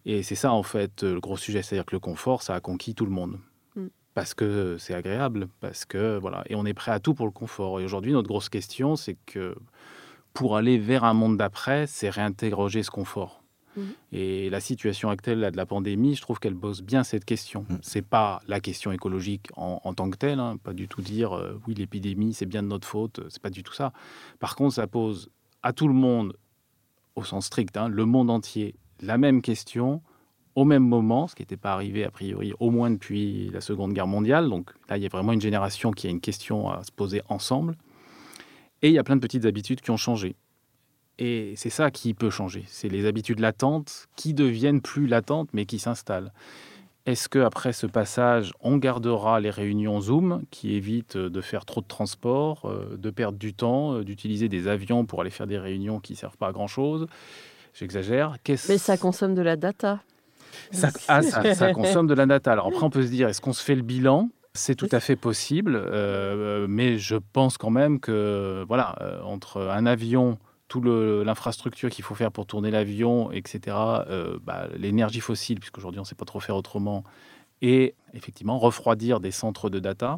Et 0.06 0.24
c'est 0.24 0.36
ça, 0.36 0.52
en 0.52 0.64
fait, 0.64 1.04
le 1.04 1.20
gros 1.20 1.38
sujet. 1.38 1.62
C'est-à-dire 1.62 1.86
que 1.86 1.96
le 1.96 2.00
confort, 2.00 2.42
ça 2.42 2.56
a 2.56 2.60
conquis 2.60 2.94
tout 2.94 3.06
le 3.06 3.12
monde. 3.12 3.38
Parce 4.18 4.34
que 4.34 4.78
c'est 4.80 4.96
agréable, 4.96 5.48
parce 5.60 5.86
que 5.86 6.18
voilà, 6.18 6.44
et 6.48 6.56
on 6.56 6.66
est 6.66 6.74
prêt 6.74 6.92
à 6.92 7.00
tout 7.00 7.14
pour 7.14 7.28
le 7.28 7.32
confort. 7.32 7.80
Et 7.80 7.84
aujourd'hui, 7.84 8.14
notre 8.14 8.28
grosse 8.28 8.50
question, 8.50 8.96
c'est 8.96 9.16
que 9.28 9.56
pour 10.34 10.58
aller 10.58 10.80
vers 10.80 11.04
un 11.04 11.14
monde 11.14 11.38
d'après, 11.38 11.86
c'est 11.86 12.10
réinterroger 12.10 12.82
ce 12.82 12.90
confort. 12.90 13.44
Mmh. 13.76 13.82
Et 14.14 14.50
la 14.50 14.60
situation 14.60 15.12
actuelle 15.12 15.52
de 15.52 15.56
la 15.56 15.66
pandémie, 15.68 16.16
je 16.16 16.22
trouve 16.24 16.40
qu'elle 16.40 16.56
pose 16.56 16.82
bien 16.82 17.04
cette 17.04 17.26
question. 17.26 17.68
Ce 17.70 17.74
mmh. 17.74 17.80
C'est 17.84 18.02
pas 18.02 18.42
la 18.48 18.60
question 18.60 18.92
écologique 18.92 19.50
en, 19.56 19.94
tant 19.94 20.10
que 20.10 20.18
telle, 20.18 20.40
hein, 20.40 20.58
pas 20.64 20.74
du 20.74 20.88
tout 20.88 21.04
dire 21.04 21.34
euh, 21.34 21.62
oui 21.68 21.76
l'épidémie 21.76 22.34
c'est 22.34 22.48
bien 22.48 22.64
de 22.64 22.70
notre 22.70 22.88
faute, 22.88 23.22
c'est 23.30 23.44
pas 23.44 23.52
du 23.52 23.62
tout 23.62 23.74
ça. 23.74 23.94
Par 24.40 24.56
contre, 24.56 24.74
ça 24.74 24.88
pose 24.88 25.30
à 25.62 25.74
tout 25.74 25.88
le 25.88 25.94
monde, 25.94 26.36
au 27.16 27.24
sens 27.24 27.46
strict, 27.46 27.78
hein, 27.78 27.88
le 27.88 28.06
monde 28.06 28.32
entier, 28.32 28.74
la 29.00 29.20
même 29.20 29.44
question 29.44 30.02
au 30.58 30.66
même 30.66 30.88
moment, 30.88 31.28
ce 31.28 31.36
qui 31.36 31.44
n'était 31.44 31.56
pas 31.56 31.72
arrivé 31.72 32.04
a 32.04 32.10
priori 32.10 32.52
au 32.60 32.72
moins 32.72 32.90
depuis 32.90 33.52
la 33.54 33.62
Seconde 33.62 33.94
Guerre 33.94 34.08
mondiale. 34.08 34.50
Donc 34.50 34.72
là, 34.90 34.98
il 34.98 35.04
y 35.04 35.06
a 35.06 35.10
vraiment 35.10 35.32
une 35.32 35.40
génération 35.40 35.92
qui 35.92 36.08
a 36.08 36.10
une 36.10 36.20
question 36.20 36.72
à 36.72 36.84
se 36.84 36.92
poser 36.92 37.22
ensemble. 37.30 37.76
Et 38.82 38.88
il 38.88 38.94
y 38.96 38.98
a 38.98 39.04
plein 39.04 39.18
de 39.18 39.22
petites 39.22 39.46
habitudes 39.46 39.82
qui 39.82 39.92
ont 39.92 39.98
changé. 39.98 40.36
Et 41.20 41.54
c'est 41.58 41.70
ça 41.70 41.92
qui 41.92 42.16
peut 42.16 42.32
changer. 42.32 42.64
C'est 42.66 42.90
les 42.90 43.06
habitudes 43.06 43.40
latentes 43.40 44.08
qui 44.16 44.34
deviennent 44.34 44.82
plus 44.82 45.06
latentes, 45.06 45.50
mais 45.54 45.68
qui 45.68 45.78
s'installent. 45.78 46.34
Est-ce 47.06 47.30
qu'après 47.30 47.72
ce 47.72 47.86
passage, 47.86 48.52
on 48.60 48.78
gardera 48.78 49.40
les 49.40 49.52
réunions 49.52 50.02
Zoom 50.02 50.42
qui 50.50 50.74
évitent 50.74 51.18
de 51.18 51.42
faire 51.42 51.66
trop 51.66 51.82
de 51.82 51.88
transport, 51.88 52.66
euh, 52.66 52.98
de 52.98 53.12
perdre 53.12 53.38
du 53.38 53.54
temps, 53.54 53.94
euh, 53.94 54.04
d'utiliser 54.04 54.50
des 54.50 54.68
avions 54.68 55.06
pour 55.06 55.22
aller 55.22 55.30
faire 55.30 55.46
des 55.46 55.60
réunions 55.60 56.00
qui 56.00 56.16
servent 56.16 56.38
pas 56.38 56.48
à 56.48 56.52
grand-chose? 56.52 57.06
J'exagère. 57.76 58.38
Mais 58.48 58.80
ça 58.80 58.98
consomme 58.98 59.36
de 59.36 59.44
la 59.44 59.56
data. 59.56 60.00
Ça, 60.72 60.90
ah, 61.08 61.22
ça, 61.22 61.54
ça, 61.54 61.74
consomme 61.74 62.08
de 62.08 62.14
la 62.14 62.26
data. 62.26 62.52
Alors 62.52 62.68
après, 62.68 62.84
on 62.84 62.90
peut 62.90 63.04
se 63.04 63.10
dire, 63.10 63.28
est-ce 63.28 63.42
qu'on 63.42 63.54
se 63.54 63.64
fait 63.64 63.76
le 63.76 63.82
bilan? 63.82 64.30
C'est 64.58 64.76
tout 64.76 64.90
à 64.92 65.00
fait 65.00 65.16
possible, 65.16 65.80
euh, 65.80 66.66
mais 66.68 66.98
je 66.98 67.16
pense 67.16 67.60
quand 67.60 67.70
même 67.70 68.00
que, 68.00 68.66
voilà, 68.68 68.96
euh, 69.02 69.22
entre 69.22 69.62
un 69.62 69.86
avion, 69.86 70.40
toute 70.68 70.84
l'infrastructure 70.84 71.92
qu'il 71.92 72.04
faut 72.04 72.16
faire 72.16 72.32
pour 72.32 72.48
tourner 72.48 72.72
l'avion, 72.72 73.32
etc., 73.32 73.78
euh, 73.78 74.40
bah, 74.42 74.68
l'énergie 74.76 75.20
fossile, 75.20 75.60
puisqu'aujourd'hui 75.60 76.00
on 76.00 76.04
ne 76.04 76.08
sait 76.08 76.16
pas 76.16 76.26
trop 76.26 76.40
faire 76.40 76.56
autrement, 76.56 77.04
et 77.62 77.94
effectivement 78.16 78.58
refroidir 78.58 79.20
des 79.20 79.30
centres 79.30 79.70
de 79.70 79.78
data. 79.78 80.18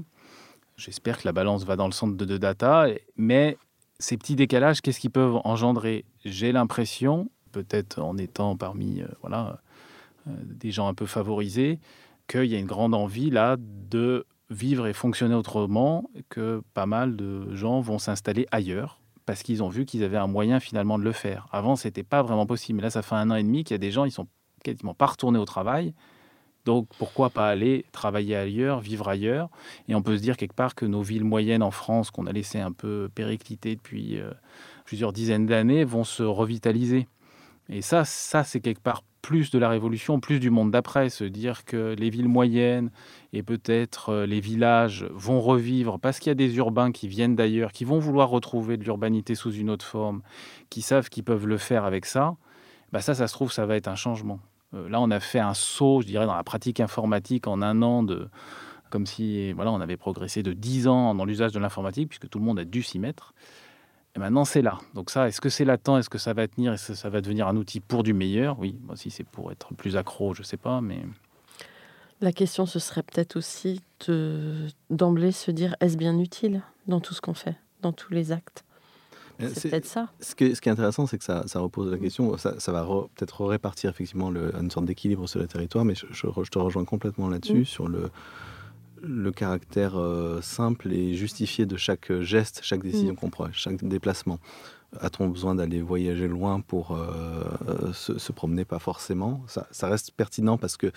J'espère 0.77 1.17
que 1.17 1.27
la 1.27 1.33
balance 1.33 1.65
va 1.65 1.75
dans 1.75 1.85
le 1.85 1.91
centre 1.91 2.15
de, 2.15 2.37
data, 2.37 2.87
mais 3.17 3.57
ces 3.99 4.15
petits 4.15 4.37
décalages, 4.37 4.81
qu'est-ce 4.81 5.01
qu'ils 5.01 5.11
peuvent 5.11 5.41
engendrer? 5.43 6.05
J'ai 6.23 6.53
l'impression, 6.53 7.29
peut-être 7.51 7.99
en 7.99 8.17
étant 8.17 8.55
parmi 8.55 9.03
voilà, 9.19 9.59
des 10.26 10.72
gens 10.72 10.88
un 10.88 10.93
peu 10.93 11.05
favorisés, 11.05 11.80
qu'il 12.28 12.45
y 12.45 12.55
a 12.55 12.59
une 12.59 12.67
grande 12.67 12.93
envie 12.93 13.30
là 13.30 13.57
de 13.59 14.26
vivre 14.49 14.88
et 14.88 14.93
fonctionner 14.93 15.36
autrement, 15.36 16.09
que 16.30 16.61
pas 16.74 16.86
mal 16.86 17.15
de 17.15 17.53
gens 17.55 17.82
vont 17.82 17.99
s'installer 17.99 18.47
ailleurs 18.51 18.99
parce 19.30 19.43
qu'ils 19.43 19.61
ont 19.61 19.70
vu 19.70 19.86
qu'ils 19.86 20.03
avaient 20.03 20.17
un 20.17 20.26
moyen 20.26 20.59
finalement 20.59 20.97
de 20.97 21.03
le 21.03 21.11
faire. 21.11 21.47
Avant, 21.51 21.76
c'était 21.76 22.01
pas 22.01 22.24
vraiment 22.24 22.47
possible. 22.47 22.78
Mais 22.78 22.82
là, 22.82 22.89
ça 22.89 23.03
fait 23.03 23.13
un 23.13 23.30
an 23.30 23.36
et 23.36 23.43
demi 23.43 23.63
qu'il 23.63 23.76
y 23.76 23.76
a 23.76 23.78
des 23.78 23.91
gens, 23.91 24.05
ils 24.05 24.11
sont 24.11 24.28
quasiment 24.63 24.95
pas 24.95 25.05
retournés 25.05 25.38
au 25.38 25.45
travail. 25.45 25.93
Donc 26.65 26.88
pourquoi 26.97 27.30
pas 27.30 27.47
aller 27.47 27.86
travailler 27.91 28.36
ailleurs, 28.36 28.80
vivre 28.80 29.07
ailleurs? 29.07 29.49
Et 29.88 29.93
on 29.93 30.01
peut 30.01 30.17
se 30.17 30.24
dire 30.24 30.36
quelque 30.36 30.55
part 30.55 30.74
que 30.74 30.88
nos 30.88 31.03
villes 31.03 31.24
moyennes 31.24 31.61
en 31.61 31.70
France, 31.70 32.09
qu'on 32.09 32.26
a 32.26 32.32
laissé 32.32 32.59
un 32.59 32.72
peu 32.72 33.07
péricliter 33.13 33.76
depuis 33.76 34.17
euh, 34.17 34.32
plusieurs 34.84 35.13
dizaines 35.13 35.45
d'années, 35.45 35.84
vont 35.84 36.03
se 36.03 36.24
revitaliser. 36.24 37.07
Et 37.70 37.84
ça, 37.84 38.05
ça 38.05 38.43
c'est 38.43 38.61
quelque 38.61 38.82
part 38.82 39.03
plus 39.22 39.51
de 39.51 39.59
la 39.59 39.70
révolution, 39.70 40.20
plus 40.20 40.39
du 40.39 40.49
monde 40.49 40.72
d'après, 40.72 41.09
se 41.09 41.24
dire 41.24 41.65
que 41.65 41.95
les 41.97 42.09
villes 42.09 42.28
moyennes 42.28 42.91
et 43.34 43.43
peut-être 43.43 44.09
euh, 44.09 44.26
les 44.26 44.39
villages 44.39 45.05
vont 45.11 45.41
revivre 45.41 45.99
parce 45.99 46.20
qu'il 46.20 46.30
y 46.30 46.32
a 46.32 46.36
des 46.36 46.57
urbains 46.57 46.91
qui 46.91 47.07
viennent 47.07 47.36
d'ailleurs, 47.36 47.72
qui 47.72 47.86
vont 47.86 47.99
vouloir 47.99 48.30
retrouver 48.30 48.78
de 48.78 48.84
l'urbanité 48.84 49.36
sous 49.36 49.51
une 49.51 49.70
autre 49.70 49.86
forme, 49.86 50.22
qui 50.70 50.82
savent 50.82 51.09
qu'ils 51.09 51.24
peuvent 51.24 51.47
le 51.47 51.57
faire 51.57 51.86
avec 51.86 52.05
ça, 52.05 52.36
bah 52.91 53.01
ça, 53.01 53.13
ça 53.13 53.28
se 53.28 53.34
trouve, 53.34 53.51
ça 53.51 53.65
va 53.65 53.76
être 53.76 53.88
un 53.88 53.95
changement. 53.95 54.39
Euh, 54.74 54.89
là, 54.89 55.01
on 55.01 55.11
a 55.11 55.20
fait 55.20 55.39
un 55.39 55.53
saut, 55.53 56.01
je 56.01 56.07
dirais, 56.07 56.26
dans 56.26 56.36
la 56.36 56.43
pratique 56.43 56.80
informatique 56.80 57.47
en 57.47 57.61
un 57.61 57.82
an 57.82 58.03
de 58.03 58.30
comme 58.89 59.05
si 59.05 59.53
voilà, 59.53 59.72
on 59.72 59.82
avait 59.82 59.97
progressé 59.97 60.41
de 60.41 60.51
10 60.51 60.88
ans 60.88 61.13
dans 61.13 61.26
l'usage 61.26 61.51
de 61.51 61.59
l'informatique, 61.59 62.09
puisque 62.09 62.28
tout 62.28 62.39
le 62.39 62.45
monde 62.45 62.59
a 62.59 62.65
dû 62.65 62.82
s'y 62.82 62.97
mettre. 62.99 63.34
Et 64.20 64.22
maintenant, 64.22 64.43
c'est 64.43 64.61
là. 64.61 64.78
Donc 64.95 65.11
ça, 65.11 65.30
est-ce 65.30 65.39
que 65.39 65.47
c'est 65.47 65.63
latent? 65.63 65.97
Est-ce 65.97 66.09
que 66.09 66.17
ça 66.17 66.34
va 66.34 66.45
tenir? 66.47 66.74
Est-ce 66.74 66.89
que 66.89 66.93
ça 66.93 67.09
va 67.09 67.22
devenir 67.22 67.47
un 67.47 67.55
outil 67.55 67.80
pour 67.80 68.03
du 68.03 68.13
meilleur? 68.13 68.59
Oui, 68.59 68.78
moi 68.84 68.93
aussi, 68.95 69.09
c'est 69.11 69.24
pour 69.24 69.49
être 69.49 69.74
plus 69.76 69.95
accro, 69.95 70.34
je 70.34 70.41
ne 70.41 70.45
sais 70.45 70.57
pas, 70.57 70.82
mais... 70.82 70.99
La 72.20 72.34
question, 72.34 72.65
ce 72.65 72.80
serait 72.80 73.01
peut-être 73.03 73.38
aussi 73.38 73.82
d'emblée 74.89 75.32
se 75.32 75.51
dire, 75.51 75.76
est-ce 75.80 75.95
bien 75.95 76.20
utile 76.20 76.61
dans 76.88 76.99
tout 76.99 77.13
ce 77.13 77.22
qu'on 77.22 77.34
fait, 77.34 77.55
dans 77.82 77.93
tous 77.93 78.11
les 78.13 78.34
actes? 78.34 78.65
C'est 79.53 79.70
peut-être 79.70 79.86
ça. 79.86 80.09
Ce, 80.20 80.36
qui 80.36 80.43
est- 80.43 80.55
ce 80.55 80.59
qui 80.59 80.67
est 80.67 80.72
intéressant, 80.74 81.07
c'est 81.07 81.17
que 81.17 81.24
ça, 81.24 81.43
ça 81.47 81.61
repose 81.61 81.89
la 81.89 81.97
question, 81.97 82.36
ça, 82.38 82.59
ça 82.59 82.74
va 82.74 82.84
re- 82.84 83.07
peut-être 83.15 83.45
répartir 83.45 83.89
effectivement 83.89 84.30
le- 84.32 84.53
une 84.59 84.70
sorte 84.70 84.86
d'équilibre 84.86 85.30
sur 85.30 85.39
le 85.39 85.47
territoire, 85.47 85.86
mais 85.86 85.95
je, 85.95 86.07
je 86.11 86.28
re- 86.28 86.43
je 86.43 86.51
te 86.51 86.59
rejoins 86.59 86.84
complètement 86.84 87.30
là-dessus, 87.30 87.61
Mm. 87.61 87.65
sur 87.65 87.88
le, 87.88 88.11
le 89.02 89.32
caractère 89.32 89.97
euh, 89.97 90.41
simple 90.41 90.91
et 90.91 91.16
justifié 91.16 91.66
de 91.66 91.78
chaque 91.78 92.12
geste, 92.22 92.62
chaque 92.64 92.82
décision 92.84 93.16
qu'on 93.16 93.30
prend, 93.30 93.47
chaque 93.52 93.84
déplacement. 93.84 94.39
A-t-on 95.00 95.28
besoin 95.28 95.54
d'aller 95.56 95.82
voyager 95.82 96.28
loin 96.28 96.62
pour 96.62 96.91
euh, 96.91 97.93
se, 97.93 98.18
se 98.18 98.32
promener? 98.32 98.66
Pas 98.66 98.80
forcément. 98.80 99.43
Ça, 99.47 99.68
ça 99.72 99.88
reste 99.88 100.12
pertinent 100.12 100.58
parce 100.58 100.78
que 100.78 100.91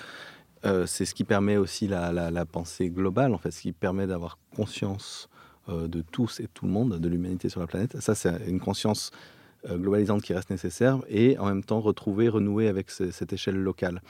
euh, 0.64 0.86
c'est 0.86 1.04
ce 1.04 1.14
qui 1.14 1.24
permet 1.24 1.56
aussi 1.56 1.88
la, 1.88 2.12
la- 2.12 2.30
la 2.30 2.46
pensée 2.46 2.88
globale, 2.88 3.34
en 3.34 3.38
fait, 3.38 3.50
ce 3.50 3.60
qui 3.60 3.72
permet 3.72 4.06
d'avoir 4.06 4.38
conscience 4.56 5.28
euh, 5.68 5.88
de 5.88 6.00
tous 6.00 6.40
et 6.40 6.48
tout 6.54 6.64
le 6.66 6.72
monde, 6.72 6.98
de 6.98 7.08
l'humanité 7.08 7.48
sur 7.48 7.60
la 7.60 7.66
planète. 7.66 8.00
Ça, 8.00 8.14
c'est 8.14 8.32
une 8.48 8.60
conscience 8.60 9.10
euh, 9.10 9.16
globalisante 9.68 10.22
qui 10.22 10.34
reste 10.34 10.50
nécessaire 10.50 10.98
et 11.08 11.38
en 11.38 11.46
même 11.46 11.62
temps 11.64 11.80
retrouver, 11.80 12.28
renouer 12.28 12.68
avec 12.68 12.90
ce- 12.90 13.10
cette 13.10 13.32
échelle 13.32 13.56
locale. 13.56 14.02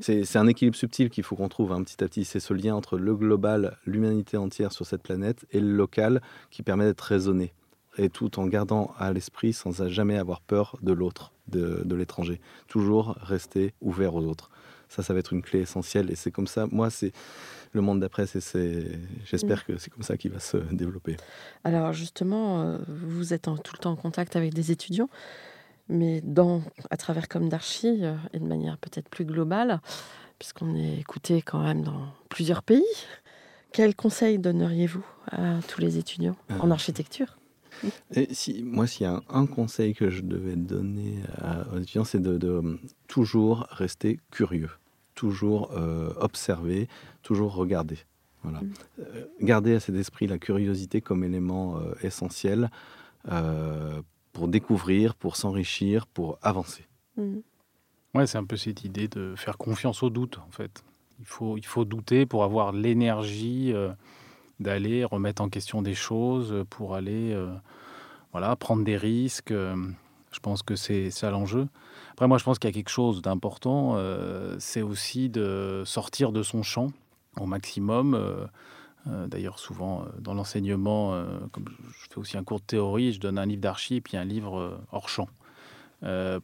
C'est 0.00 0.24
c'est 0.24 0.38
un 0.38 0.46
équilibre 0.46 0.76
subtil 0.76 1.10
qu'il 1.10 1.24
faut 1.24 1.36
qu'on 1.36 1.48
trouve 1.48 1.72
hein, 1.72 1.82
petit 1.82 2.02
à 2.02 2.08
petit. 2.08 2.24
C'est 2.24 2.40
ce 2.40 2.54
lien 2.54 2.74
entre 2.74 2.96
le 2.98 3.14
global, 3.14 3.76
l'humanité 3.86 4.36
entière 4.36 4.72
sur 4.72 4.86
cette 4.86 5.02
planète 5.02 5.46
et 5.52 5.60
le 5.60 5.70
local 5.72 6.20
qui 6.50 6.62
permet 6.62 6.84
d'être 6.84 7.00
raisonné. 7.02 7.52
Et 7.98 8.10
tout 8.10 8.38
en 8.38 8.46
gardant 8.46 8.92
à 8.98 9.12
l'esprit 9.12 9.52
sans 9.54 9.88
jamais 9.88 10.18
avoir 10.18 10.40
peur 10.42 10.76
de 10.82 10.92
l'autre, 10.92 11.32
de, 11.48 11.82
de 11.84 11.94
l'étranger. 11.94 12.40
Toujours 12.68 13.16
rester 13.22 13.72
ouvert 13.80 14.14
aux 14.14 14.22
autres. 14.24 14.50
Ça, 14.88 15.02
ça 15.02 15.12
va 15.12 15.20
être 15.20 15.32
une 15.32 15.42
clé 15.42 15.60
essentielle. 15.60 16.10
Et 16.10 16.14
c'est 16.14 16.30
comme 16.30 16.46
ça, 16.46 16.66
moi, 16.70 16.90
c'est 16.90 17.12
le 17.72 17.80
monde 17.80 18.00
d'après. 18.00 18.26
c'est- 18.26 18.40
J'espère 19.24 19.64
que 19.66 19.76
c'est 19.78 19.90
comme 19.90 20.02
ça 20.02 20.16
qu'il 20.16 20.30
va 20.30 20.40
se 20.40 20.56
développer. 20.72 21.16
Alors 21.64 21.92
justement, 21.92 22.62
euh, 22.62 22.78
vous 22.88 23.32
êtes 23.34 23.48
en- 23.48 23.56
tout 23.58 23.72
le 23.74 23.78
temps 23.80 23.92
en 23.92 23.96
contact 23.96 24.36
avec 24.36 24.54
des 24.54 24.70
étudiants, 24.70 25.10
mais 25.88 26.20
dans, 26.22 26.62
à 26.90 26.96
travers 26.96 27.28
comme 27.28 27.48
d'archi 27.48 27.98
euh, 28.04 28.14
et 28.32 28.38
de 28.38 28.44
manière 28.46 28.78
peut-être 28.78 29.08
plus 29.08 29.24
globale, 29.24 29.80
puisqu'on 30.38 30.74
est 30.76 30.98
écouté 30.98 31.42
quand 31.42 31.62
même 31.62 31.82
dans 31.82 32.08
plusieurs 32.28 32.62
pays. 32.62 32.84
Quels 33.72 33.94
conseils 33.94 34.38
donneriez-vous 34.38 35.04
à 35.30 35.58
tous 35.68 35.80
les 35.80 35.98
étudiants 35.98 36.36
en 36.60 36.68
Euh, 36.70 36.72
architecture? 36.72 37.35
Et 38.14 38.32
si, 38.34 38.62
moi, 38.62 38.86
s'il 38.86 39.02
y 39.02 39.06
a 39.06 39.14
un, 39.14 39.22
un 39.28 39.46
conseil 39.46 39.94
que 39.94 40.10
je 40.10 40.22
devais 40.22 40.56
donner 40.56 41.14
à- 41.38 41.66
aux 41.72 41.78
étudiants, 41.78 42.04
c'est 42.04 42.20
de, 42.22 42.36
de, 42.38 42.48
euh, 42.48 42.76
toujours 43.08 43.66
rester 43.70 44.20
curieux, 44.30 44.70
toujours 45.14 45.70
euh, 45.72 46.12
observer, 46.20 46.88
toujours 47.22 47.54
regarder. 47.54 47.98
Voilà. 48.42 48.60
Mm. 48.60 48.70
Euh, 49.00 49.24
garder 49.40 49.74
à 49.74 49.80
cet 49.80 49.94
esprit 49.96 50.26
la 50.26 50.38
curiosité 50.38 51.00
comme 51.00 51.24
élément 51.24 51.78
euh, 51.78 51.94
essentiel 52.02 52.70
euh, 53.30 54.00
pour 54.32 54.48
découvrir, 54.48 55.14
pour 55.14 55.36
s'enrichir, 55.36 56.06
pour 56.06 56.38
avancer. 56.42 56.84
Mhm. 57.16 57.42
Ouais, 58.14 58.26
c'est 58.26 58.38
un 58.38 58.44
peu 58.44 58.56
cette 58.56 58.84
idée 58.84 59.08
de 59.08 59.34
faire 59.36 59.58
confiance 59.58 60.02
au 60.02 60.10
doute, 60.10 60.38
en 60.46 60.50
fait. 60.50 60.82
Il 61.18 61.26
faut, 61.26 61.56
il 61.56 61.64
faut 61.66 61.84
douter 61.84 62.24
pour 62.26 62.44
avoir 62.44 62.72
l'énergie 62.72 63.72
euh, 63.72 63.90
d'aller 64.60 65.04
remettre 65.04 65.42
en 65.42 65.48
question 65.48 65.82
des 65.82 65.94
choses, 65.94 66.52
euh, 66.52 66.64
pour 66.64 66.94
aller 66.94 67.32
euh, 67.32 67.52
voilà, 68.32 68.56
prendre 68.56 68.84
des 68.84 68.96
risques. 68.96 69.50
euh, 69.50 69.76
je 70.32 70.40
pense 70.40 70.62
que 70.62 70.76
c'est 70.76 71.10
ça 71.10 71.30
l'enjeu. 71.30 71.68
Après, 72.12 72.28
moi, 72.28 72.38
je 72.38 72.44
pense 72.44 72.58
qu'il 72.58 72.68
y 72.68 72.72
a 72.72 72.74
quelque 72.74 72.90
chose 72.90 73.22
d'important, 73.22 73.96
c'est 74.58 74.82
aussi 74.82 75.30
de 75.30 75.82
sortir 75.86 76.30
de 76.30 76.42
son 76.42 76.62
champ 76.62 76.88
au 77.40 77.46
maximum. 77.46 78.48
D'ailleurs, 79.06 79.58
souvent 79.58 80.04
dans 80.18 80.34
l'enseignement, 80.34 81.24
comme 81.52 81.64
je 81.88 82.08
fais 82.10 82.18
aussi 82.18 82.36
un 82.36 82.44
cours 82.44 82.60
de 82.60 82.64
théorie, 82.66 83.12
je 83.14 83.20
donne 83.20 83.38
un 83.38 83.46
livre 83.46 83.62
d'archi 83.62 84.02
puis 84.02 84.18
un 84.18 84.24
livre 84.24 84.78
hors 84.92 85.08
champ. 85.08 85.28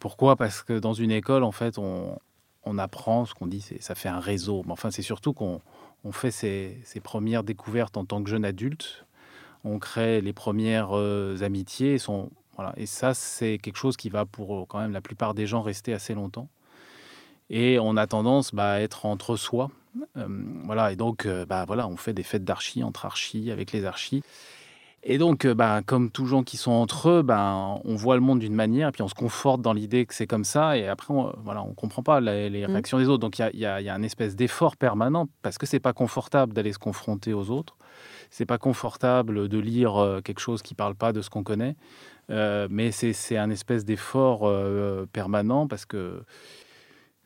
Pourquoi? 0.01 0.37
Parce 0.37 0.63
que 0.63 0.79
dans 0.79 0.95
une 0.95 1.11
école, 1.11 1.43
en 1.43 1.53
fait, 1.53 1.77
on, 1.77 2.19
on 2.65 2.79
apprend 2.79 3.27
ce 3.27 3.35
qu'on 3.35 3.47
dit, 3.47 3.63
ça 3.81 3.95
fait 3.95 4.09
un 4.09 4.21
réseau. 4.21 4.63
Mais 4.65 4.73
enfin, 4.73 4.91
c'est 4.91 5.03
surtout 5.03 5.35
qu'on 5.35 5.61
on 6.05 6.13
fait 6.13 6.31
ses, 6.31 7.01
premières 7.03 7.45
découvertes 7.45 7.97
en 7.97 8.05
tant 8.05 8.23
que 8.23 8.31
jeune 8.31 8.45
adulte. 8.45 9.07
On 9.65 9.79
crée 9.79 10.21
les 10.21 10.33
premières 10.33 10.91
euh, 10.93 11.43
amitiés. 11.43 11.97
Et, 12.77 12.87
ça, 12.87 13.15
c'est 13.15 13.59
quelque 13.59 13.77
chose 13.77 13.97
qui 13.97 14.09
va 14.09 14.27
pour 14.27 14.57
euh, 14.57 14.65
quand 14.69 14.81
même 14.81 14.93
la 14.93 15.01
plupart 15.01 15.35
des 15.35 15.47
gens 15.47 15.63
rester 15.63 15.93
assez 15.93 16.15
longtemps. 16.15 16.49
Et 17.51 17.79
on 17.79 17.97
a 17.97 18.07
tendance 18.07 18.55
bah, 18.55 18.73
à 18.73 18.81
être 18.81 19.07
entre 19.07 19.37
soi. 19.37 19.71
Euh, 20.17 20.27
voilà. 20.65 20.93
Et 20.93 20.97
donc, 20.97 21.29
bah, 21.49 21.65
voilà, 21.67 21.87
on 21.87 21.97
fait 21.97 22.15
des 22.15 22.23
fêtes 22.23 22.45
d'archi 22.45 22.83
entre 22.83 23.07
archis, 23.07 23.51
avec 23.51 23.73
les 23.73 23.85
archis. 23.85 24.23
Et 25.05 25.19
donc, 25.19 25.45
euh, 25.45 25.55
bah, 25.55 25.81
comme 25.85 26.11
tous 26.13 26.27
gens 26.27 26.45
qui 26.45 26.57
sont 26.57 26.71
entre 26.71 27.09
eux, 27.09 27.23
ben, 27.23 27.81
on 27.85 27.97
voit 27.97 28.15
le 28.15 28.21
monde 28.21 28.39
d'une 28.39 28.55
manière, 28.55 28.89
et 28.89 28.93
puis 28.93 29.03
on 29.03 29.09
se 29.09 29.15
conforte 29.15 29.61
dans 29.61 29.73
l'idée 29.73 30.07
que 30.07 30.15
c'est 30.15 30.29
comme 30.29 30.45
ça, 30.45 30.77
et 30.79 30.87
après, 30.87 31.13
on, 31.13 31.33
voilà, 31.43 31.63
on 31.65 31.75
comprend 31.75 32.05
pas 32.05 32.21
les, 32.21 32.49
les 32.51 32.67
Mm. 32.67 32.71
réactions 32.71 32.99
des 32.99 33.09
autres. 33.09 33.19
Donc, 33.19 33.39
il 33.41 33.51
y 33.55 33.59
y 33.59 33.61
y 33.63 33.89
a 33.89 33.95
un 33.95 34.03
espèce 34.05 34.37
d'effort 34.37 34.77
permanent, 34.77 35.27
parce 35.43 35.59
que 35.59 35.67
c'est 35.67 35.81
pas 35.81 35.93
confortable 35.93 36.53
d'aller 36.53 36.73
se 36.73 36.79
confronter 36.79 37.33
aux 37.33 37.51
autres. 37.51 37.77
C'est 38.31 38.47
pas 38.47 38.59
confortable 38.59 39.49
de 39.49 39.59
lire 39.59 39.97
euh, 39.97 40.21
quelque 40.21 40.41
chose 40.41 40.63
qui 40.63 40.75
parle 40.75 40.95
pas 40.95 41.13
de 41.13 41.21
ce 41.21 41.31
qu'on 41.31 41.43
connaît, 41.43 41.75
Euh, 42.31 42.69
mais 42.71 42.93
c'est 42.93 43.13
c'est 43.13 43.37
un 43.37 43.51
espèce 43.51 43.85
d'effort 43.85 44.43
euh, 44.45 45.07
permanent, 45.13 45.67
parce 45.67 45.85
que 45.85 46.23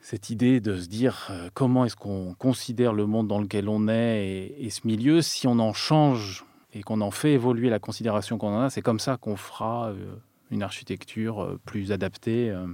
cette 0.01 0.31
idée 0.31 0.61
de 0.61 0.77
se 0.79 0.89
dire 0.89 1.29
euh, 1.31 1.51
comment 1.53 1.85
est-ce 1.85 1.97
qu'on 1.97 2.35
considère 2.39 2.95
le 2.95 3.05
monde 3.07 3.29
dans 3.29 3.41
lequel 3.41 3.69
on 3.69 3.89
est 3.89 4.27
et, 4.27 4.65
et 4.67 4.71
ce 4.71 4.87
milieu, 4.87 5.21
si 5.21 5.47
on 5.47 5.59
en 5.59 5.75
change 5.75 6.45
et 6.77 6.83
qu'on 6.83 7.01
en 7.01 7.11
fait 7.11 7.33
évoluer 7.33 7.71
la 7.71 7.79
considération 7.79 8.37
qu'on 8.39 8.55
en 8.55 8.61
a, 8.63 8.71
c'est 8.71 8.83
comme 8.83 9.01
ça 9.01 9.17
qu'on 9.17 9.37
fera 9.37 9.89
euh, 9.89 10.17
une 10.51 10.63
architecture 10.63 11.43
euh, 11.43 11.61
plus 11.65 11.91
adaptée. 11.93 12.51
euh. 12.51 12.67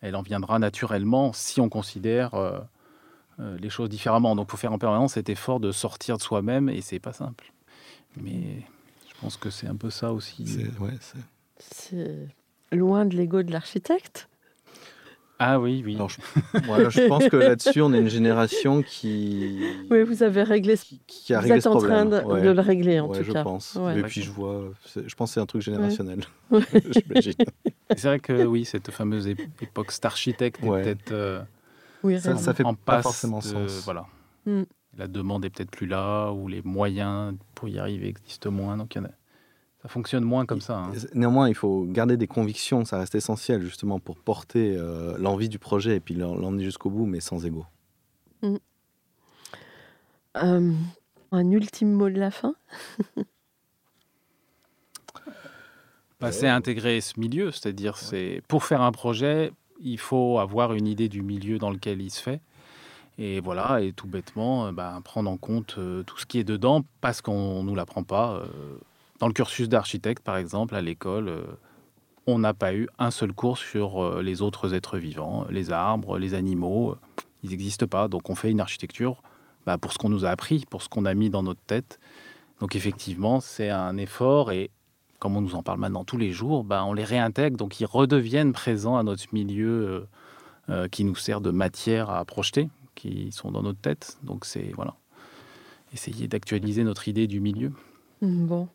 elle 0.00 0.16
en 0.16 0.22
viendra 0.22 0.58
naturellement 0.58 1.32
si 1.32 1.60
on 1.60 1.68
considère 1.68 2.30
les 3.38 3.70
choses 3.70 3.88
différemment. 3.88 4.34
Donc, 4.36 4.48
il 4.48 4.50
faut 4.52 4.56
faire 4.56 4.72
en 4.72 4.78
permanence 4.78 5.14
cet 5.14 5.28
effort 5.28 5.58
de 5.60 5.72
sortir 5.72 6.16
de 6.16 6.22
soi-même 6.22 6.68
et 6.68 6.80
c'est 6.80 6.98
pas 7.00 7.12
simple. 7.12 7.52
Mais 8.16 8.62
je 9.08 9.20
pense 9.20 9.36
que 9.36 9.50
c'est 9.50 9.66
un 9.66 9.76
peu 9.76 9.90
ça 9.90 10.12
aussi. 10.12 10.46
C'est- 10.46 10.78
ouais, 10.78 10.96
c'est- 11.00 11.18
C'est 11.58 12.28
loin 12.76 13.04
de 13.04 13.16
l'ego 13.16 13.42
de 13.42 13.52
l'architecte. 13.52 14.28
Ah 15.44 15.58
oui, 15.60 15.82
oui. 15.84 15.96
Alors, 15.96 16.08
je, 16.08 16.18
voilà, 16.66 16.88
je 16.88 17.00
pense 17.08 17.26
que 17.28 17.36
là-dessus, 17.36 17.80
on 17.82 17.92
est 17.92 17.98
une 17.98 18.08
génération 18.08 18.82
qui, 18.82 19.58
Oui, 19.90 20.02
vous 20.04 20.22
avez 20.22 20.42
réglé 20.44 20.76
ce 20.76 20.84
qui, 20.84 21.00
qui 21.06 21.34
a 21.34 21.38
Vous 21.38 21.42
réglé 21.42 21.56
êtes 21.56 21.62
ce 21.64 21.68
en 21.68 21.78
train 21.78 22.04
de, 22.04 22.20
Ouais. 22.20 22.42
de 22.42 22.50
le 22.50 22.60
régler, 22.60 23.00
en 23.00 23.08
Ouais, 23.08 23.18
tout 23.18 23.24
je 23.24 23.32
cas. 23.32 23.42
pense. 23.42 23.74
Ouais. 23.74 23.98
Et 23.98 24.02
puis 24.02 24.22
je 24.22 24.30
vois, 24.30 24.70
je 24.94 25.14
pense 25.14 25.30
que 25.30 25.34
c'est 25.34 25.40
un 25.40 25.46
truc 25.46 25.62
générationnel. 25.62 26.20
Ouais. 26.50 26.60
J'imagine. 26.90 27.34
C'est 27.96 28.06
vrai 28.08 28.20
que 28.20 28.44
oui, 28.44 28.64
cette 28.64 28.90
fameuse 28.90 29.26
ép- 29.26 29.48
époque 29.60 29.90
Starchitect 29.90 30.62
est 30.62 30.68
Ouais. 30.68 30.82
peut-être 30.82 31.12
euh, 31.12 31.40
Oui, 32.04 32.20
Ça- 32.20 32.36
ça 32.36 32.54
fait 32.54 32.64
en 32.64 32.74
pas 32.74 32.94
passe 32.96 33.02
forcément 33.04 33.38
de- 33.38 33.44
sens. 33.44 33.82
Voilà. 33.84 34.06
Mm. 34.46 34.62
La 34.98 35.06
demande 35.08 35.44
est 35.44 35.50
peut-être 35.50 35.70
plus 35.70 35.86
là, 35.86 36.30
ou 36.32 36.48
les 36.48 36.60
moyens 36.62 37.34
pour 37.54 37.68
y 37.68 37.78
arriver 37.78 38.08
existent 38.08 38.50
moins. 38.50 38.76
Donc 38.76 38.94
il 38.94 38.98
y 38.98 39.00
en 39.00 39.04
a- 39.06 39.10
ça 39.82 39.88
fonctionne 39.88 40.24
moins 40.24 40.46
comme 40.46 40.60
ça. 40.60 40.76
hein. 40.78 40.92
Néanmoins, 41.14 41.48
il 41.48 41.54
faut 41.54 41.84
garder 41.84 42.16
des 42.16 42.26
convictions, 42.28 42.84
ça 42.84 42.98
reste 42.98 43.14
essentiel 43.16 43.62
justement 43.62 43.98
pour 43.98 44.16
porter 44.16 44.76
euh, 44.76 45.16
l'envie 45.18 45.48
du 45.48 45.58
projet 45.58 45.96
et 45.96 46.00
puis 46.00 46.14
l'emmener 46.14 46.64
jusqu'au 46.64 46.88
bout, 46.90 47.06
mais 47.06 47.20
sans 47.20 47.44
ego. 47.44 47.66
Euh, 50.42 50.72
un 51.32 51.50
ultime 51.50 51.92
mot 51.92 52.08
de 52.08 52.18
la 52.18 52.30
fin? 52.30 52.54
Bah, 56.20 56.30
C'est 56.30 56.48
intégrer 56.48 57.00
ce 57.00 57.18
milieu, 57.18 57.50
c'est-à-dire 57.50 57.96
c'est 57.96 58.42
pour 58.46 58.62
faire 58.62 58.80
un 58.80 58.92
projet, 58.92 59.50
il 59.80 59.98
faut 59.98 60.38
avoir 60.38 60.72
une 60.72 60.86
idée 60.86 61.08
du 61.08 61.20
milieu 61.20 61.58
dans 61.58 61.70
lequel 61.70 62.00
il 62.00 62.10
se 62.10 62.22
fait. 62.22 62.40
Et 63.18 63.40
voilà, 63.40 63.80
et 63.82 63.92
tout 63.92 64.06
bêtement, 64.06 64.66
euh, 64.68 64.72
bah, 64.72 64.96
prendre 65.02 65.28
en 65.28 65.36
compte 65.36 65.74
euh, 65.78 66.04
tout 66.04 66.16
ce 66.18 66.24
qui 66.24 66.38
est 66.38 66.44
dedans 66.44 66.82
parce 67.00 67.20
qu'on 67.22 67.64
ne 67.64 67.68
nous 67.68 67.74
l'apprend 67.74 68.04
pas. 68.04 68.34
Euh, 68.36 68.46
dans 69.22 69.28
le 69.28 69.34
cursus 69.34 69.68
d'architecte, 69.68 70.24
par 70.24 70.36
exemple, 70.36 70.74
à 70.74 70.80
l'école, 70.80 71.32
on 72.26 72.40
n'a 72.40 72.54
pas 72.54 72.74
eu 72.74 72.88
un 72.98 73.12
seul 73.12 73.32
cours 73.32 73.56
sur 73.56 74.20
les 74.20 74.42
autres 74.42 74.74
êtres 74.74 74.98
vivants, 74.98 75.46
les 75.48 75.70
arbres, 75.70 76.18
les 76.18 76.34
animaux. 76.34 76.96
Ils 77.44 77.50
n'existent 77.50 77.86
pas. 77.86 78.08
Donc 78.08 78.30
on 78.30 78.34
fait 78.34 78.50
une 78.50 78.58
architecture 78.58 79.22
bah, 79.64 79.78
pour 79.78 79.92
ce 79.92 79.98
qu'on 79.98 80.08
nous 80.08 80.24
a 80.24 80.30
appris, 80.30 80.64
pour 80.68 80.82
ce 80.82 80.88
qu'on 80.88 81.04
a 81.04 81.14
mis 81.14 81.30
dans 81.30 81.44
notre 81.44 81.60
tête. 81.60 82.00
Donc 82.58 82.74
effectivement, 82.74 83.38
c'est 83.38 83.70
un 83.70 83.96
effort 83.96 84.50
et 84.50 84.72
comme 85.20 85.36
on 85.36 85.40
nous 85.40 85.54
en 85.54 85.62
parle 85.62 85.78
maintenant 85.78 86.02
tous 86.02 86.18
les 86.18 86.32
jours, 86.32 86.64
bah, 86.64 86.84
on 86.84 86.92
les 86.92 87.04
réintègre, 87.04 87.56
donc 87.56 87.78
ils 87.78 87.86
redeviennent 87.86 88.52
présents 88.52 88.96
à 88.96 89.04
notre 89.04 89.26
milieu 89.32 90.08
qui 90.90 91.04
nous 91.04 91.14
sert 91.14 91.40
de 91.40 91.52
matière 91.52 92.10
à 92.10 92.24
projeter 92.24 92.70
qui 92.96 93.30
sont 93.30 93.52
dans 93.52 93.62
notre 93.62 93.80
tête. 93.80 94.18
Donc 94.24 94.46
c'est 94.46 94.72
voilà, 94.74 94.96
essayer 95.94 96.26
d'actualiser 96.26 96.82
notre 96.82 97.06
idée 97.06 97.28
du 97.28 97.38
milieu. 97.38 97.70
Mm, 98.20 98.46
bon. 98.46 98.68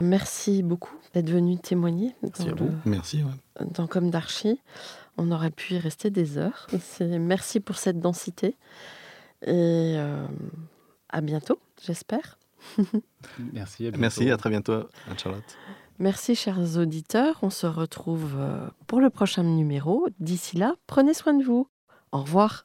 Merci 0.00 0.62
beaucoup 0.62 0.94
d'être 1.12 1.30
venu 1.30 1.58
témoigner. 1.58 2.14
Merci 2.22 2.48
à 2.48 2.54
vous. 2.54 2.70
Merci. 2.84 3.22
Dans 3.60 3.86
Comme 3.86 4.10
d'Archie. 4.10 4.60
On 5.16 5.30
aurait 5.30 5.50
pu 5.50 5.74
y 5.74 5.78
rester 5.78 6.10
des 6.10 6.38
heures. 6.38 6.66
Merci 7.00 7.60
pour 7.60 7.76
cette 7.76 8.00
densité. 8.00 8.56
Et 9.46 9.94
euh, 9.96 10.26
à 11.08 11.20
bientôt, 11.20 11.58
j'espère. 11.84 12.38
Merci. 13.52 13.86
À 13.86 13.90
Merci, 13.96 14.30
à 14.30 14.36
très 14.36 14.50
bientôt, 14.50 14.88
Charlotte. 15.16 15.56
Merci, 15.98 16.34
chers 16.34 16.76
auditeurs. 16.76 17.38
On 17.42 17.50
se 17.50 17.66
retrouve 17.66 18.34
euh, 18.36 18.66
pour 18.88 19.00
le 19.00 19.10
prochain 19.10 19.44
numéro. 19.44 20.08
D'ici 20.18 20.56
là, 20.56 20.74
prenez 20.88 21.14
soin 21.14 21.34
de 21.34 21.44
vous. 21.44 21.68
Au 22.10 22.22
revoir. 22.22 22.64